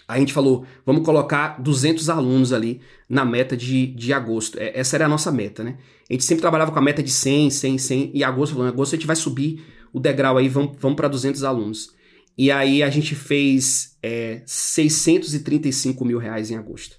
A 0.07 0.17
gente 0.17 0.31
falou, 0.31 0.65
vamos 0.85 1.03
colocar 1.03 1.61
200 1.61 2.09
alunos 2.09 2.53
ali 2.53 2.79
na 3.09 3.25
meta 3.25 3.57
de, 3.57 3.87
de 3.87 4.13
agosto. 4.13 4.57
É, 4.57 4.79
essa 4.79 4.95
era 4.95 5.05
a 5.05 5.09
nossa 5.09 5.29
meta, 5.29 5.65
né? 5.65 5.77
A 6.09 6.13
gente 6.13 6.23
sempre 6.23 6.39
trabalhava 6.39 6.71
com 6.71 6.79
a 6.79 6.81
meta 6.81 7.03
de 7.03 7.11
100, 7.11 7.49
100, 7.49 7.77
100, 7.77 8.11
e 8.13 8.23
agosto, 8.23 8.53
falando, 8.53 8.69
agosto 8.69 8.93
a 8.93 8.97
gente 8.97 9.07
vai 9.07 9.17
subir 9.17 9.65
o 9.91 9.99
degrau 9.99 10.37
aí, 10.37 10.47
vamos, 10.47 10.77
vamos 10.79 10.95
para 10.95 11.09
200 11.09 11.43
alunos. 11.43 11.93
E 12.37 12.49
aí 12.49 12.81
a 12.81 12.89
gente 12.89 13.15
fez 13.15 13.97
é, 14.01 14.43
635 14.45 16.05
mil 16.05 16.19
reais 16.19 16.51
em 16.51 16.55
agosto. 16.55 16.95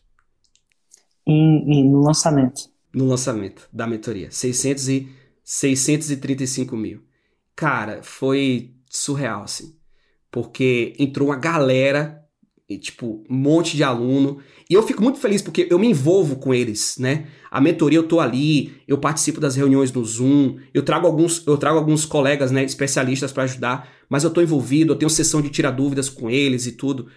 Em, 1.26 1.90
no 1.90 2.02
lançamento? 2.02 2.76
No 2.92 3.06
lançamento 3.06 3.68
da 3.72 3.86
mentoria. 3.86 4.30
600 4.30 4.88
e, 4.88 5.08
635 5.44 6.76
mil. 6.76 7.02
Cara, 7.54 8.02
foi 8.02 8.74
surreal, 8.88 9.42
assim. 9.42 9.76
Porque 10.30 10.94
entrou 10.98 11.28
uma 11.28 11.36
galera 11.36 12.22
e, 12.68 12.76
tipo, 12.76 13.24
um 13.28 13.34
monte 13.34 13.76
de 13.76 13.82
aluno. 13.82 14.38
E 14.68 14.74
eu 14.74 14.82
fico 14.82 15.02
muito 15.02 15.18
feliz 15.18 15.40
porque 15.40 15.66
eu 15.70 15.78
me 15.78 15.88
envolvo 15.88 16.36
com 16.36 16.52
eles, 16.52 16.96
né? 16.98 17.26
A 17.50 17.60
mentoria 17.60 17.98
eu 17.98 18.06
tô 18.06 18.20
ali, 18.20 18.74
eu 18.86 18.98
participo 18.98 19.40
das 19.40 19.56
reuniões 19.56 19.90
no 19.90 20.04
Zoom, 20.04 20.58
eu 20.74 20.82
trago 20.82 21.06
alguns, 21.06 21.46
eu 21.46 21.56
trago 21.56 21.78
alguns 21.78 22.04
colegas, 22.04 22.50
né, 22.50 22.62
especialistas 22.62 23.32
para 23.32 23.44
ajudar, 23.44 23.90
mas 24.08 24.22
eu 24.22 24.30
tô 24.30 24.42
envolvido, 24.42 24.92
eu 24.92 24.96
tenho 24.96 25.08
sessão 25.08 25.40
de 25.40 25.48
tirar 25.48 25.70
dúvidas 25.70 26.10
com 26.10 26.28
eles 26.28 26.66
e 26.66 26.72
tudo. 26.72 27.08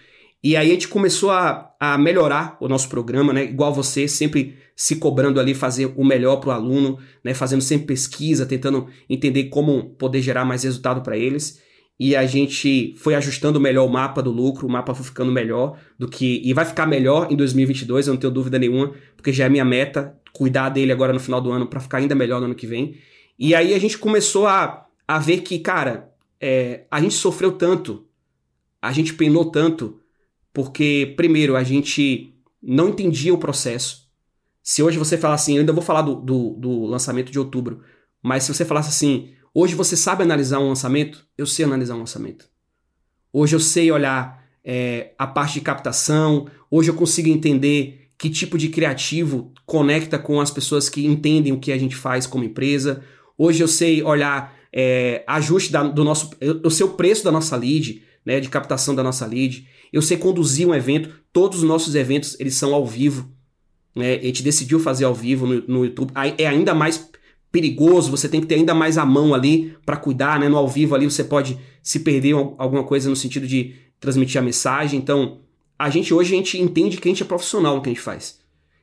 E 0.42 0.56
aí 0.56 0.70
a 0.70 0.74
gente 0.74 0.88
começou 0.88 1.30
a, 1.30 1.72
a 1.78 1.96
melhorar 1.96 2.56
o 2.60 2.68
nosso 2.68 2.88
programa, 2.88 3.32
né? 3.32 3.44
Igual 3.44 3.72
você, 3.72 4.08
sempre 4.08 4.56
se 4.74 4.96
cobrando 4.96 5.38
ali 5.38 5.54
fazer 5.54 5.92
o 5.96 6.04
melhor 6.04 6.36
para 6.36 6.48
o 6.48 6.52
aluno, 6.52 6.98
né? 7.22 7.34
Fazendo 7.34 7.62
sempre 7.62 7.86
pesquisa, 7.86 8.44
tentando 8.44 8.88
entender 9.08 9.44
como 9.44 9.90
poder 9.90 10.20
gerar 10.20 10.44
mais 10.44 10.64
resultado 10.64 11.02
para 11.02 11.16
eles 11.16 11.60
e 12.04 12.16
a 12.16 12.26
gente 12.26 12.94
foi 12.96 13.14
ajustando 13.14 13.60
melhor 13.60 13.86
o 13.86 13.88
mapa 13.88 14.20
do 14.20 14.32
lucro, 14.32 14.66
o 14.66 14.70
mapa 14.70 14.92
foi 14.92 15.04
ficando 15.04 15.30
melhor 15.30 15.78
do 15.96 16.08
que 16.08 16.42
e 16.44 16.52
vai 16.52 16.64
ficar 16.64 16.84
melhor 16.84 17.30
em 17.30 17.36
2022, 17.36 18.08
eu 18.08 18.14
não 18.14 18.20
tenho 18.20 18.32
dúvida 18.32 18.58
nenhuma, 18.58 18.92
porque 19.16 19.32
já 19.32 19.44
é 19.44 19.48
minha 19.48 19.64
meta 19.64 20.18
cuidar 20.32 20.70
dele 20.70 20.90
agora 20.90 21.12
no 21.12 21.20
final 21.20 21.40
do 21.40 21.52
ano 21.52 21.68
para 21.68 21.78
ficar 21.78 21.98
ainda 21.98 22.14
melhor 22.14 22.40
no 22.40 22.46
ano 22.46 22.56
que 22.56 22.66
vem. 22.66 22.96
E 23.38 23.54
aí 23.54 23.72
a 23.72 23.78
gente 23.78 23.98
começou 23.98 24.48
a, 24.48 24.84
a 25.06 25.18
ver 25.20 25.42
que, 25.42 25.60
cara, 25.60 26.10
é, 26.40 26.86
a 26.90 27.00
gente 27.00 27.14
sofreu 27.14 27.52
tanto, 27.52 28.04
a 28.80 28.90
gente 28.90 29.14
penou 29.14 29.52
tanto, 29.52 30.00
porque, 30.52 31.14
primeiro, 31.16 31.56
a 31.56 31.62
gente 31.62 32.34
não 32.62 32.90
entendia 32.90 33.32
o 33.32 33.38
processo. 33.38 34.08
Se 34.62 34.82
hoje 34.82 34.98
você 34.98 35.18
falar 35.18 35.34
assim, 35.34 35.54
eu 35.54 35.60
ainda 35.60 35.72
vou 35.72 35.82
falar 35.82 36.02
do, 36.02 36.14
do, 36.16 36.50
do 36.54 36.84
lançamento 36.86 37.32
de 37.32 37.38
outubro, 37.38 37.82
mas 38.22 38.44
se 38.44 38.54
você 38.54 38.64
falasse 38.64 38.88
assim, 38.88 39.34
Hoje 39.54 39.74
você 39.74 39.96
sabe 39.96 40.22
analisar 40.22 40.58
um 40.60 40.68
lançamento? 40.68 41.26
Eu 41.36 41.46
sei 41.46 41.64
analisar 41.66 41.94
um 41.94 42.00
lançamento. 42.00 42.46
Hoje 43.30 43.54
eu 43.54 43.60
sei 43.60 43.92
olhar 43.92 44.42
é, 44.64 45.12
a 45.18 45.26
parte 45.26 45.54
de 45.54 45.60
captação. 45.60 46.48
Hoje 46.70 46.90
eu 46.90 46.94
consigo 46.94 47.28
entender 47.28 48.08
que 48.16 48.30
tipo 48.30 48.56
de 48.56 48.70
criativo 48.70 49.52
conecta 49.66 50.18
com 50.18 50.40
as 50.40 50.50
pessoas 50.50 50.88
que 50.88 51.04
entendem 51.06 51.52
o 51.52 51.60
que 51.60 51.70
a 51.70 51.76
gente 51.76 51.94
faz 51.94 52.26
como 52.26 52.44
empresa. 52.44 53.04
Hoje 53.36 53.62
eu 53.62 53.68
sei 53.68 54.02
olhar 54.02 54.56
é, 54.72 55.22
ajuste 55.26 55.70
da, 55.70 55.82
do 55.82 56.02
nosso. 56.02 56.30
Eu, 56.40 56.62
eu 56.64 56.70
sei 56.70 56.86
o 56.86 56.94
preço 56.94 57.22
da 57.22 57.30
nossa 57.30 57.54
lead, 57.54 58.02
né, 58.24 58.40
de 58.40 58.48
captação 58.48 58.94
da 58.94 59.02
nossa 59.02 59.26
lead. 59.26 59.68
Eu 59.92 60.02
sei 60.02 60.16
conduzir 60.16 60.66
um 60.66 60.74
evento. 60.74 61.10
Todos 61.32 61.58
os 61.58 61.64
nossos 61.64 61.94
eventos 61.94 62.38
eles 62.40 62.54
são 62.54 62.74
ao 62.74 62.86
vivo. 62.86 63.28
Né? 63.94 64.14
A 64.14 64.22
gente 64.22 64.42
decidiu 64.42 64.80
fazer 64.80 65.04
ao 65.04 65.14
vivo 65.14 65.46
no, 65.46 65.62
no 65.68 65.84
YouTube. 65.84 66.12
É 66.38 66.46
ainda 66.46 66.74
mais 66.74 67.10
perigoso, 67.50 68.10
você 68.10 68.28
tem 68.28 68.40
que 68.40 68.46
ter 68.46 68.54
ainda 68.54 68.74
mais 68.74 68.96
a 68.96 69.04
mão 69.04 69.34
ali 69.34 69.76
para 69.84 69.98
cuidar, 69.98 70.40
né? 70.40 70.48
No 70.48 70.56
ao 70.56 70.66
vivo 70.66 70.94
ali 70.94 71.04
você 71.04 71.22
pode 71.22 71.58
se 71.82 72.00
perder 72.00 72.32
alguma 72.32 72.82
coisa 72.82 73.10
no 73.10 73.16
sentido 73.16 73.46
de 73.46 73.74
transmitir 74.00 74.40
a 74.40 74.42
mensagem. 74.42 74.98
Então, 74.98 75.40
a 75.78 75.90
gente 75.90 76.14
hoje 76.14 76.32
a 76.32 76.36
gente 76.36 76.60
entende 76.60 76.96
que 76.96 77.06
a 77.06 77.10
gente 77.10 77.22
é 77.22 77.26
profissional 77.26 77.76
no 77.76 77.82
que 77.82 77.90
a 77.90 77.92
gente 77.92 78.00
faz. 78.00 78.40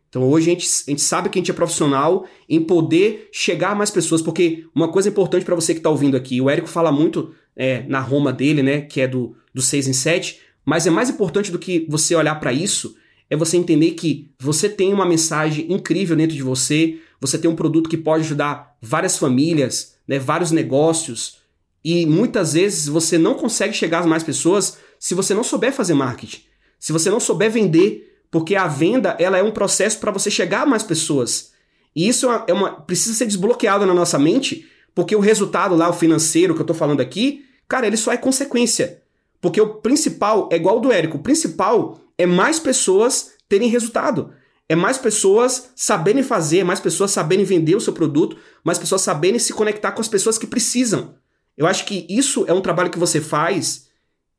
Então 0.10 0.24
hoje 0.24 0.50
a 0.50 0.54
gente, 0.54 0.68
a 0.88 0.90
gente 0.90 1.02
sabe 1.02 1.30
que 1.30 1.38
a 1.38 1.42
gente 1.42 1.52
é 1.52 1.54
profissional 1.54 2.26
em 2.48 2.60
poder 2.60 3.30
chegar 3.32 3.72
a 3.72 3.76
mais 3.76 3.92
pessoas, 3.92 4.22
porque 4.22 4.66
uma 4.74 4.88
coisa 4.88 5.08
importante 5.10 5.46
para 5.46 5.56
você 5.56 5.74
que 5.74 5.80
está 5.80 5.90
ouvindo 5.90 6.18
aqui, 6.18 6.42
o 6.42 6.50
Érico 6.50 6.68
fala 6.68 6.92
muito 6.92 7.34
é, 7.56 7.84
na 7.88 8.00
Roma 8.00 8.34
dele, 8.34 8.64
né, 8.64 8.82
que 8.82 9.02
é 9.02 9.08
do, 9.08 9.36
do 9.54 9.62
6 9.62 9.88
em 9.88 9.94
7, 9.94 10.40
mas 10.70 10.86
é 10.86 10.92
mais 10.92 11.10
importante 11.10 11.52
do 11.52 11.58
que 11.58 11.88
você 11.90 12.14
olhar 12.14 12.36
para 12.36 12.54
isso, 12.54 12.96
é 13.28 13.36
você 13.36 13.58
entender 13.58 13.92
que 13.94 14.30
você 14.40 14.70
tem 14.70 14.94
uma 14.94 15.04
mensagem 15.04 15.66
incrível 15.74 16.16
dentro 16.16 16.36
de 16.36 16.44
você, 16.44 17.00
você 17.20 17.40
tem 17.40 17.50
um 17.50 17.56
produto 17.56 17.90
que 17.90 17.98
pode 17.98 18.24
ajudar 18.24 18.78
várias 18.80 19.18
famílias, 19.18 19.96
né, 20.08 20.20
vários 20.20 20.52
negócios, 20.52 21.40
e 21.84 22.06
muitas 22.06 22.54
vezes 22.54 22.88
você 22.88 23.18
não 23.18 23.34
consegue 23.34 23.74
chegar 23.74 24.02
às 24.02 24.06
mais 24.06 24.22
pessoas 24.22 24.78
se 25.00 25.16
você 25.16 25.34
não 25.34 25.44
souber 25.44 25.74
fazer 25.74 25.96
marketing, 25.96 26.42
se 26.80 26.94
você 26.94 27.10
não 27.10 27.20
souber 27.20 27.50
vender, 27.50 28.22
porque 28.30 28.56
a 28.56 28.68
venda 28.68 29.18
ela 29.20 29.40
é 29.40 29.44
um 29.44 29.50
processo 29.50 29.98
para 29.98 30.12
você 30.12 30.30
chegar 30.30 30.62
a 30.62 30.68
mais 30.68 30.84
pessoas. 30.84 31.52
E 31.96 32.08
isso 32.08 32.28
é 32.28 32.30
uma, 32.30 32.46
é 32.50 32.54
uma, 32.54 32.72
precisa 32.82 33.16
ser 33.16 33.26
desbloqueado 33.26 33.88
na 33.88 33.94
nossa 33.96 34.20
mente, 34.20 34.70
porque 34.94 35.16
o 35.16 35.20
resultado 35.20 35.76
lá, 35.76 35.90
o 35.90 35.94
financeiro 35.94 36.54
que 36.54 36.62
eu 36.62 36.64
estou 36.64 36.76
falando 36.76 37.02
aqui, 37.02 37.44
cara, 37.68 37.88
ele 37.88 37.98
só 37.98 38.12
é 38.14 38.18
consequência. 38.18 38.99
Porque 39.42 39.60
o 39.60 39.76
principal 39.76 40.50
é 40.52 40.56
igual 40.56 40.76
ao 40.76 40.82
do 40.82 40.92
Érico, 40.92 41.18
o 41.18 41.24
principal 41.24 42.00
é 42.18 42.26
mais 42.26 42.60
pessoas 42.60 43.32
terem 43.48 43.70
resultado. 43.70 44.32
É 44.68 44.76
mais 44.76 44.98
pessoas 44.98 45.72
saberem 45.76 46.22
fazer, 46.22 46.64
mais 46.64 46.80
pessoas 46.80 47.10
saberem 47.12 47.44
vender 47.44 47.76
o 47.76 47.82
seu 47.82 47.92
produto, 47.92 48.38
mais 48.64 48.78
pessoas 48.78 49.02
saberem 49.02 49.40
se 49.40 49.52
conectar 49.52 49.94
com 49.94 50.02
as 50.02 50.08
pessoas 50.08 50.38
que 50.38 50.46
precisam. 50.46 51.16
Eu 51.58 51.66
acho 51.66 51.86
que 51.86 52.06
isso 52.08 52.46
é 52.48 52.54
um 52.54 52.62
trabalho 52.62 52.92
que 52.92 53.00
você 53.00 53.20
faz 53.20 53.90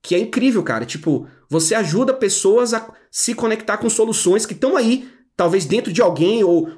que 0.02 0.14
é 0.14 0.18
incrível, 0.18 0.62
cara. 0.62 0.86
Tipo, 0.86 1.26
você 1.48 1.74
ajuda 1.74 2.14
pessoas 2.14 2.72
a 2.72 2.92
se 3.10 3.34
conectar 3.34 3.76
com 3.78 3.90
soluções 3.90 4.46
que 4.46 4.54
estão 4.54 4.76
aí, 4.76 5.08
talvez 5.36 5.66
dentro 5.66 5.92
de 5.92 6.00
alguém, 6.00 6.44
ou 6.44 6.68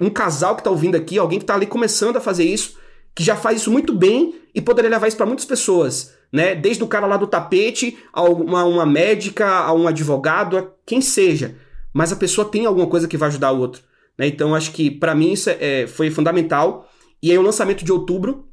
um 0.00 0.10
casal 0.10 0.54
que 0.54 0.60
está 0.60 0.70
ouvindo 0.70 0.96
aqui, 0.96 1.18
alguém 1.18 1.38
que 1.38 1.44
está 1.44 1.54
ali 1.54 1.66
começando 1.66 2.16
a 2.16 2.20
fazer 2.20 2.44
isso, 2.44 2.76
que 3.14 3.22
já 3.22 3.36
faz 3.36 3.60
isso 3.60 3.70
muito 3.70 3.94
bem 3.94 4.34
e 4.54 4.60
poderia 4.60 4.90
levar 4.90 5.08
isso 5.08 5.16
para 5.16 5.26
muitas 5.26 5.44
pessoas. 5.44 6.12
Né? 6.32 6.54
Desde 6.54 6.82
o 6.82 6.88
cara 6.88 7.06
lá 7.06 7.16
do 7.16 7.26
tapete, 7.26 7.98
a 8.12 8.22
uma, 8.22 8.64
uma 8.64 8.86
médica, 8.86 9.46
a 9.46 9.72
um 9.74 9.86
advogado, 9.86 10.56
a 10.56 10.66
quem 10.86 11.00
seja 11.00 11.56
mas 11.92 12.12
a 12.12 12.16
pessoa 12.16 12.48
tem 12.48 12.64
alguma 12.64 12.86
coisa 12.86 13.06
que 13.06 13.16
vai 13.16 13.28
ajudar 13.28 13.52
o 13.52 13.58
outro. 13.58 13.82
Né? 14.16 14.26
Então, 14.26 14.54
acho 14.54 14.72
que 14.72 14.90
para 14.90 15.14
mim 15.14 15.32
isso 15.32 15.50
é, 15.50 15.86
foi 15.86 16.10
fundamental. 16.10 16.88
E 17.22 17.30
aí, 17.30 17.38
o 17.38 17.42
lançamento 17.42 17.84
de 17.84 17.92
outubro, 17.92 18.48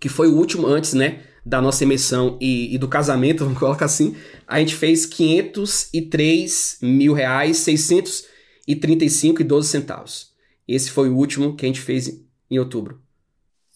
que 0.00 0.08
foi 0.08 0.28
o 0.28 0.34
último 0.34 0.66
antes 0.66 0.92
né, 0.92 1.22
da 1.44 1.62
nossa 1.62 1.84
emissão 1.84 2.36
e, 2.40 2.74
e 2.74 2.78
do 2.78 2.88
casamento, 2.88 3.44
vamos 3.44 3.58
colocar 3.58 3.84
assim, 3.84 4.16
a 4.46 4.58
gente 4.58 4.74
fez 4.74 5.06
503 5.06 6.78
mil 6.82 7.12
reais, 7.12 7.58
635 7.58 9.40
e 9.40 9.44
12 9.44 9.68
centavos. 9.68 10.32
Esse 10.66 10.90
foi 10.90 11.08
o 11.08 11.16
último 11.16 11.54
que 11.54 11.64
a 11.64 11.68
gente 11.68 11.80
fez 11.80 12.20
em 12.50 12.58
outubro. 12.58 13.00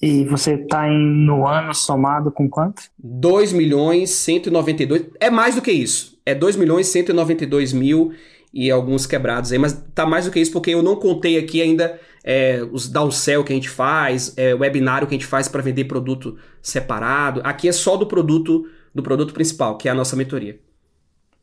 E 0.01 0.25
você 0.25 0.55
está 0.55 0.87
no 0.89 1.47
ano 1.47 1.75
somado 1.75 2.31
com 2.33 2.49
quanto? 2.49 2.83
2 2.99 3.53
milhões 3.53 4.11
192. 4.11 5.09
É 5.21 5.29
mais 5.29 5.55
do 5.55 5.61
que 5.61 5.71
isso. 5.71 6.19
É 6.25 6.35
2 6.35 6.57
milhões 6.57 6.87
192 6.87 7.73
mil 7.73 8.13
e 8.53 8.71
alguns 8.71 9.07
quebrados 9.07 9.53
aí, 9.53 9.59
mas 9.59 9.73
tá 9.95 10.05
mais 10.05 10.25
do 10.25 10.31
que 10.31 10.41
isso 10.41 10.53
porque 10.53 10.71
eu 10.71 10.83
não 10.83 10.97
contei 10.97 11.39
aqui 11.39 11.63
ainda 11.63 12.01
é, 12.25 12.67
os 12.73 12.89
downsell 12.89 13.45
que 13.45 13.53
a 13.53 13.55
gente 13.55 13.69
faz, 13.69 14.35
é, 14.37 14.55
webinário 14.55 15.07
que 15.07 15.15
a 15.15 15.19
gente 15.19 15.27
faz 15.27 15.49
para 15.49 15.63
vender 15.63 15.85
produto 15.85 16.37
separado. 16.61 17.41
Aqui 17.45 17.69
é 17.69 17.73
só 17.73 17.97
do 17.97 18.07
produto 18.07 18.67
do 18.95 19.03
produto 19.03 19.33
principal, 19.33 19.77
que 19.77 19.89
é 19.89 19.93
a 19.93 19.95
nossa 19.95 20.17
mentoria. 20.17 20.59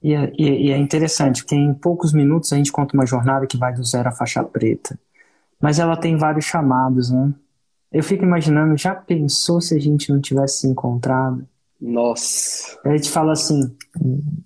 E 0.03 0.13
é, 0.13 0.31
e 0.37 0.71
é 0.71 0.77
interessante, 0.77 1.43
porque 1.43 1.55
em 1.55 1.73
poucos 1.73 2.13
minutos 2.13 2.51
a 2.51 2.57
gente 2.57 2.71
conta 2.71 2.93
uma 2.95 3.05
jornada 3.05 3.47
que 3.47 3.57
vai 3.57 3.73
do 3.73 3.83
zero 3.83 4.09
à 4.09 4.11
faixa 4.11 4.43
preta. 4.43 4.99
Mas 5.61 5.79
ela 5.79 5.95
tem 5.95 6.17
vários 6.17 6.45
chamados, 6.45 7.09
né? 7.09 7.33
Eu 7.91 8.03
fico 8.03 8.23
imaginando, 8.23 8.77
já 8.77 8.93
pensou 8.93 9.61
se 9.61 9.75
a 9.75 9.79
gente 9.79 10.11
não 10.11 10.19
tivesse 10.19 10.61
se 10.61 10.67
encontrado? 10.67 11.47
Nossa. 11.79 12.77
A 12.83 12.95
gente 12.95 13.09
fala 13.09 13.33
assim, 13.33 13.75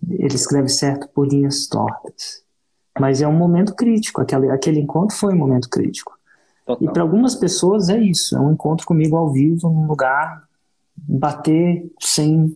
ele 0.10 0.36
escreve 0.36 0.70
certo 0.70 1.08
por 1.10 1.28
linhas 1.28 1.68
tortas. 1.68 2.44
Mas 3.00 3.22
é 3.22 3.28
um 3.28 3.34
momento 3.34 3.74
crítico, 3.74 4.22
aquele, 4.22 4.52
aquele 4.52 4.80
encontro 4.80 5.16
foi 5.16 5.34
um 5.34 5.38
momento 5.38 5.70
crítico. 5.70 6.18
Total. 6.66 6.88
E 6.88 6.94
para 6.94 7.02
algumas 7.02 7.36
pessoas 7.36 7.90
é 7.90 7.98
isso, 7.98 8.36
é 8.36 8.40
um 8.40 8.52
encontro 8.52 8.86
comigo 8.86 9.16
ao 9.16 9.32
vivo, 9.32 9.70
num 9.70 9.88
lugar, 9.88 10.44
bater 10.96 11.90
sem. 12.00 12.54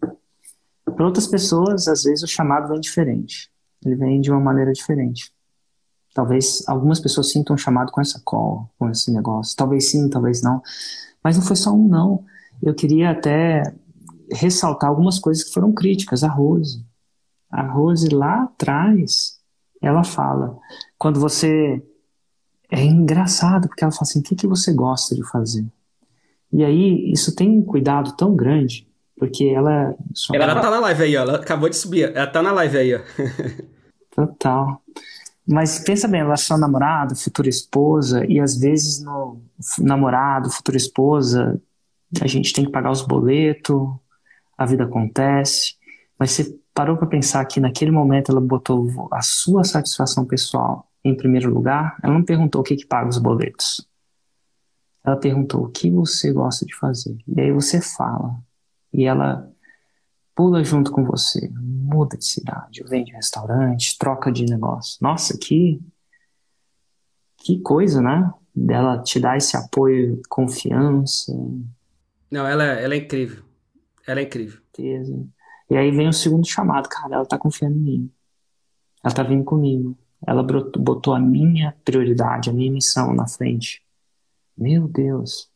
Para 0.84 1.06
outras 1.06 1.28
pessoas, 1.28 1.88
às 1.88 2.04
vezes 2.04 2.24
o 2.24 2.28
chamado 2.28 2.68
vem 2.68 2.80
diferente. 2.80 3.50
Ele 3.84 3.96
vem 3.96 4.22
de 4.22 4.30
uma 4.30 4.40
maneira 4.40 4.72
diferente. 4.72 5.32
Talvez 6.16 6.64
algumas 6.66 7.02
pessoas 7.02 7.30
sintam 7.30 7.56
um 7.56 7.58
chamado 7.58 7.92
com 7.92 8.00
essa 8.00 8.22
call, 8.24 8.70
com 8.80 8.90
esse 8.90 9.12
negócio. 9.12 9.54
Talvez 9.58 9.92
sim, 9.92 10.10
talvez 10.10 10.42
não. 10.42 10.62
Mas 11.22 11.36
não 11.36 11.44
foi 11.44 11.58
só 11.58 11.74
um 11.74 11.90
não. 11.90 12.24
Eu 12.64 12.74
queria 12.74 13.12
até 13.12 13.62
ressaltar 14.32 14.90
algumas 14.90 15.20
coisas 15.20 15.44
que 15.44 15.52
foram 15.52 15.74
críticas. 15.74 16.24
A 16.24 16.30
Rose. 16.30 16.86
A 17.52 17.64
Rose 17.64 18.08
lá 18.08 18.44
atrás, 18.44 19.42
ela 19.82 20.06
fala, 20.06 20.58
quando 20.98 21.20
você. 21.20 21.84
É 22.72 22.82
engraçado, 22.82 23.68
porque 23.68 23.84
ela 23.84 23.92
fala 23.92 24.04
assim: 24.04 24.20
o 24.20 24.24
que, 24.24 24.36
que 24.36 24.48
você 24.48 24.72
gosta 24.72 25.14
de 25.14 25.24
fazer? 25.30 25.66
E 26.50 26.64
aí, 26.64 27.12
isso 27.12 27.36
tem 27.36 27.60
um 27.60 27.62
cuidado 27.62 28.16
tão 28.16 28.34
grande, 28.34 28.88
porque 29.18 29.44
ela. 29.50 29.94
Ela, 30.34 30.46
ela 30.46 30.62
tá 30.62 30.72
na 30.72 30.80
live 30.80 31.04
aí, 31.04 31.18
ó. 31.18 31.24
Ela 31.24 31.36
acabou 31.36 31.68
de 31.68 31.76
subir. 31.76 32.16
Ela 32.16 32.28
tá 32.28 32.42
na 32.42 32.54
live 32.54 32.78
aí, 32.78 32.96
ó. 32.96 33.02
Total. 34.16 34.82
Mas 35.48 35.80
pensa 35.80 36.08
bem, 36.08 36.22
ela 36.22 36.34
é 36.34 36.38
sua 36.38 36.58
namorada, 36.58 37.14
futura 37.14 37.48
esposa, 37.48 38.26
e 38.28 38.40
às 38.40 38.58
vezes 38.58 39.04
no 39.04 39.42
namorado, 39.80 40.50
futura 40.50 40.76
esposa, 40.76 41.62
a 42.20 42.28
gente 42.28 42.52
tem 42.52 42.66
que 42.66 42.72
pagar 42.72 42.92
os 42.92 43.02
boletos, 43.02 43.78
a 44.58 44.66
vida 44.66 44.86
acontece. 44.86 45.76
Mas 46.18 46.32
você 46.32 46.58
parou 46.74 46.98
para 46.98 47.08
pensar 47.08 47.46
que 47.46 47.60
naquele 47.60 47.92
momento 47.92 48.32
ela 48.32 48.42
botou 48.42 49.08
a 49.12 49.22
sua 49.22 49.64
satisfação 49.64 50.26
pessoal 50.26 50.90
em 51.04 51.16
primeiro 51.16 51.54
lugar? 51.54 51.98
Ela 52.02 52.14
não 52.14 52.24
perguntou 52.24 52.62
o 52.62 52.64
que, 52.64 52.76
que 52.76 52.86
paga 52.86 53.10
os 53.10 53.18
boletos. 53.18 53.88
Ela 55.04 55.18
perguntou 55.18 55.66
o 55.66 55.70
que 55.70 55.92
você 55.92 56.32
gosta 56.32 56.66
de 56.66 56.76
fazer. 56.76 57.16
E 57.28 57.40
aí 57.40 57.52
você 57.52 57.80
fala. 57.80 58.36
E 58.92 59.06
ela 59.06 59.52
pula 60.36 60.64
junto 60.64 60.92
com 60.92 61.04
você, 61.04 61.50
muda 61.56 62.18
de 62.18 62.26
cidade, 62.26 62.84
vende 62.84 63.14
restaurante, 63.14 63.98
troca 63.98 64.32
de 64.32 64.46
negócio. 64.46 64.98
Nossa, 65.02 65.38
que 65.38 65.82
que 67.38 67.60
coisa, 67.62 68.02
né? 68.02 68.34
Dela 68.56 69.02
te 69.02 69.20
dar 69.20 69.38
esse 69.38 69.56
apoio, 69.56 70.20
confiança. 70.28 71.32
Não, 72.32 72.46
ela, 72.48 72.64
ela 72.64 72.96
é 72.96 72.98
incrível. 72.98 73.44
Ela 74.08 74.20
é 74.20 74.24
incrível. 74.24 74.60
E 75.70 75.78
aí 75.78 75.92
vem 75.92 76.08
o 76.08 76.14
segundo 76.14 76.48
chamado, 76.48 76.90
cara, 76.90 77.16
ela 77.16 77.26
tá 77.26 77.38
confiando 77.38 77.78
em 77.78 77.82
mim. 77.82 78.12
Ela 79.04 79.14
tá 79.14 79.22
vindo 79.22 79.44
comigo. 79.44 79.96
Ela 80.26 80.42
botou 80.44 81.14
a 81.14 81.20
minha 81.20 81.76
prioridade, 81.86 82.50
a 82.50 82.54
minha 82.54 82.72
missão 82.72 83.14
na 83.14 83.28
frente. 83.28 83.84
Meu 84.58 84.88
Deus. 84.88 85.50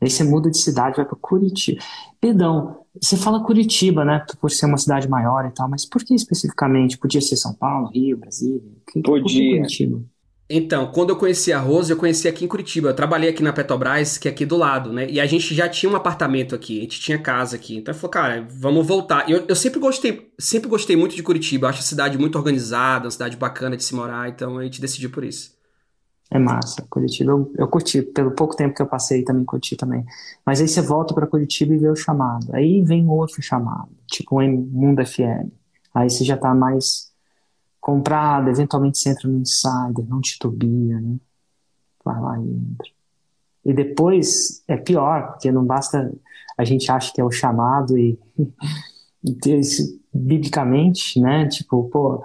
Aí 0.00 0.08
você 0.08 0.22
muda 0.22 0.50
de 0.50 0.58
cidade, 0.58 0.96
vai 0.96 1.04
para 1.04 1.16
Curitiba. 1.16 1.82
Perdão, 2.20 2.83
você 3.00 3.16
fala 3.16 3.42
Curitiba, 3.42 4.04
né? 4.04 4.24
Por 4.40 4.50
ser 4.50 4.66
uma 4.66 4.76
cidade 4.76 5.08
maior 5.08 5.46
e 5.46 5.50
tal, 5.50 5.68
mas 5.68 5.84
por 5.84 6.04
que 6.04 6.14
especificamente? 6.14 6.98
Podia 6.98 7.20
ser 7.20 7.36
São 7.36 7.52
Paulo, 7.54 7.88
Rio, 7.88 8.16
Brasília? 8.16 8.62
Que, 8.90 9.02
Podia. 9.02 9.58
Curitiba? 9.58 10.02
Então, 10.48 10.92
quando 10.92 11.08
eu 11.10 11.16
conheci 11.16 11.52
a 11.52 11.58
Rose, 11.58 11.90
eu 11.90 11.96
conheci 11.96 12.28
aqui 12.28 12.44
em 12.44 12.48
Curitiba. 12.48 12.90
Eu 12.90 12.94
trabalhei 12.94 13.30
aqui 13.30 13.42
na 13.42 13.52
Petrobras, 13.52 14.18
que 14.18 14.28
é 14.28 14.30
aqui 14.30 14.44
do 14.44 14.56
lado, 14.56 14.92
né? 14.92 15.08
E 15.08 15.18
a 15.18 15.26
gente 15.26 15.54
já 15.54 15.68
tinha 15.68 15.90
um 15.90 15.96
apartamento 15.96 16.54
aqui, 16.54 16.78
a 16.78 16.82
gente 16.82 17.00
tinha 17.00 17.18
casa 17.18 17.56
aqui. 17.56 17.76
Então 17.76 17.94
eu 17.94 17.98
falei, 17.98 18.12
cara, 18.12 18.48
vamos 18.50 18.86
voltar. 18.86 19.28
Eu, 19.28 19.44
eu 19.48 19.56
sempre 19.56 19.80
gostei, 19.80 20.30
sempre 20.38 20.68
gostei 20.68 20.96
muito 20.96 21.16
de 21.16 21.22
Curitiba. 21.22 21.66
Eu 21.66 21.70
acho 21.70 21.80
a 21.80 21.82
cidade 21.82 22.18
muito 22.18 22.36
organizada, 22.36 23.06
uma 23.06 23.10
cidade 23.10 23.36
bacana 23.38 23.76
de 23.76 23.84
se 23.84 23.94
morar, 23.94 24.28
então 24.28 24.58
a 24.58 24.64
gente 24.64 24.80
decidiu 24.80 25.10
por 25.10 25.24
isso. 25.24 25.53
É 26.34 26.38
massa. 26.40 26.84
Curitiba 26.90 27.30
eu, 27.30 27.52
eu 27.56 27.68
curti. 27.68 28.02
Pelo 28.02 28.32
pouco 28.32 28.56
tempo 28.56 28.74
que 28.74 28.82
eu 28.82 28.88
passei, 28.88 29.22
também 29.22 29.44
curti 29.44 29.76
também. 29.76 30.04
Mas 30.44 30.60
aí 30.60 30.66
você 30.66 30.82
volta 30.82 31.14
para 31.14 31.28
Curitiba 31.28 31.72
e 31.72 31.78
vê 31.78 31.88
o 31.88 31.94
chamado. 31.94 32.52
Aí 32.52 32.82
vem 32.82 33.08
outro 33.08 33.40
chamado, 33.40 33.88
tipo 34.08 34.42
um 34.42 34.50
Mundo 34.50 35.06
FM. 35.06 35.48
Aí 35.94 36.10
você 36.10 36.24
já 36.24 36.36
tá 36.36 36.52
mais 36.52 37.12
comprado, 37.80 38.50
eventualmente 38.50 38.98
você 38.98 39.10
entra 39.10 39.28
no 39.28 39.38
Insider, 39.38 40.08
não 40.08 40.20
titubia, 40.20 41.00
né? 41.00 41.20
Vai 42.04 42.20
lá 42.20 42.36
e 42.40 42.50
entra. 42.50 42.88
E 43.64 43.72
depois 43.72 44.64
é 44.66 44.76
pior, 44.76 45.28
porque 45.28 45.52
não 45.52 45.64
basta 45.64 46.12
a 46.58 46.64
gente 46.64 46.90
acha 46.90 47.12
que 47.12 47.20
é 47.20 47.24
o 47.24 47.30
chamado 47.30 47.96
e, 47.96 48.18
e 49.22 49.38
biblicamente, 50.12 51.20
né? 51.20 51.46
Tipo, 51.46 51.88
pô, 51.90 52.24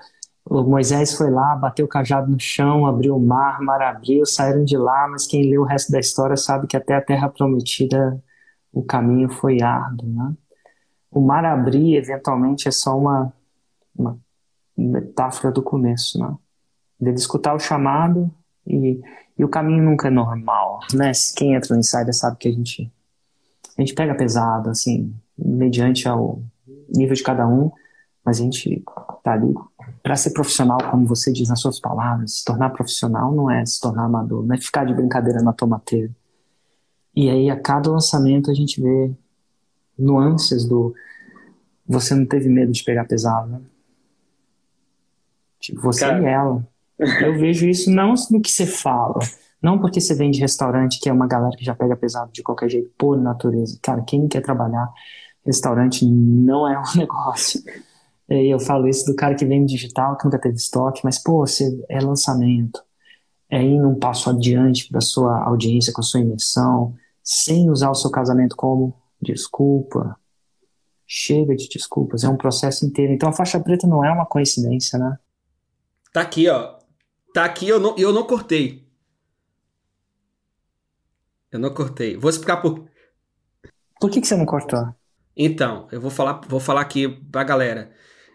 o 0.50 0.64
Moisés 0.64 1.14
foi 1.14 1.30
lá, 1.30 1.56
bateu 1.56 1.86
o 1.86 1.90
cajado 1.90 2.32
no 2.32 2.40
chão, 2.40 2.88
abriu 2.88 3.16
o 3.16 3.20
mar, 3.20 3.62
mar 3.62 3.82
abriu, 3.84 4.26
saíram 4.26 4.66
de 4.66 4.76
lá, 4.76 5.08
mas 5.08 5.28
quem 5.28 5.48
lê 5.48 5.60
o 5.60 5.64
resto 5.64 5.92
da 5.92 6.00
história 6.00 6.36
sabe 6.36 6.66
que 6.66 6.76
até 6.76 6.96
a 6.96 7.02
terra 7.02 7.30
prometida 7.30 8.22
o 8.74 8.84
caminho 8.84 9.30
foi 9.30 9.62
árduo, 9.62 10.10
né? 10.10 10.34
O 11.12 11.22
mar 11.22 11.46
abrir, 11.46 11.96
eventualmente, 11.96 12.68
é 12.68 12.72
só 12.72 12.98
uma, 12.98 13.32
uma 13.96 14.20
metáfora 14.76 15.54
do 15.54 15.62
começo, 15.62 16.20
né? 16.20 16.36
De 17.00 17.12
escutar 17.12 17.54
o 17.54 17.60
chamado 17.60 18.32
e, 18.66 19.00
e 19.38 19.44
o 19.44 19.50
caminho 19.50 19.84
nunca 19.84 20.08
é 20.08 20.12
normal, 20.12 20.80
né? 20.94 21.12
Quem 21.36 21.54
entra 21.54 21.76
no 21.76 21.80
Insider 21.80 22.14
sabe 22.14 22.38
que 22.38 22.48
a 22.48 22.52
gente, 22.52 22.92
a 23.78 23.82
gente 23.82 23.94
pega 23.94 24.16
pesado, 24.16 24.72
assim, 24.72 25.14
mediante 25.38 26.08
ao 26.08 26.42
nível 26.90 27.16
de 27.16 27.24
cada 27.24 27.48
um, 27.48 27.72
mas 28.26 28.40
a 28.40 28.44
gente 28.44 28.84
tá 29.24 29.34
ali 29.34 29.54
para 30.10 30.16
ser 30.16 30.32
profissional, 30.32 30.80
como 30.90 31.06
você 31.06 31.32
diz 31.32 31.50
nas 31.50 31.62
suas 31.62 31.80
palavras, 31.80 32.40
se 32.40 32.44
tornar 32.44 32.72
profissional 32.72 33.32
não 33.32 33.52
é 33.52 33.64
se 33.64 33.80
tornar 33.80 34.06
amador, 34.06 34.44
não 34.44 34.56
é 34.56 34.58
ficar 34.60 34.84
de 34.84 34.92
brincadeira 34.92 35.40
na 35.40 35.54
tomateira. 35.54 36.10
E 37.16 37.30
aí, 37.30 37.48
a 37.48 37.56
cada 37.56 37.92
lançamento, 37.92 38.50
a 38.50 38.54
gente 38.56 38.82
vê 38.82 39.12
nuances 39.96 40.66
do. 40.66 40.96
Você 41.88 42.16
não 42.16 42.26
teve 42.26 42.50
medo 42.50 42.72
de 42.72 42.84
pegar 42.84 43.06
pesado, 43.06 43.52
né? 43.52 43.62
Tipo, 45.60 45.80
você 45.80 46.00
Cara. 46.00 46.24
e 46.24 46.26
ela. 46.26 46.68
Eu 46.98 47.38
vejo 47.38 47.68
isso 47.68 47.92
não 47.92 48.16
no 48.32 48.42
que 48.42 48.52
você 48.52 48.66
fala, 48.66 49.20
não 49.62 49.78
porque 49.78 50.02
você 50.02 50.16
vem 50.16 50.32
de 50.32 50.40
restaurante, 50.40 51.00
que 51.00 51.08
é 51.08 51.14
uma 51.14 51.28
galera 51.28 51.56
que 51.56 51.64
já 51.64 51.76
pega 51.76 51.96
pesado 51.96 52.32
de 52.32 52.42
qualquer 52.42 52.68
jeito, 52.72 52.90
por 52.98 53.16
natureza. 53.16 53.78
Cara, 53.80 54.02
quem 54.02 54.28
quer 54.28 54.42
trabalhar 54.42 54.92
restaurante 55.46 56.04
não 56.04 56.68
é 56.68 56.80
um 56.80 56.84
negócio. 56.98 57.62
E 58.30 58.54
eu 58.54 58.60
falo 58.60 58.88
isso 58.88 59.06
do 59.06 59.16
cara 59.16 59.36
que 59.36 59.46
vem 59.46 59.66
digital, 59.66 60.16
que 60.18 60.26
nunca 60.26 60.40
teve 60.40 60.56
estoque, 60.56 61.02
mas, 61.04 61.18
pô, 61.18 61.40
você 61.40 61.84
é 61.90 62.00
lançamento. 62.00 62.84
É 63.50 63.64
ir 63.64 63.84
um 63.84 63.98
passo 63.98 64.30
adiante 64.30 64.88
para 64.88 65.02
sua 65.02 65.44
audiência, 65.44 65.92
com 65.92 66.02
a 66.02 66.04
sua 66.04 66.20
imersão, 66.20 66.96
sem 67.24 67.70
usar 67.70 67.90
o 67.90 67.96
seu 67.96 68.12
casamento 68.12 68.56
como 68.56 68.94
desculpa. 69.20 70.16
Chega 71.08 71.56
de 71.56 71.68
desculpas, 71.68 72.24
é 72.24 72.30
um 72.30 72.38
processo 72.38 72.86
inteiro. 72.86 73.12
Então 73.12 73.30
a 73.30 73.34
faixa 73.34 73.60
preta 73.60 73.88
não 73.88 74.06
é 74.06 74.12
uma 74.12 74.28
coincidência, 74.28 75.00
né? 75.00 75.18
Tá 76.14 76.22
aqui, 76.22 76.48
ó. 76.48 76.78
Tá 77.34 77.46
aqui, 77.46 77.68
eu 77.68 77.80
não, 77.80 77.96
eu 77.98 78.14
não 78.14 78.28
cortei. 78.28 78.88
Eu 81.52 81.60
não 81.60 81.74
cortei. 81.74 82.16
Vou 82.16 82.30
explicar 82.30 82.58
por. 82.58 82.88
Por 84.00 84.12
que, 84.12 84.22
que 84.22 84.28
você 84.28 84.36
não 84.36 84.46
cortou? 84.46 84.94
Então, 85.36 85.88
eu 85.92 86.00
vou 86.00 86.12
falar, 86.12 86.42
vou 86.48 86.60
falar 86.60 86.82
aqui 86.82 87.08
pra 87.08 87.44
galera. 87.44 87.92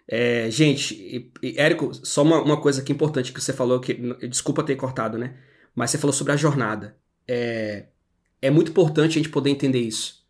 É, 0.07 0.51
gente, 0.51 1.33
Érico, 1.43 1.93
só 2.07 2.23
uma, 2.23 2.43
uma, 2.43 2.61
coisa 2.61 2.83
aqui 2.83 2.93
importante 2.93 3.33
que 3.33 3.41
você 3.41 3.53
falou, 3.53 3.81
que 3.81 3.95
desculpa 4.29 4.63
ter 4.63 4.77
cortado, 4.77 5.17
né? 5.19 5.35
Mas 5.75 5.91
você 5.91 5.99
falou 5.99 6.13
sobre 6.13 6.33
a 6.33 6.37
jornada. 6.37 6.97
É, 7.27 7.87
é 8.41 8.51
muito 8.51 8.71
importante 8.71 9.13
a 9.13 9.23
gente 9.23 9.31
poder 9.31 9.51
entender 9.51 9.81
isso. 9.81 10.25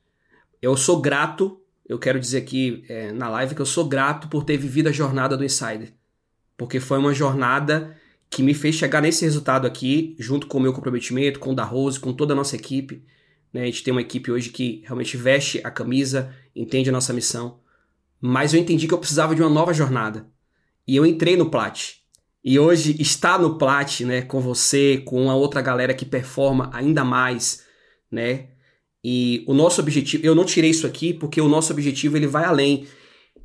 Eu 0.63 0.77
sou 0.77 1.01
grato, 1.01 1.61
eu 1.87 1.99
quero 1.99 2.21
dizer 2.21 2.39
aqui 2.39 2.85
é, 2.89 3.13
na 3.13 3.29
live 3.29 3.55
que 3.55 3.61
eu 3.61 3.67
sou 3.67 3.87
grato 3.87 4.29
por 4.29 4.45
ter 4.45 4.57
vivido 4.57 4.89
a 4.89 4.93
jornada 4.93 5.37
do 5.37 5.45
Insider. 5.45 5.93
Porque 6.57 6.79
foi 6.79 6.99
uma 6.99 7.13
jornada 7.13 7.97
que 8.31 8.43
me 8.43 8.55
fez 8.55 8.77
chegar 8.77 9.01
nesse 9.03 9.25
resultado 9.25 9.67
aqui, 9.67 10.15
junto 10.19 10.47
com 10.47 10.59
o 10.59 10.61
meu 10.61 10.73
comprometimento, 10.73 11.41
com 11.41 11.51
o 11.51 11.55
da 11.55 11.65
Rose, 11.65 12.01
com 12.01 12.13
toda 12.13 12.33
a 12.33 12.37
nossa 12.37 12.57
equipe. 12.57 13.05
Né? 13.53 13.63
A 13.63 13.67
gente 13.67 13.83
tem 13.83 13.93
uma 13.93 14.01
equipe 14.01 14.31
hoje 14.31 14.51
que 14.51 14.83
realmente 14.85 15.17
veste 15.17 15.61
a 15.65 15.71
camisa, 15.71 16.33
entende 16.55 16.89
a 16.89 16.93
nossa 16.93 17.13
missão 17.13 17.59
mas 18.27 18.55
eu 18.55 18.61
entendi 18.61 18.89
que 18.89 18.95
eu 18.95 18.99
precisava 18.99 19.35
de 19.35 19.43
uma 19.43 19.51
nova 19.51 19.75
jornada. 19.75 20.27
E 20.89 20.97
eu 20.97 21.05
entrei 21.05 21.37
no 21.37 21.51
Plat. 21.51 21.97
E 22.43 22.59
hoje 22.59 22.97
está 22.99 23.39
no 23.39 23.59
Plat, 23.59 24.01
né, 24.01 24.23
com 24.23 24.41
você, 24.41 25.03
com 25.05 25.29
a 25.29 25.35
outra 25.35 25.61
galera 25.61 25.93
que 25.93 26.07
performa 26.07 26.71
ainda 26.73 27.05
mais, 27.05 27.65
né? 28.11 28.47
E 29.05 29.45
o 29.47 29.53
nosso 29.53 29.79
objetivo, 29.79 30.25
eu 30.25 30.35
não 30.35 30.47
tirei 30.47 30.71
isso 30.71 30.87
aqui 30.87 31.13
porque 31.13 31.39
o 31.39 31.49
nosso 31.49 31.71
objetivo 31.71 32.17
ele 32.17 32.27
vai 32.27 32.47
além. 32.47 32.87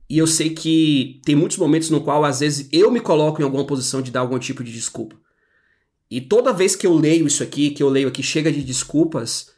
E 0.10 0.18
eu 0.18 0.26
sei 0.26 0.52
que 0.52 1.20
tem 1.26 1.36
muitos 1.36 1.58
momentos 1.58 1.90
no 1.90 2.00
qual 2.00 2.24
às 2.24 2.40
vezes 2.40 2.70
eu 2.72 2.90
me 2.90 3.02
coloco 3.02 3.42
em 3.42 3.44
alguma 3.44 3.68
posição 3.68 4.02
de 4.02 4.12
dar 4.12 4.22
algum 4.22 4.40
tipo 4.40 4.64
de 4.64 4.72
desculpa. 4.72 5.18
E 6.10 6.22
toda 6.22 6.54
vez 6.54 6.74
que 6.74 6.88
eu 6.88 6.94
leio 6.94 7.28
isso 7.28 7.44
aqui, 7.44 7.72
que 7.72 7.84
eu 7.84 7.90
leio 7.90 8.08
aqui 8.08 8.24
chega 8.24 8.50
de 8.50 8.64
desculpas, 8.64 9.52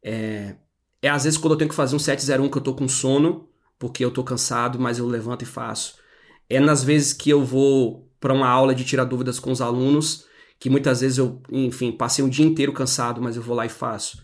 é, 0.00 0.54
é 1.02 1.08
às 1.08 1.24
vezes 1.24 1.36
quando 1.36 1.54
eu 1.54 1.58
tenho 1.58 1.70
que 1.70 1.74
fazer 1.74 1.96
um 1.96 1.98
701 1.98 2.48
que 2.48 2.58
eu 2.58 2.62
tô 2.62 2.72
com 2.72 2.86
sono 2.86 3.49
porque 3.80 4.04
eu 4.04 4.10
tô 4.10 4.22
cansado, 4.22 4.78
mas 4.78 4.98
eu 4.98 5.06
levanto 5.06 5.42
e 5.42 5.46
faço. 5.46 5.96
É 6.48 6.60
nas 6.60 6.84
vezes 6.84 7.14
que 7.14 7.30
eu 7.30 7.42
vou 7.42 8.06
para 8.20 8.34
uma 8.34 8.46
aula 8.46 8.74
de 8.74 8.84
tirar 8.84 9.04
dúvidas 9.04 9.40
com 9.40 9.50
os 9.50 9.62
alunos, 9.62 10.26
que 10.58 10.68
muitas 10.68 11.00
vezes 11.00 11.16
eu, 11.16 11.42
enfim, 11.50 11.90
passei 11.90 12.22
um 12.22 12.28
dia 12.28 12.44
inteiro 12.44 12.74
cansado, 12.74 13.22
mas 13.22 13.36
eu 13.36 13.42
vou 13.42 13.56
lá 13.56 13.64
e 13.64 13.70
faço. 13.70 14.22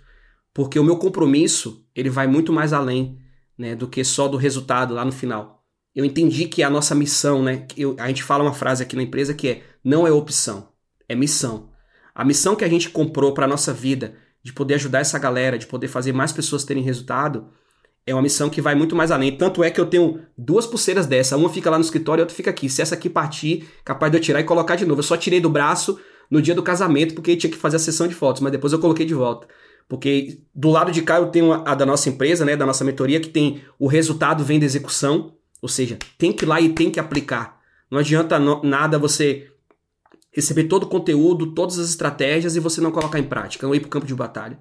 Porque 0.53 0.79
o 0.79 0.85
meu 0.85 0.99
compromisso, 0.99 1.87
ele 1.95 2.11
vai 2.11 2.27
muito 2.27 2.53
mais 2.53 2.75
além, 2.75 3.19
né, 3.57 3.75
do 3.75 3.89
que 3.89 4.05
só 4.05 4.29
do 4.29 4.37
resultado 4.37 4.93
lá 4.93 5.05
no 5.05 5.13
final. 5.13 5.65
Eu 5.95 6.05
entendi 6.05 6.47
que 6.47 6.63
a 6.63 6.69
nossa 6.69 6.95
missão, 6.95 7.43
né, 7.43 7.67
eu, 7.75 7.97
a 7.99 8.09
gente 8.09 8.23
fala 8.23 8.45
uma 8.45 8.53
frase 8.53 8.83
aqui 8.83 8.95
na 8.95 9.03
empresa 9.03 9.33
que 9.33 9.49
é 9.49 9.63
não 9.83 10.07
é 10.07 10.13
opção, 10.13 10.69
é 11.09 11.15
missão. 11.15 11.71
A 12.15 12.23
missão 12.23 12.55
que 12.55 12.65
a 12.65 12.69
gente 12.69 12.91
comprou 12.91 13.33
para 13.33 13.49
nossa 13.49 13.73
vida, 13.73 14.17
de 14.43 14.53
poder 14.53 14.75
ajudar 14.75 14.99
essa 14.99 15.19
galera, 15.19 15.59
de 15.59 15.67
poder 15.67 15.89
fazer 15.89 16.13
mais 16.13 16.31
pessoas 16.31 16.65
terem 16.65 16.83
resultado, 16.83 17.51
é 18.07 18.15
uma 18.15 18.23
missão 18.23 18.49
que 18.49 18.63
vai 18.63 18.77
muito 18.77 18.95
mais 18.95 19.11
além. 19.11 19.37
Tanto 19.37 19.65
é 19.65 19.71
que 19.71 19.81
eu 19.81 19.87
tenho 19.87 20.21
duas 20.39 20.65
pulseiras 20.65 21.07
dessa. 21.07 21.37
Uma 21.37 21.49
fica 21.49 21.69
lá 21.69 21.77
no 21.77 21.85
escritório 21.85 22.21
e 22.21 22.23
outra 22.23 22.37
fica 22.37 22.51
aqui. 22.51 22.69
Se 22.69 22.81
essa 22.81 22.95
aqui 22.95 23.11
partir, 23.11 23.69
capaz 23.85 24.13
de 24.13 24.19
eu 24.19 24.23
tirar 24.23 24.41
e 24.41 24.45
colocar 24.45 24.77
de 24.77 24.87
novo. 24.87 25.01
Eu 25.01 25.05
só 25.05 25.17
tirei 25.17 25.41
do 25.41 25.51
braço 25.51 25.99
no 26.31 26.41
dia 26.41 26.55
do 26.55 26.63
casamento 26.63 27.15
porque 27.15 27.37
tinha 27.37 27.51
que 27.51 27.59
fazer 27.59 27.77
a 27.77 27.81
sessão 27.81 28.07
de 28.07 28.15
fotos, 28.15 28.41
mas 28.41 28.53
depois 28.53 28.73
eu 28.73 28.79
coloquei 28.79 29.05
de 29.05 29.15
volta. 29.15 29.49
Porque 29.89 30.39
do 30.55 30.71
lado 30.71 30.93
de 30.93 31.03
cá 31.03 31.17
eu 31.17 31.27
tenho 31.27 31.53
a, 31.53 31.65
a 31.67 31.75
da 31.75 31.85
nossa 31.85 32.09
empresa, 32.09 32.45
né, 32.45 32.57
da 32.57 32.65
nossa 32.65 32.85
mentoria, 32.85 33.21
que 33.21 33.29
tem 33.29 33.63
o 33.79 33.89
resultado 33.89 34.45
vem 34.45 34.59
da 34.61 34.67
execução, 34.67 35.35
ou 35.61 35.69
seja, 35.69 35.99
tem 36.17 36.33
que 36.33 36.45
ir 36.45 36.49
lá 36.49 36.61
e 36.61 36.71
tem 36.71 36.91
que 36.91 37.01
aplicar. 37.01 37.61
Não 37.91 37.99
adianta 37.99 38.39
no, 38.39 38.63
nada 38.63 38.99
você 38.99 39.49
receber 40.33 40.65
todo 40.65 40.85
o 40.85 40.89
conteúdo, 40.89 41.55
todas 41.55 41.79
as 41.79 41.89
estratégias 41.89 42.57
e 42.57 42.61
você 42.61 42.81
não 42.81 42.93
colocar 42.93 43.19
em 43.19 43.25
prática, 43.25 43.67
não 43.67 43.75
ir 43.75 43.81
para 43.81 43.87
o 43.87 43.91
campo 43.91 44.07
de 44.07 44.15
batalha. 44.15 44.59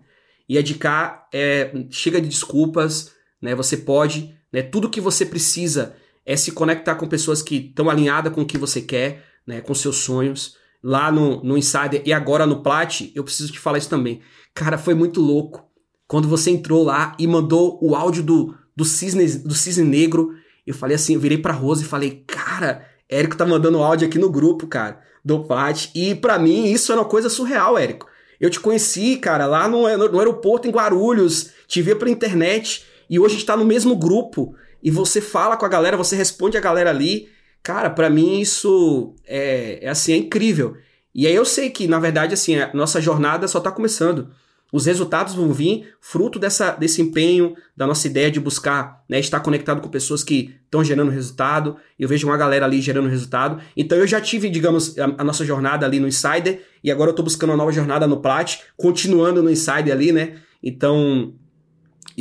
E 0.48 0.58
a 0.58 0.62
de 0.62 0.76
cá 0.76 1.28
é, 1.34 1.72
chega 1.90 2.22
de 2.22 2.28
desculpas, 2.28 3.15
né? 3.46 3.56
Você 3.56 3.78
pode, 3.78 4.36
né? 4.52 4.62
Tudo 4.62 4.90
que 4.90 5.00
você 5.00 5.26
precisa 5.26 5.96
é 6.26 6.36
se 6.36 6.52
conectar 6.52 6.96
com 6.96 7.08
pessoas 7.08 7.42
que 7.42 7.58
estão 7.58 7.90
alinhadas 7.90 8.34
com 8.34 8.42
o 8.42 8.46
que 8.46 8.58
você 8.58 8.82
quer, 8.82 9.24
né? 9.48 9.62
Com 9.62 9.74
seus 9.74 9.98
sonhos. 9.98 10.58
Lá 10.84 11.12
no, 11.12 11.44
no 11.44 11.58
Insider 11.58 12.04
e 12.06 12.14
agora 12.14 12.46
no 12.46 12.62
Plat, 12.62 13.12
eu 13.16 13.24
preciso 13.24 13.52
te 13.52 13.60
falar 13.60 13.78
isso 13.78 13.90
também. 13.90 14.22
Cara, 14.54 14.78
foi 14.78 14.94
muito 14.94 15.22
louco. 15.22 15.66
Quando 16.08 16.28
você 16.28 16.52
entrou 16.52 16.84
lá 16.84 17.16
e 17.18 17.26
mandou 17.26 17.80
o 17.82 17.96
áudio 17.96 18.22
do, 18.22 18.56
do, 18.76 18.86
cisne, 18.86 19.26
do 19.40 19.56
cisne 19.56 19.84
negro, 19.84 20.36
eu 20.68 20.76
falei 20.76 20.96
assim, 20.96 21.16
eu 21.16 21.20
virei 21.20 21.40
pra 21.40 21.54
Rose 21.54 21.84
e 21.84 21.88
falei, 21.88 22.24
cara, 22.28 22.86
Érico 23.10 23.36
tá 23.36 23.46
mandando 23.46 23.82
áudio 23.82 24.08
aqui 24.08 24.20
no 24.20 24.30
grupo, 24.30 24.68
cara 24.68 25.02
do 25.26 25.44
Pat. 25.44 25.90
E 25.96 26.14
para 26.14 26.38
mim 26.38 26.72
isso 26.72 26.92
era 26.92 27.02
uma 27.02 27.08
coisa 27.08 27.30
surreal, 27.30 27.76
Érico. 27.80 28.08
Eu 28.40 28.50
te 28.52 28.60
conheci, 28.60 29.18
cara, 29.18 29.48
lá 29.48 29.68
no, 29.68 29.82
no 29.98 30.20
aeroporto 30.20 30.68
em 30.68 30.72
Guarulhos, 30.72 31.50
te 31.68 31.82
vi 31.82 31.96
pela 31.96 32.12
internet 32.12 32.86
e 33.10 33.20
hoje 33.20 33.36
a 33.36 33.38
gente 33.38 33.46
tá 33.46 33.58
no 33.58 33.66
mesmo 33.66 33.96
grupo 33.96 34.56
e 34.82 34.92
você 34.92 35.20
fala 35.20 35.58
com 35.58 35.66
a 35.66 35.70
galera, 35.70 35.98
você 35.98 36.16
responde 36.16 36.58
a 36.58 36.62
galera 36.62 36.90
ali. 36.90 37.28
Cara, 37.64 37.90
para 37.90 38.10
mim 38.10 38.40
isso 38.40 39.16
é, 39.26 39.80
é 39.82 39.90
assim, 39.90 40.14
é 40.14 40.18
incrível. 40.18 40.78
E 41.14 41.26
aí 41.26 41.34
eu 41.34 41.46
sei 41.46 41.70
que, 41.70 41.88
na 41.88 42.00
verdade, 42.00 42.34
assim, 42.34 42.58
a 42.58 42.74
nossa 42.74 43.02
jornada 43.02 43.48
só 43.48 43.60
tá 43.60 43.72
começando. 43.72 44.30
Os 44.72 44.86
resultados 44.86 45.34
vão 45.34 45.54
vir 45.54 45.94
fruto 46.02 46.38
dessa, 46.38 46.72
desse 46.72 47.02
empenho, 47.02 47.56
da 47.78 47.88
nossa 47.88 48.08
ideia 48.08 48.30
de 48.30 48.40
buscar 48.40 49.04
né, 49.08 49.20
estar 49.20 49.40
conectado 49.40 49.80
com 49.80 49.88
pessoas 49.88 50.24
que 50.24 50.54
estão 50.66 50.84
gerando 50.84 51.12
resultado. 51.12 51.78
Eu 51.98 52.10
vejo 52.10 52.28
uma 52.28 52.36
galera 52.36 52.66
ali 52.66 52.82
gerando 52.82 53.08
resultado. 53.08 53.62
Então 53.78 53.98
eu 53.98 54.06
já 54.06 54.20
tive, 54.20 54.50
digamos, 54.50 54.98
a, 55.00 55.06
a 55.18 55.24
nossa 55.24 55.46
jornada 55.46 55.86
ali 55.86 56.00
no 56.00 56.08
Insider 56.08 56.62
e 56.84 56.92
agora 56.92 57.10
eu 57.10 57.14
estou 57.14 57.24
buscando 57.24 57.52
uma 57.52 57.58
nova 57.58 57.72
jornada 57.72 58.06
no 58.06 58.22
Plat, 58.22 58.58
continuando 58.76 59.42
no 59.42 59.50
Insider 59.50 59.94
ali, 59.94 60.12
né? 60.12 60.40
Então 60.62 61.34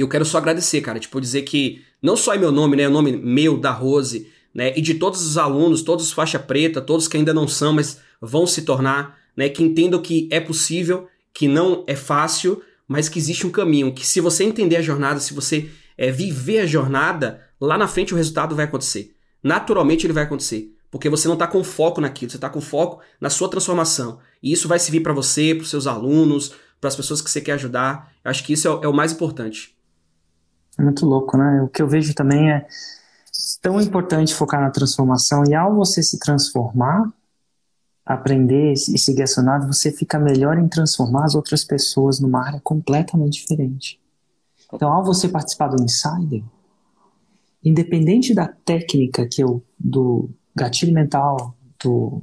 eu 0.00 0.08
quero 0.08 0.24
só 0.24 0.38
agradecer, 0.38 0.80
cara. 0.80 0.98
Tipo, 0.98 1.20
dizer 1.20 1.42
que 1.42 1.82
não 2.02 2.16
só 2.16 2.34
é 2.34 2.38
meu 2.38 2.52
nome, 2.52 2.76
né? 2.76 2.84
É 2.84 2.88
o 2.88 2.90
nome 2.90 3.12
meu, 3.12 3.58
da 3.58 3.70
Rose, 3.70 4.28
né? 4.54 4.72
E 4.76 4.80
de 4.80 4.94
todos 4.94 5.24
os 5.26 5.38
alunos, 5.38 5.82
todos 5.82 6.06
os 6.06 6.12
faixa 6.12 6.38
preta, 6.38 6.80
todos 6.80 7.08
que 7.08 7.16
ainda 7.16 7.34
não 7.34 7.48
são, 7.48 7.72
mas 7.72 8.00
vão 8.20 8.46
se 8.46 8.62
tornar, 8.62 9.18
né? 9.36 9.48
Que 9.48 9.62
entendam 9.62 10.00
que 10.00 10.28
é 10.30 10.40
possível 10.40 11.08
que 11.32 11.48
não 11.48 11.84
é 11.86 11.96
fácil, 11.96 12.62
mas 12.86 13.08
que 13.08 13.18
existe 13.18 13.46
um 13.46 13.50
caminho, 13.50 13.92
que 13.92 14.06
se 14.06 14.20
você 14.20 14.44
entender 14.44 14.76
a 14.76 14.82
jornada, 14.82 15.18
se 15.18 15.34
você 15.34 15.68
é, 15.98 16.10
viver 16.10 16.60
a 16.60 16.66
jornada, 16.66 17.42
lá 17.60 17.76
na 17.76 17.88
frente 17.88 18.14
o 18.14 18.16
resultado 18.16 18.54
vai 18.54 18.66
acontecer. 18.66 19.14
Naturalmente 19.42 20.06
ele 20.06 20.12
vai 20.12 20.22
acontecer, 20.22 20.72
porque 20.90 21.08
você 21.08 21.26
não 21.26 21.34
está 21.34 21.46
com 21.46 21.64
foco 21.64 22.00
naquilo, 22.00 22.30
você 22.30 22.36
está 22.36 22.48
com 22.48 22.60
foco 22.60 23.00
na 23.20 23.30
sua 23.30 23.48
transformação. 23.48 24.18
E 24.42 24.52
isso 24.52 24.68
vai 24.68 24.78
servir 24.78 25.00
para 25.00 25.12
você, 25.12 25.54
para 25.54 25.66
seus 25.66 25.86
alunos, 25.86 26.52
para 26.80 26.88
as 26.88 26.96
pessoas 26.96 27.20
que 27.20 27.30
você 27.30 27.40
quer 27.40 27.52
ajudar. 27.52 28.12
Eu 28.24 28.30
acho 28.30 28.44
que 28.44 28.52
isso 28.52 28.68
é 28.68 28.70
o, 28.70 28.84
é 28.84 28.88
o 28.88 28.92
mais 28.92 29.12
importante. 29.12 29.74
É 30.78 30.82
muito 30.82 31.06
louco, 31.06 31.36
né? 31.36 31.62
O 31.62 31.68
que 31.68 31.80
eu 31.80 31.88
vejo 31.88 32.14
também 32.14 32.50
é 32.50 32.66
tão 33.60 33.80
importante 33.80 34.34
focar 34.34 34.60
na 34.60 34.70
transformação 34.70 35.44
e 35.48 35.54
ao 35.54 35.74
você 35.74 36.02
se 36.02 36.18
transformar, 36.18 37.12
aprender 38.04 38.72
e 38.72 38.98
seguir 38.98 39.22
a 39.22 39.26
jornada, 39.26 39.66
você 39.66 39.90
fica 39.90 40.18
melhor 40.18 40.58
em 40.58 40.68
transformar 40.68 41.24
as 41.24 41.34
outras 41.34 41.64
pessoas 41.64 42.20
numa 42.20 42.46
área 42.46 42.60
completamente 42.60 43.40
diferente. 43.40 44.00
Então, 44.72 44.92
ao 44.92 45.04
você 45.04 45.28
participar 45.28 45.68
do 45.68 45.82
Insider, 45.82 46.42
independente 47.64 48.34
da 48.34 48.46
técnica 48.46 49.26
que 49.26 49.42
eu, 49.42 49.64
do 49.78 50.28
gatilho 50.54 50.92
mental, 50.92 51.56
do, 51.82 52.22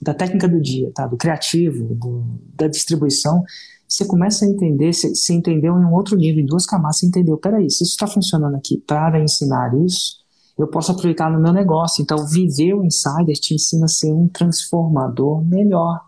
da 0.00 0.12
técnica 0.12 0.48
do 0.48 0.60
dia, 0.60 0.90
tá? 0.92 1.06
do 1.06 1.16
criativo, 1.16 1.94
do, 1.94 2.24
da 2.54 2.66
distribuição, 2.66 3.44
você 3.92 4.06
começa 4.06 4.46
a 4.46 4.48
entender, 4.48 4.90
você, 4.94 5.34
entendeu 5.34 5.78
em 5.78 5.84
um 5.84 5.92
outro 5.92 6.16
nível, 6.16 6.42
em 6.42 6.46
duas 6.46 6.64
camadas, 6.64 6.96
você 6.96 7.06
entendeu, 7.06 7.36
peraí, 7.36 7.70
se 7.70 7.84
isso 7.84 7.92
está 7.92 8.06
funcionando 8.06 8.56
aqui 8.56 8.78
para 8.78 9.22
ensinar 9.22 9.70
isso, 9.84 10.22
eu 10.58 10.66
posso 10.66 10.92
aplicar 10.92 11.30
no 11.30 11.38
meu 11.38 11.52
negócio. 11.52 12.02
Então, 12.02 12.26
viver 12.26 12.72
o 12.72 12.82
insider 12.82 13.34
te 13.34 13.54
ensina 13.54 13.84
a 13.84 13.88
ser 13.88 14.10
um 14.10 14.28
transformador 14.28 15.44
melhor. 15.44 16.00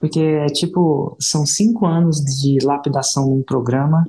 Porque 0.00 0.18
é 0.18 0.46
tipo, 0.46 1.16
são 1.20 1.46
cinco 1.46 1.86
anos 1.86 2.16
de 2.16 2.58
lapidação 2.64 3.28
num 3.28 3.42
programa 3.42 4.08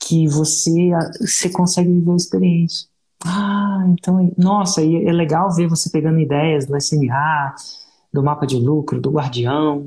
que 0.00 0.26
você, 0.26 0.90
você 1.20 1.48
consegue 1.48 1.92
viver 1.92 2.10
a 2.10 2.16
experiência. 2.16 2.88
Ah, 3.24 3.86
então, 3.88 4.32
nossa, 4.36 4.82
e 4.82 5.04
é 5.04 5.12
legal 5.12 5.54
ver 5.54 5.68
você 5.68 5.90
pegando 5.90 6.18
ideias 6.18 6.66
do 6.66 6.80
SMA, 6.80 7.54
do 8.12 8.20
mapa 8.20 8.46
de 8.46 8.56
lucro, 8.56 9.00
do 9.00 9.12
guardião, 9.12 9.86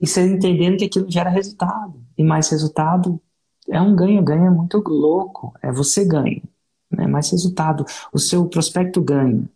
e 0.00 0.06
você 0.06 0.26
entendendo 0.26 0.78
que 0.78 0.84
aquilo 0.84 1.10
gera 1.10 1.30
resultado. 1.30 1.94
E 2.16 2.24
mais 2.24 2.48
resultado 2.48 3.20
é 3.68 3.80
um 3.80 3.94
ganha-ganha 3.94 4.50
muito 4.50 4.78
louco. 4.86 5.54
É 5.62 5.72
você 5.72 6.04
ganha, 6.04 6.42
né? 6.90 7.06
mais 7.06 7.30
resultado. 7.30 7.84
O 8.12 8.18
seu 8.18 8.46
prospecto 8.46 9.00
ganha. 9.00 9.48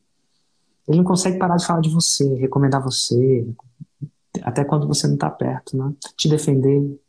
Ele 0.88 0.98
não 0.98 1.04
consegue 1.04 1.38
parar 1.38 1.56
de 1.56 1.66
falar 1.66 1.80
de 1.80 1.90
você, 1.90 2.34
recomendar 2.34 2.82
você, 2.82 3.46
até 4.42 4.64
quando 4.64 4.86
você 4.86 5.06
não 5.06 5.14
está 5.14 5.28
perto, 5.28 5.76
né? 5.76 5.92
Te 6.16 6.28
defender. 6.28 7.00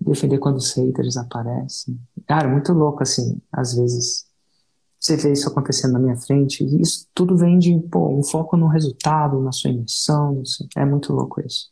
Defender 0.00 0.38
quando 0.38 0.56
os 0.56 0.72
haters 0.72 1.16
aparecem. 1.16 1.98
Cara, 2.26 2.48
muito 2.48 2.72
louco, 2.72 3.02
assim, 3.02 3.40
às 3.52 3.74
vezes. 3.74 4.27
Você 4.98 5.16
vê 5.16 5.32
isso 5.32 5.48
acontecendo 5.48 5.92
na 5.92 5.98
minha 5.98 6.16
frente, 6.16 6.64
e 6.64 6.82
isso 6.82 7.06
tudo 7.14 7.36
vem 7.36 7.58
de 7.58 7.78
pô, 7.90 8.08
um 8.18 8.22
foco 8.22 8.56
no 8.56 8.66
resultado, 8.66 9.40
na 9.40 9.52
sua 9.52 9.70
emissão, 9.70 10.42
é 10.76 10.84
muito 10.84 11.12
louco 11.12 11.40
isso. 11.40 11.70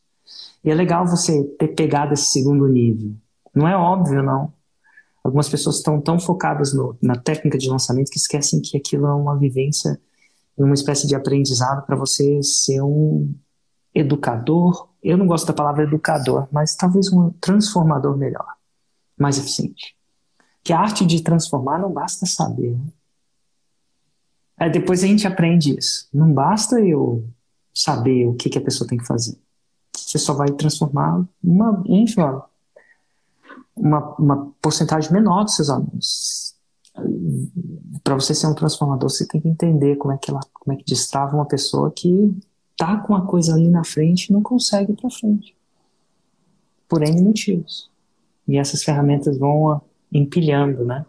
E 0.62 0.70
é 0.70 0.74
legal 0.74 1.06
você 1.06 1.42
ter 1.58 1.68
pegado 1.68 2.14
esse 2.14 2.26
segundo 2.26 2.66
nível. 2.68 3.14
Não 3.54 3.66
é 3.66 3.76
óbvio, 3.76 4.22
não. 4.22 4.52
Algumas 5.24 5.48
pessoas 5.48 5.76
estão 5.76 6.00
tão 6.00 6.20
focadas 6.20 6.72
no, 6.72 6.96
na 7.02 7.16
técnica 7.16 7.58
de 7.58 7.68
lançamento 7.68 8.10
que 8.10 8.18
esquecem 8.18 8.60
que 8.60 8.76
aquilo 8.76 9.06
é 9.06 9.14
uma 9.14 9.36
vivência, 9.36 10.00
uma 10.56 10.74
espécie 10.74 11.06
de 11.06 11.16
aprendizado 11.16 11.84
para 11.84 11.96
você 11.96 12.40
ser 12.42 12.80
um 12.82 13.34
educador. 13.92 14.88
Eu 15.02 15.16
não 15.16 15.26
gosto 15.26 15.46
da 15.46 15.52
palavra 15.52 15.82
educador, 15.82 16.46
mas 16.52 16.76
talvez 16.76 17.12
um 17.12 17.30
transformador 17.40 18.16
melhor, 18.16 18.46
mais 19.18 19.36
eficiente. 19.36 19.96
Que 20.62 20.72
a 20.72 20.78
arte 20.78 21.04
de 21.04 21.22
transformar 21.22 21.78
não 21.78 21.92
basta 21.92 22.24
saber. 22.24 22.76
Né? 22.76 22.86
Aí 24.58 24.70
depois 24.70 25.04
a 25.04 25.06
gente 25.06 25.26
aprende 25.26 25.76
isso. 25.78 26.08
Não 26.12 26.32
basta 26.32 26.80
eu 26.80 27.28
saber 27.74 28.26
o 28.26 28.34
que, 28.34 28.48
que 28.48 28.58
a 28.58 28.62
pessoa 28.62 28.88
tem 28.88 28.98
que 28.98 29.06
fazer 29.06 29.38
você 30.06 30.18
só 30.18 30.34
vai 30.34 30.50
transformar 30.52 31.24
uma, 31.42 31.82
enfim, 31.86 32.20
ó, 32.20 32.42
uma, 33.74 34.14
uma 34.16 34.52
porcentagem 34.62 35.12
menor 35.12 35.44
dos 35.44 35.56
seus 35.56 35.68
alunos. 35.68 36.54
Para 38.02 38.14
você 38.14 38.34
ser 38.34 38.46
um 38.46 38.54
transformador, 38.54 39.10
você 39.10 39.26
tem 39.26 39.40
que 39.40 39.48
entender 39.48 39.96
como 39.96 40.14
é 40.14 40.18
que 40.18 40.30
ela, 40.30 40.40
como 40.52 40.72
é 40.72 40.76
que 40.76 40.84
destrava 40.84 41.36
uma 41.36 41.44
pessoa 41.44 41.90
que 41.90 42.34
tá 42.76 42.96
com 42.98 43.14
a 43.14 43.26
coisa 43.26 43.54
ali 43.54 43.68
na 43.68 43.84
frente 43.84 44.26
e 44.26 44.32
não 44.32 44.42
consegue 44.42 44.92
ir 44.92 44.96
para 44.96 45.10
frente. 45.10 45.56
Por 46.88 47.02
N 47.02 47.20
motivos. 47.22 47.90
E 48.46 48.56
essas 48.56 48.84
ferramentas 48.84 49.36
vão 49.36 49.82
empilhando, 50.12 50.84
né? 50.84 51.04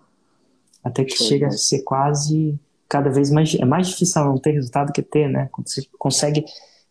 Até 0.83 1.05
que 1.05 1.15
chega 1.15 1.47
a 1.47 1.51
ser 1.51 1.83
quase 1.83 2.59
cada 2.87 3.09
vez 3.09 3.31
mais 3.31 3.53
é 3.55 3.65
mais 3.65 3.89
difícil 3.89 4.23
não 4.23 4.37
ter 4.37 4.51
resultado 4.51 4.91
que 4.91 5.01
ter, 5.01 5.29
né? 5.29 5.49
Quando 5.51 5.69
você 5.69 5.87
consegue 5.97 6.45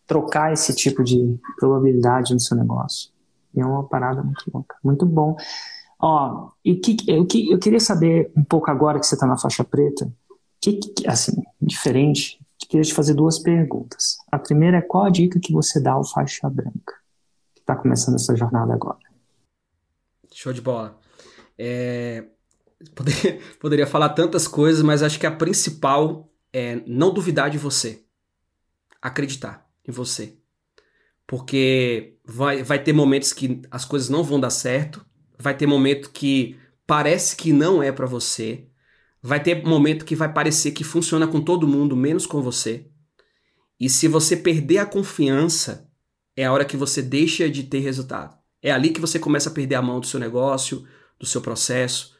trocar 0.05 0.53
esse 0.53 0.73
tipo 0.73 1.03
de 1.03 1.37
probabilidade 1.59 2.33
no 2.33 2.39
seu 2.39 2.55
negócio. 2.55 3.11
E 3.53 3.59
é 3.59 3.65
uma 3.65 3.83
parada 3.83 4.23
muito 4.23 4.43
louca. 4.53 4.75
Muito 4.83 5.05
bom. 5.05 5.35
Ó, 5.99 6.49
e 6.63 6.73
o 6.73 6.79
que, 6.79 6.95
eu, 7.07 7.25
que, 7.25 7.51
eu 7.51 7.59
queria 7.59 7.79
saber 7.79 8.31
um 8.35 8.43
pouco 8.43 8.69
agora 8.69 8.99
que 8.99 9.05
você 9.05 9.15
está 9.15 9.25
na 9.25 9.37
faixa 9.37 9.63
preta, 9.63 10.11
que, 10.61 10.79
assim, 11.07 11.33
diferente, 11.61 12.39
queria 12.69 12.83
te 12.83 12.93
fazer 12.93 13.13
duas 13.13 13.39
perguntas. 13.39 14.17
A 14.31 14.37
primeira 14.37 14.77
é 14.77 14.81
qual 14.81 15.05
a 15.05 15.09
dica 15.09 15.39
que 15.39 15.53
você 15.53 15.81
dá 15.81 15.93
ao 15.93 16.05
faixa 16.05 16.49
branca, 16.49 16.93
que 17.55 17.61
está 17.61 17.75
começando 17.75 18.15
essa 18.15 18.35
jornada 18.35 18.73
agora? 18.73 18.99
Show 20.33 20.53
de 20.53 20.61
bola. 20.61 20.97
É, 21.57 22.25
poderia, 22.93 23.39
poderia 23.59 23.87
falar 23.87 24.09
tantas 24.09 24.47
coisas, 24.47 24.81
mas 24.81 25.03
acho 25.03 25.19
que 25.19 25.27
a 25.27 25.31
principal 25.31 26.31
é 26.51 26.81
não 26.85 27.13
duvidar 27.13 27.49
de 27.49 27.57
você. 27.57 28.03
Acreditar 29.01 29.67
em 29.87 29.91
você. 29.91 30.37
Porque 31.25 32.17
vai, 32.25 32.63
vai 32.63 32.81
ter 32.81 32.93
momentos 32.93 33.33
que 33.33 33.61
as 33.69 33.85
coisas 33.85 34.09
não 34.09 34.23
vão 34.23 34.39
dar 34.39 34.49
certo, 34.49 35.05
vai 35.37 35.55
ter 35.55 35.67
momento 35.67 36.09
que 36.11 36.57
parece 36.85 37.35
que 37.35 37.51
não 37.51 37.83
é 37.83 37.91
para 37.91 38.05
você, 38.05 38.65
vai 39.21 39.41
ter 39.41 39.63
momento 39.65 40.05
que 40.05 40.15
vai 40.15 40.31
parecer 40.31 40.71
que 40.71 40.83
funciona 40.83 41.27
com 41.27 41.41
todo 41.41 41.67
mundo, 41.67 41.95
menos 41.95 42.25
com 42.25 42.41
você. 42.41 42.87
E 43.79 43.89
se 43.89 44.07
você 44.07 44.35
perder 44.35 44.79
a 44.79 44.85
confiança, 44.85 45.87
é 46.35 46.45
a 46.45 46.53
hora 46.53 46.65
que 46.65 46.77
você 46.77 47.01
deixa 47.01 47.49
de 47.49 47.63
ter 47.63 47.79
resultado. 47.79 48.37
É 48.61 48.71
ali 48.71 48.89
que 48.89 49.01
você 49.01 49.19
começa 49.19 49.49
a 49.49 49.53
perder 49.53 49.75
a 49.75 49.81
mão 49.81 49.99
do 49.99 50.07
seu 50.07 50.19
negócio, 50.19 50.87
do 51.19 51.25
seu 51.25 51.41
processo. 51.41 52.16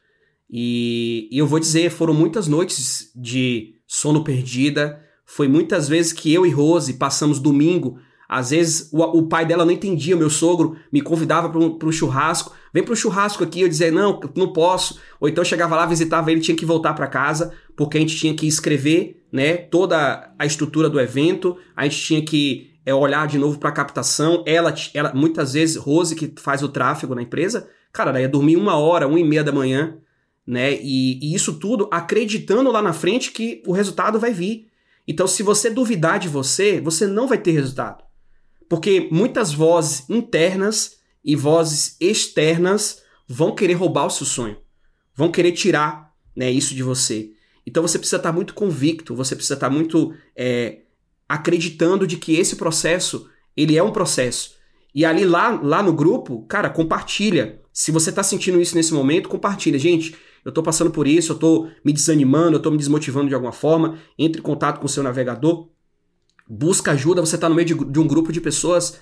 E, 0.49 1.27
e 1.31 1.37
eu 1.37 1.47
vou 1.47 1.59
dizer, 1.59 1.89
foram 1.89 2.13
muitas 2.13 2.47
noites 2.47 3.11
de 3.15 3.75
sono 3.85 4.23
perdida. 4.23 5.01
Foi 5.25 5.47
muitas 5.47 5.87
vezes 5.87 6.13
que 6.13 6.33
eu 6.33 6.45
e 6.45 6.49
Rose 6.49 6.93
passamos 6.93 7.39
domingo. 7.39 7.99
Às 8.29 8.49
vezes 8.49 8.89
o, 8.91 9.01
o 9.01 9.27
pai 9.27 9.45
dela 9.45 9.63
não 9.63 9.71
entendia, 9.71 10.15
meu 10.15 10.29
sogro 10.29 10.77
me 10.91 11.01
convidava 11.01 11.49
para 11.49 11.59
um, 11.59 11.91
churrasco. 11.91 12.53
Vem 12.73 12.83
para 12.83 12.93
o 12.93 12.97
churrasco 12.97 13.43
aqui, 13.43 13.61
eu 13.61 13.69
dizia, 13.69 13.91
não, 13.91 14.19
não 14.35 14.51
posso. 14.51 14.99
Ou 15.19 15.29
então 15.29 15.43
chegava 15.43 15.75
lá, 15.75 15.85
visitava 15.85 16.31
ele, 16.31 16.41
tinha 16.41 16.55
que 16.55 16.65
voltar 16.65 16.93
para 16.93 17.07
casa, 17.07 17.53
porque 17.75 17.97
a 17.97 18.01
gente 18.01 18.17
tinha 18.17 18.33
que 18.33 18.47
escrever 18.47 19.25
né, 19.31 19.55
toda 19.57 20.33
a 20.37 20.45
estrutura 20.45 20.89
do 20.89 20.99
evento, 20.99 21.57
a 21.75 21.83
gente 21.83 22.01
tinha 22.01 22.21
que 22.21 22.71
é, 22.85 22.93
olhar 22.93 23.27
de 23.27 23.37
novo 23.37 23.59
para 23.59 23.69
a 23.69 23.73
captação. 23.73 24.43
Ela, 24.45 24.73
ela, 24.93 25.13
muitas 25.13 25.53
vezes, 25.53 25.77
Rose, 25.77 26.15
que 26.15 26.33
faz 26.37 26.61
o 26.63 26.69
tráfego 26.69 27.15
na 27.15 27.21
empresa, 27.21 27.69
cara, 27.91 28.11
ela 28.11 28.21
ia 28.21 28.29
dormir 28.29 28.57
uma 28.57 28.75
hora, 28.75 29.07
uma 29.07 29.19
e 29.19 29.23
meia 29.23 29.43
da 29.43 29.51
manhã, 29.51 29.97
né? 30.47 30.73
E, 30.81 31.19
e 31.21 31.35
isso 31.35 31.59
tudo 31.59 31.89
acreditando 31.91 32.71
lá 32.71 32.81
na 32.81 32.93
frente 32.93 33.31
que 33.31 33.61
o 33.67 33.73
resultado 33.73 34.17
vai 34.17 34.31
vir. 34.31 34.67
Então, 35.05 35.27
se 35.27 35.43
você 35.43 35.69
duvidar 35.69 36.19
de 36.19 36.29
você, 36.29 36.79
você 36.79 37.05
não 37.05 37.27
vai 37.27 37.37
ter 37.37 37.51
resultado. 37.51 38.03
Porque 38.69 39.09
muitas 39.11 39.53
vozes 39.53 40.09
internas 40.09 40.97
e 41.23 41.35
vozes 41.35 41.97
externas 41.99 43.01
vão 43.27 43.53
querer 43.53 43.73
roubar 43.73 44.05
o 44.05 44.09
seu 44.09 44.25
sonho, 44.25 44.57
vão 45.13 45.29
querer 45.29 45.51
tirar 45.51 46.13
né, 46.35 46.49
isso 46.49 46.73
de 46.73 46.83
você. 46.83 47.31
Então 47.65 47.83
você 47.83 47.99
precisa 47.99 48.17
estar 48.17 48.31
muito 48.31 48.53
convicto, 48.53 49.13
você 49.13 49.35
precisa 49.35 49.55
estar 49.55 49.69
muito 49.69 50.13
é, 50.35 50.79
acreditando 51.27 52.07
de 52.07 52.15
que 52.15 52.35
esse 52.35 52.55
processo 52.55 53.29
ele 53.55 53.77
é 53.77 53.83
um 53.83 53.91
processo. 53.91 54.55
E 54.95 55.03
ali 55.03 55.25
lá, 55.25 55.59
lá 55.61 55.83
no 55.83 55.93
grupo, 55.93 56.45
cara, 56.47 56.69
compartilha. 56.69 57.61
Se 57.73 57.91
você 57.91 58.09
está 58.09 58.23
sentindo 58.23 58.61
isso 58.61 58.75
nesse 58.75 58.93
momento, 58.93 59.27
compartilha. 59.27 59.77
Gente, 59.77 60.15
eu 60.45 60.49
estou 60.49 60.63
passando 60.63 60.91
por 60.91 61.07
isso, 61.07 61.31
eu 61.31 61.35
estou 61.35 61.69
me 61.83 61.91
desanimando, 61.91 62.53
eu 62.53 62.57
estou 62.57 62.71
me 62.71 62.77
desmotivando 62.77 63.27
de 63.27 63.33
alguma 63.33 63.51
forma. 63.51 63.97
Entre 64.17 64.39
em 64.39 64.43
contato 64.43 64.79
com 64.79 64.85
o 64.85 64.89
seu 64.89 65.03
navegador, 65.03 65.69
busca 66.47 66.91
ajuda. 66.91 67.21
Você 67.21 67.35
está 67.35 67.49
no 67.49 67.55
meio 67.55 67.67
de, 67.67 67.73
de, 67.73 67.99
um 67.99 68.07
grupo 68.07 68.31
de 68.31 68.39
pessoas 68.41 68.99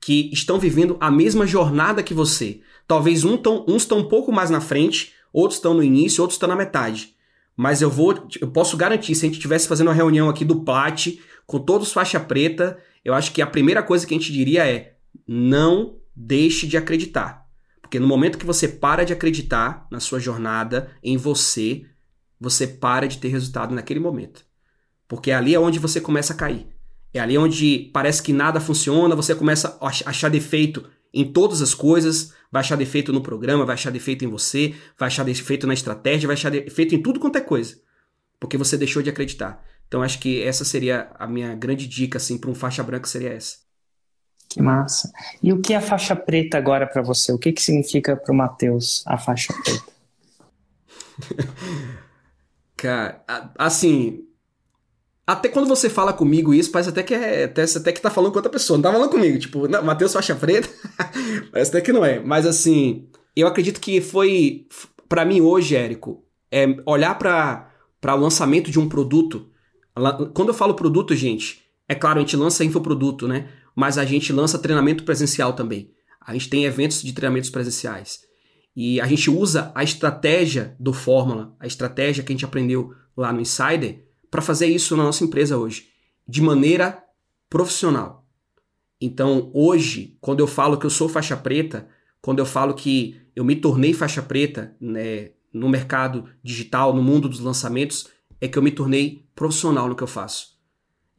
que 0.00 0.30
estão 0.32 0.58
vivendo 0.58 0.96
a 1.00 1.10
mesma 1.10 1.46
jornada 1.46 2.02
que 2.02 2.14
você. 2.14 2.60
Talvez 2.86 3.24
um 3.24 3.36
tão, 3.36 3.64
uns 3.68 3.82
estão 3.82 3.98
um 3.98 4.08
pouco 4.08 4.32
mais 4.32 4.50
na 4.50 4.60
frente, 4.60 5.12
outros 5.32 5.58
estão 5.58 5.74
no 5.74 5.82
início, 5.82 6.22
outros 6.22 6.36
estão 6.36 6.48
na 6.48 6.56
metade. 6.56 7.14
Mas 7.56 7.80
eu 7.80 7.90
vou, 7.90 8.14
eu 8.40 8.48
posso 8.48 8.76
garantir, 8.76 9.14
se 9.14 9.24
a 9.24 9.28
gente 9.28 9.36
estivesse 9.36 9.66
fazendo 9.66 9.88
uma 9.88 9.94
reunião 9.94 10.28
aqui 10.28 10.44
do 10.44 10.60
Plat, 10.60 11.18
com 11.46 11.58
todos 11.58 11.92
faixa 11.92 12.20
preta, 12.20 12.78
eu 13.04 13.14
acho 13.14 13.32
que 13.32 13.40
a 13.40 13.46
primeira 13.46 13.82
coisa 13.82 14.06
que 14.06 14.14
a 14.14 14.18
gente 14.18 14.32
diria 14.32 14.66
é: 14.66 14.96
não 15.26 15.96
deixe 16.14 16.66
de 16.66 16.76
acreditar. 16.76 17.45
Porque 17.86 18.00
no 18.00 18.06
momento 18.06 18.36
que 18.36 18.44
você 18.44 18.66
para 18.66 19.04
de 19.04 19.12
acreditar 19.12 19.86
na 19.92 20.00
sua 20.00 20.18
jornada, 20.18 20.90
em 21.00 21.16
você, 21.16 21.86
você 22.38 22.66
para 22.66 23.06
de 23.06 23.18
ter 23.18 23.28
resultado 23.28 23.72
naquele 23.72 24.00
momento. 24.00 24.44
Porque 25.06 25.30
ali 25.30 25.54
é 25.54 25.60
onde 25.60 25.78
você 25.78 26.00
começa 26.00 26.32
a 26.32 26.36
cair. 26.36 26.66
É 27.14 27.20
ali 27.20 27.38
onde 27.38 27.88
parece 27.94 28.20
que 28.20 28.32
nada 28.32 28.58
funciona, 28.58 29.14
você 29.14 29.36
começa 29.36 29.78
a 29.80 29.86
achar 29.86 30.28
defeito 30.28 30.84
em 31.14 31.30
todas 31.30 31.62
as 31.62 31.74
coisas, 31.74 32.34
vai 32.50 32.58
achar 32.58 32.74
defeito 32.74 33.12
no 33.12 33.20
programa, 33.20 33.64
vai 33.64 33.74
achar 33.74 33.92
defeito 33.92 34.24
em 34.24 34.28
você, 34.28 34.74
vai 34.98 35.06
achar 35.06 35.22
defeito 35.22 35.64
na 35.64 35.72
estratégia, 35.72 36.26
vai 36.26 36.34
achar 36.34 36.50
defeito 36.50 36.92
em 36.92 37.00
tudo 37.00 37.20
quanto 37.20 37.38
é 37.38 37.40
coisa. 37.40 37.80
Porque 38.40 38.58
você 38.58 38.76
deixou 38.76 39.00
de 39.00 39.10
acreditar. 39.10 39.64
Então 39.86 40.02
acho 40.02 40.18
que 40.18 40.42
essa 40.42 40.64
seria 40.64 41.12
a 41.20 41.28
minha 41.28 41.54
grande 41.54 41.86
dica 41.86 42.18
assim 42.18 42.36
para 42.36 42.50
um 42.50 42.54
faixa 42.54 42.82
branca 42.82 43.06
seria 43.06 43.30
essa. 43.30 43.58
Que 44.48 44.62
massa. 44.62 45.12
E 45.42 45.52
o 45.52 45.60
que 45.60 45.74
é 45.74 45.76
a 45.76 45.80
faixa 45.80 46.14
preta 46.16 46.56
agora 46.56 46.86
para 46.86 47.02
você? 47.02 47.32
O 47.32 47.38
que 47.38 47.52
que 47.52 47.62
significa 47.62 48.16
para 48.16 48.32
o 48.32 48.36
Matheus 48.36 49.02
a 49.06 49.18
faixa 49.18 49.52
preta? 49.62 49.92
Cara, 52.76 53.22
assim, 53.58 54.24
até 55.26 55.48
quando 55.48 55.66
você 55.66 55.88
fala 55.88 56.12
comigo 56.12 56.54
isso, 56.54 56.70
parece 56.70 56.90
até 56.90 57.02
que 57.02 57.14
é, 57.14 57.44
até, 57.44 57.64
até 57.64 57.92
que 57.92 58.00
tá 58.00 58.10
falando 58.10 58.32
com 58.32 58.38
outra 58.38 58.52
pessoa, 58.52 58.76
não 58.76 58.82
tá 58.82 58.92
falando 58.92 59.10
comigo, 59.10 59.38
tipo, 59.38 59.68
Matheus 59.82 60.12
faixa 60.12 60.34
preta, 60.34 60.68
parece 61.50 61.70
até 61.70 61.80
que 61.80 61.92
não 61.92 62.04
é. 62.04 62.20
Mas 62.20 62.46
assim, 62.46 63.08
eu 63.34 63.46
acredito 63.46 63.80
que 63.80 64.00
foi 64.00 64.68
para 65.08 65.24
mim 65.24 65.40
hoje, 65.40 65.74
Érico, 65.74 66.22
é 66.50 66.66
olhar 66.84 67.18
para 67.18 67.70
o 68.14 68.16
lançamento 68.16 68.70
de 68.70 68.78
um 68.78 68.88
produto 68.88 69.50
quando 70.34 70.48
eu 70.48 70.54
falo 70.54 70.74
produto, 70.74 71.14
gente, 71.14 71.62
é 71.88 71.94
claro, 71.94 72.18
a 72.18 72.20
gente 72.20 72.36
lança 72.36 72.64
infoproduto, 72.64 73.26
né? 73.26 73.48
Mas 73.76 73.98
a 73.98 74.04
gente 74.04 74.32
lança 74.32 74.58
treinamento 74.58 75.04
presencial 75.04 75.52
também. 75.52 75.92
A 76.20 76.32
gente 76.32 76.48
tem 76.48 76.64
eventos 76.64 77.02
de 77.02 77.12
treinamentos 77.12 77.50
presenciais. 77.50 78.20
E 78.74 79.00
a 79.00 79.06
gente 79.06 79.30
usa 79.30 79.70
a 79.74 79.84
estratégia 79.84 80.74
do 80.80 80.92
Fórmula, 80.92 81.54
a 81.60 81.66
estratégia 81.66 82.24
que 82.24 82.32
a 82.32 82.34
gente 82.34 82.44
aprendeu 82.44 82.92
lá 83.16 83.32
no 83.32 83.40
Insider, 83.40 84.04
para 84.30 84.42
fazer 84.42 84.66
isso 84.66 84.96
na 84.96 85.04
nossa 85.04 85.24
empresa 85.24 85.56
hoje, 85.56 85.88
de 86.26 86.42
maneira 86.42 87.02
profissional. 87.48 88.26
Então, 89.00 89.50
hoje, 89.54 90.16
quando 90.20 90.40
eu 90.40 90.46
falo 90.46 90.78
que 90.78 90.86
eu 90.86 90.90
sou 90.90 91.08
faixa 91.08 91.36
preta, 91.36 91.88
quando 92.20 92.38
eu 92.38 92.46
falo 92.46 92.74
que 92.74 93.20
eu 93.34 93.44
me 93.44 93.54
tornei 93.54 93.92
faixa 93.92 94.22
preta 94.22 94.74
né, 94.80 95.30
no 95.52 95.68
mercado 95.68 96.28
digital, 96.42 96.94
no 96.94 97.02
mundo 97.02 97.28
dos 97.28 97.40
lançamentos, 97.40 98.08
é 98.40 98.48
que 98.48 98.58
eu 98.58 98.62
me 98.62 98.70
tornei 98.70 99.26
profissional 99.34 99.88
no 99.88 99.94
que 99.94 100.02
eu 100.02 100.08
faço. 100.08 100.55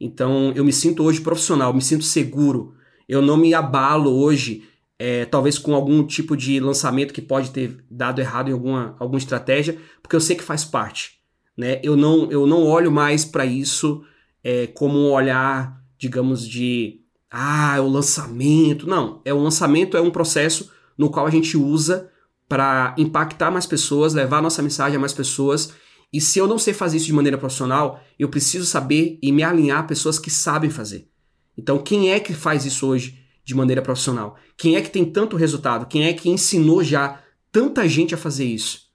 Então 0.00 0.52
eu 0.54 0.64
me 0.64 0.72
sinto 0.72 1.02
hoje 1.02 1.20
profissional, 1.20 1.72
me 1.74 1.82
sinto 1.82 2.04
seguro. 2.04 2.74
Eu 3.08 3.22
não 3.22 3.36
me 3.36 3.54
abalo 3.54 4.10
hoje, 4.10 4.64
é, 4.98 5.24
talvez 5.24 5.58
com 5.58 5.74
algum 5.74 6.04
tipo 6.04 6.36
de 6.36 6.60
lançamento 6.60 7.14
que 7.14 7.22
pode 7.22 7.50
ter 7.50 7.84
dado 7.90 8.20
errado 8.20 8.48
em 8.48 8.52
alguma, 8.52 8.96
alguma 8.98 9.18
estratégia, 9.18 9.78
porque 10.02 10.14
eu 10.14 10.20
sei 10.20 10.36
que 10.36 10.42
faz 10.42 10.64
parte. 10.64 11.18
Né? 11.56 11.80
Eu, 11.82 11.96
não, 11.96 12.30
eu 12.30 12.46
não 12.46 12.64
olho 12.64 12.92
mais 12.92 13.24
para 13.24 13.44
isso 13.44 14.04
é, 14.44 14.66
como 14.68 14.98
um 14.98 15.10
olhar, 15.10 15.82
digamos, 15.98 16.46
de 16.46 17.00
ah, 17.30 17.76
é 17.76 17.80
o 17.80 17.88
lançamento. 17.88 18.86
Não, 18.86 19.20
é 19.24 19.32
o 19.32 19.42
lançamento 19.42 19.96
é 19.96 20.00
um 20.00 20.10
processo 20.10 20.70
no 20.96 21.10
qual 21.10 21.26
a 21.26 21.30
gente 21.30 21.56
usa 21.56 22.10
para 22.48 22.94
impactar 22.96 23.50
mais 23.50 23.66
pessoas, 23.66 24.14
levar 24.14 24.40
nossa 24.40 24.62
mensagem 24.62 24.96
a 24.96 25.00
mais 25.00 25.12
pessoas 25.12 25.72
e 26.12 26.20
se 26.20 26.38
eu 26.38 26.46
não 26.46 26.58
sei 26.58 26.72
fazer 26.72 26.96
isso 26.96 27.06
de 27.06 27.12
maneira 27.12 27.36
profissional, 27.36 28.00
eu 28.18 28.28
preciso 28.28 28.64
saber 28.64 29.18
e 29.22 29.30
me 29.30 29.42
alinhar 29.42 29.80
a 29.80 29.82
pessoas 29.82 30.18
que 30.18 30.30
sabem 30.30 30.70
fazer. 30.70 31.08
Então, 31.56 31.78
quem 31.78 32.10
é 32.10 32.20
que 32.20 32.32
faz 32.32 32.64
isso 32.64 32.86
hoje 32.86 33.18
de 33.44 33.54
maneira 33.54 33.82
profissional? 33.82 34.36
Quem 34.56 34.76
é 34.76 34.80
que 34.80 34.90
tem 34.90 35.04
tanto 35.04 35.36
resultado? 35.36 35.86
Quem 35.86 36.06
é 36.06 36.12
que 36.12 36.30
ensinou 36.30 36.82
já 36.82 37.20
tanta 37.52 37.86
gente 37.86 38.14
a 38.14 38.18
fazer 38.18 38.44
isso? 38.44 38.88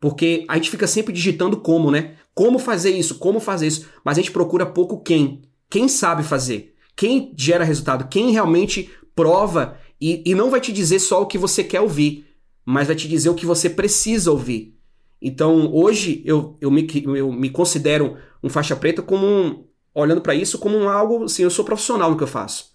Porque 0.00 0.44
a 0.48 0.54
gente 0.54 0.70
fica 0.70 0.86
sempre 0.86 1.12
digitando 1.12 1.56
como, 1.58 1.90
né? 1.90 2.16
Como 2.34 2.58
fazer 2.58 2.90
isso? 2.90 3.16
Como 3.16 3.40
fazer 3.40 3.66
isso? 3.66 3.88
Mas 4.04 4.16
a 4.16 4.20
gente 4.20 4.32
procura 4.32 4.64
pouco 4.64 5.02
quem. 5.02 5.42
Quem 5.68 5.88
sabe 5.88 6.22
fazer? 6.22 6.74
Quem 6.96 7.32
gera 7.36 7.64
resultado? 7.64 8.08
Quem 8.08 8.30
realmente 8.30 8.90
prova 9.14 9.78
e, 10.00 10.22
e 10.26 10.34
não 10.34 10.50
vai 10.50 10.60
te 10.60 10.72
dizer 10.72 10.98
só 10.98 11.22
o 11.22 11.26
que 11.26 11.38
você 11.38 11.64
quer 11.64 11.80
ouvir, 11.80 12.26
mas 12.64 12.86
vai 12.86 12.96
te 12.96 13.08
dizer 13.08 13.28
o 13.28 13.34
que 13.34 13.46
você 13.46 13.68
precisa 13.68 14.30
ouvir. 14.30 14.78
Então, 15.20 15.72
hoje, 15.72 16.22
eu, 16.24 16.56
eu, 16.60 16.70
me, 16.70 16.86
eu 17.16 17.32
me 17.32 17.50
considero 17.50 18.16
um 18.42 18.48
faixa 18.48 18.76
preta 18.76 19.02
como 19.02 19.26
um, 19.26 19.64
olhando 19.94 20.20
para 20.20 20.34
isso 20.34 20.58
como 20.58 20.76
um 20.76 20.88
algo, 20.88 21.24
assim, 21.24 21.42
eu 21.42 21.50
sou 21.50 21.64
profissional 21.64 22.10
no 22.10 22.16
que 22.16 22.22
eu 22.22 22.28
faço. 22.28 22.72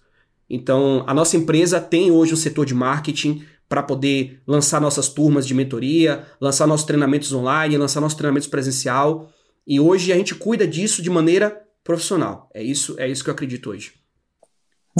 Então, 0.48 1.04
a 1.06 1.14
nossa 1.14 1.36
empresa 1.36 1.80
tem 1.80 2.10
hoje 2.10 2.34
um 2.34 2.36
setor 2.36 2.66
de 2.66 2.74
marketing 2.74 3.44
para 3.68 3.84
poder 3.84 4.42
lançar 4.44 4.80
nossas 4.80 5.08
turmas 5.08 5.46
de 5.46 5.54
mentoria, 5.54 6.26
lançar 6.40 6.66
nossos 6.66 6.84
treinamentos 6.84 7.32
online, 7.32 7.78
lançar 7.78 8.00
nossos 8.00 8.18
treinamentos 8.18 8.48
presencial. 8.48 9.30
E 9.64 9.78
hoje 9.78 10.12
a 10.12 10.16
gente 10.16 10.34
cuida 10.34 10.66
disso 10.66 11.00
de 11.00 11.08
maneira 11.08 11.62
profissional. 11.84 12.50
É 12.52 12.60
isso, 12.60 12.96
é 12.98 13.08
isso 13.08 13.22
que 13.22 13.30
eu 13.30 13.34
acredito 13.34 13.70
hoje. 13.70 13.92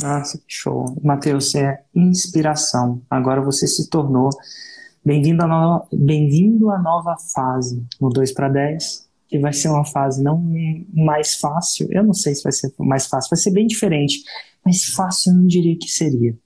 Nossa, 0.01 0.38
que 0.38 0.45
show. 0.47 0.97
Matheus, 1.03 1.51
você 1.51 1.59
é 1.59 1.78
inspiração. 1.93 3.03
Agora 3.11 3.41
você 3.41 3.66
se 3.66 3.91
tornou 3.91 4.30
Bem-vindo 5.05 5.42
à 5.42 5.46
no... 5.46 5.86
Bem 5.92 6.28
à 6.70 6.78
nova 6.78 7.16
fase 7.34 7.84
no 8.01 8.11
2 8.11 8.32
para 8.32 8.48
10, 8.48 9.09
que 9.28 9.38
vai 9.38 9.53
ser 9.53 9.68
uma 9.68 9.84
fase 9.84 10.22
não 10.22 10.42
mais 10.92 11.36
fácil, 11.36 11.88
eu 11.90 12.05
não 12.05 12.12
sei 12.12 12.34
se 12.34 12.42
vai 12.42 12.53
ser 12.53 12.72
mais 12.78 13.07
fácil, 13.07 13.30
vai 13.30 13.38
ser 13.38 13.51
bem 13.51 13.66
diferente, 13.66 14.22
mas 14.64 14.84
fácil 14.86 15.32
eu 15.32 15.36
não 15.36 15.46
diria 15.46 15.76
que 15.78 15.88
seria. 15.88 16.36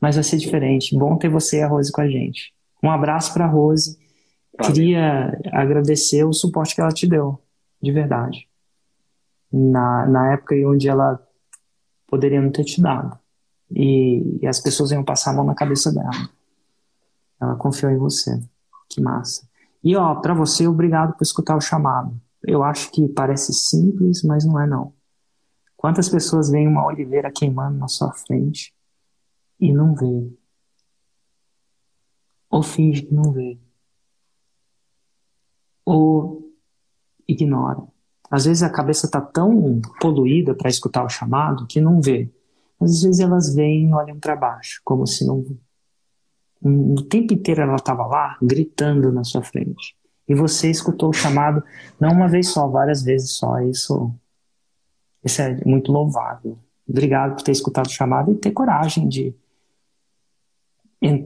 Mas 0.00 0.16
vai 0.16 0.24
ser 0.24 0.36
diferente. 0.36 0.96
Bom 0.96 1.16
ter 1.16 1.28
você 1.28 1.58
e 1.58 1.62
a 1.62 1.68
Rose 1.68 1.92
com 1.92 2.00
a 2.00 2.08
gente. 2.08 2.52
Um 2.82 2.90
abraço 2.90 3.32
para 3.32 3.44
a 3.44 3.48
Rose. 3.48 3.98
Valeu. 4.58 4.72
Queria 4.72 5.38
agradecer 5.52 6.24
o 6.24 6.32
suporte 6.32 6.74
que 6.74 6.80
ela 6.80 6.92
te 6.92 7.06
deu, 7.06 7.38
de 7.82 7.92
verdade. 7.92 8.48
na, 9.52 10.06
na 10.06 10.32
época 10.32 10.54
onde 10.66 10.88
ela 10.88 11.20
poderia 12.06 12.40
não 12.40 12.50
ter 12.50 12.64
te 12.64 12.80
dado. 12.80 13.18
E, 13.70 14.38
e, 14.42 14.46
as 14.46 14.60
pessoas 14.60 14.90
iam 14.90 15.04
passar 15.04 15.30
a 15.30 15.34
mão 15.34 15.44
na 15.44 15.54
cabeça 15.54 15.92
dela. 15.92 16.10
Ela 17.40 17.56
confiou 17.56 17.90
em 17.90 17.98
você. 17.98 18.40
Que 18.88 19.00
massa. 19.00 19.48
E 19.82 19.96
ó, 19.96 20.14
para 20.16 20.34
você, 20.34 20.66
obrigado 20.66 21.14
por 21.16 21.22
escutar 21.22 21.56
o 21.56 21.60
chamado. 21.60 22.20
Eu 22.42 22.62
acho 22.62 22.90
que 22.90 23.08
parece 23.08 23.52
simples, 23.52 24.22
mas 24.22 24.44
não 24.44 24.60
é 24.60 24.66
não. 24.66 24.92
Quantas 25.76 26.08
pessoas 26.08 26.50
veem 26.50 26.68
uma 26.68 26.84
oliveira 26.84 27.32
queimando 27.32 27.78
na 27.78 27.88
sua 27.88 28.12
frente 28.12 28.74
e 29.58 29.72
não 29.72 29.94
vê? 29.94 30.30
Ou 32.50 32.62
finge 32.62 33.02
que 33.02 33.14
não 33.14 33.32
vê? 33.32 33.58
Ou 35.84 36.52
ignora? 37.26 37.82
Às 38.30 38.44
vezes 38.44 38.62
a 38.62 38.70
cabeça 38.70 39.06
está 39.06 39.20
tão 39.20 39.80
poluída 40.00 40.54
para 40.54 40.68
escutar 40.68 41.04
o 41.04 41.08
chamado 41.08 41.66
que 41.66 41.80
não 41.80 42.00
vê. 42.00 42.30
Às 42.80 43.02
vezes 43.02 43.20
elas 43.20 43.54
vêm 43.54 43.88
e 43.88 43.92
olham 43.92 44.18
para 44.18 44.36
baixo, 44.36 44.80
como 44.84 45.06
se 45.06 45.26
não. 45.26 45.44
O 46.62 47.02
tempo 47.02 47.32
inteiro 47.32 47.62
ela 47.62 47.76
estava 47.76 48.06
lá, 48.06 48.36
gritando 48.42 49.10
na 49.10 49.24
sua 49.24 49.42
frente. 49.42 49.96
E 50.28 50.34
você 50.34 50.70
escutou 50.70 51.10
o 51.10 51.14
chamado 51.14 51.62
não 51.98 52.10
uma 52.12 52.28
vez 52.28 52.48
só, 52.48 52.68
várias 52.68 53.02
vezes 53.02 53.32
só. 53.32 53.60
Isso, 53.60 54.12
isso 55.24 55.42
é 55.42 55.60
muito 55.64 55.90
louvável. 55.90 56.58
Obrigado 56.88 57.36
por 57.36 57.42
ter 57.42 57.52
escutado 57.52 57.86
o 57.86 57.90
chamado 57.90 58.32
e 58.32 58.36
ter 58.36 58.50
coragem 58.50 59.08
de 59.08 59.34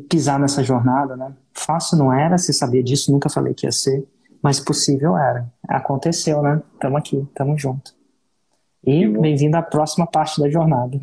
pisar 0.09 0.39
nessa 0.39 0.63
jornada, 0.63 1.17
né? 1.17 1.35
Fácil 1.53 1.99
não 1.99 2.13
era, 2.13 2.39
você 2.39 2.53
sabia 2.53 2.83
disso, 2.83 3.11
nunca 3.11 3.29
falei 3.29 3.55
que 3.55 3.67
ia 3.67 3.73
ser 3.73 4.07
mas 4.45 4.61
possível 4.61 5.17
era. 5.17 5.51
Aconteceu, 5.67 6.43
né? 6.43 6.63
Estamos 6.75 6.99
aqui, 6.99 7.17
estamos 7.17 7.63
junto. 7.63 7.95
E 8.87 9.09
bem-vindo 9.09 9.57
à 9.57 9.63
próxima 9.63 10.07
parte 10.07 10.39
da 10.39 10.51
jornada. 10.51 11.01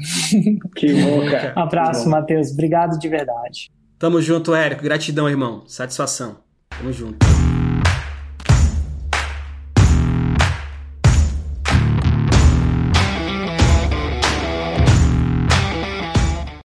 Que 0.76 0.94
um 0.94 1.24
abraço, 1.60 2.08
Matheus. 2.08 2.52
Obrigado 2.52 3.00
de 3.00 3.10
verdade. 3.10 3.72
Tamo 4.02 4.20
junto, 4.20 4.56
Érico. 4.56 4.82
Gratidão, 4.82 5.30
irmão. 5.30 5.62
Satisfação. 5.68 6.39
Tamo 6.76 6.91
junto. 6.91 7.24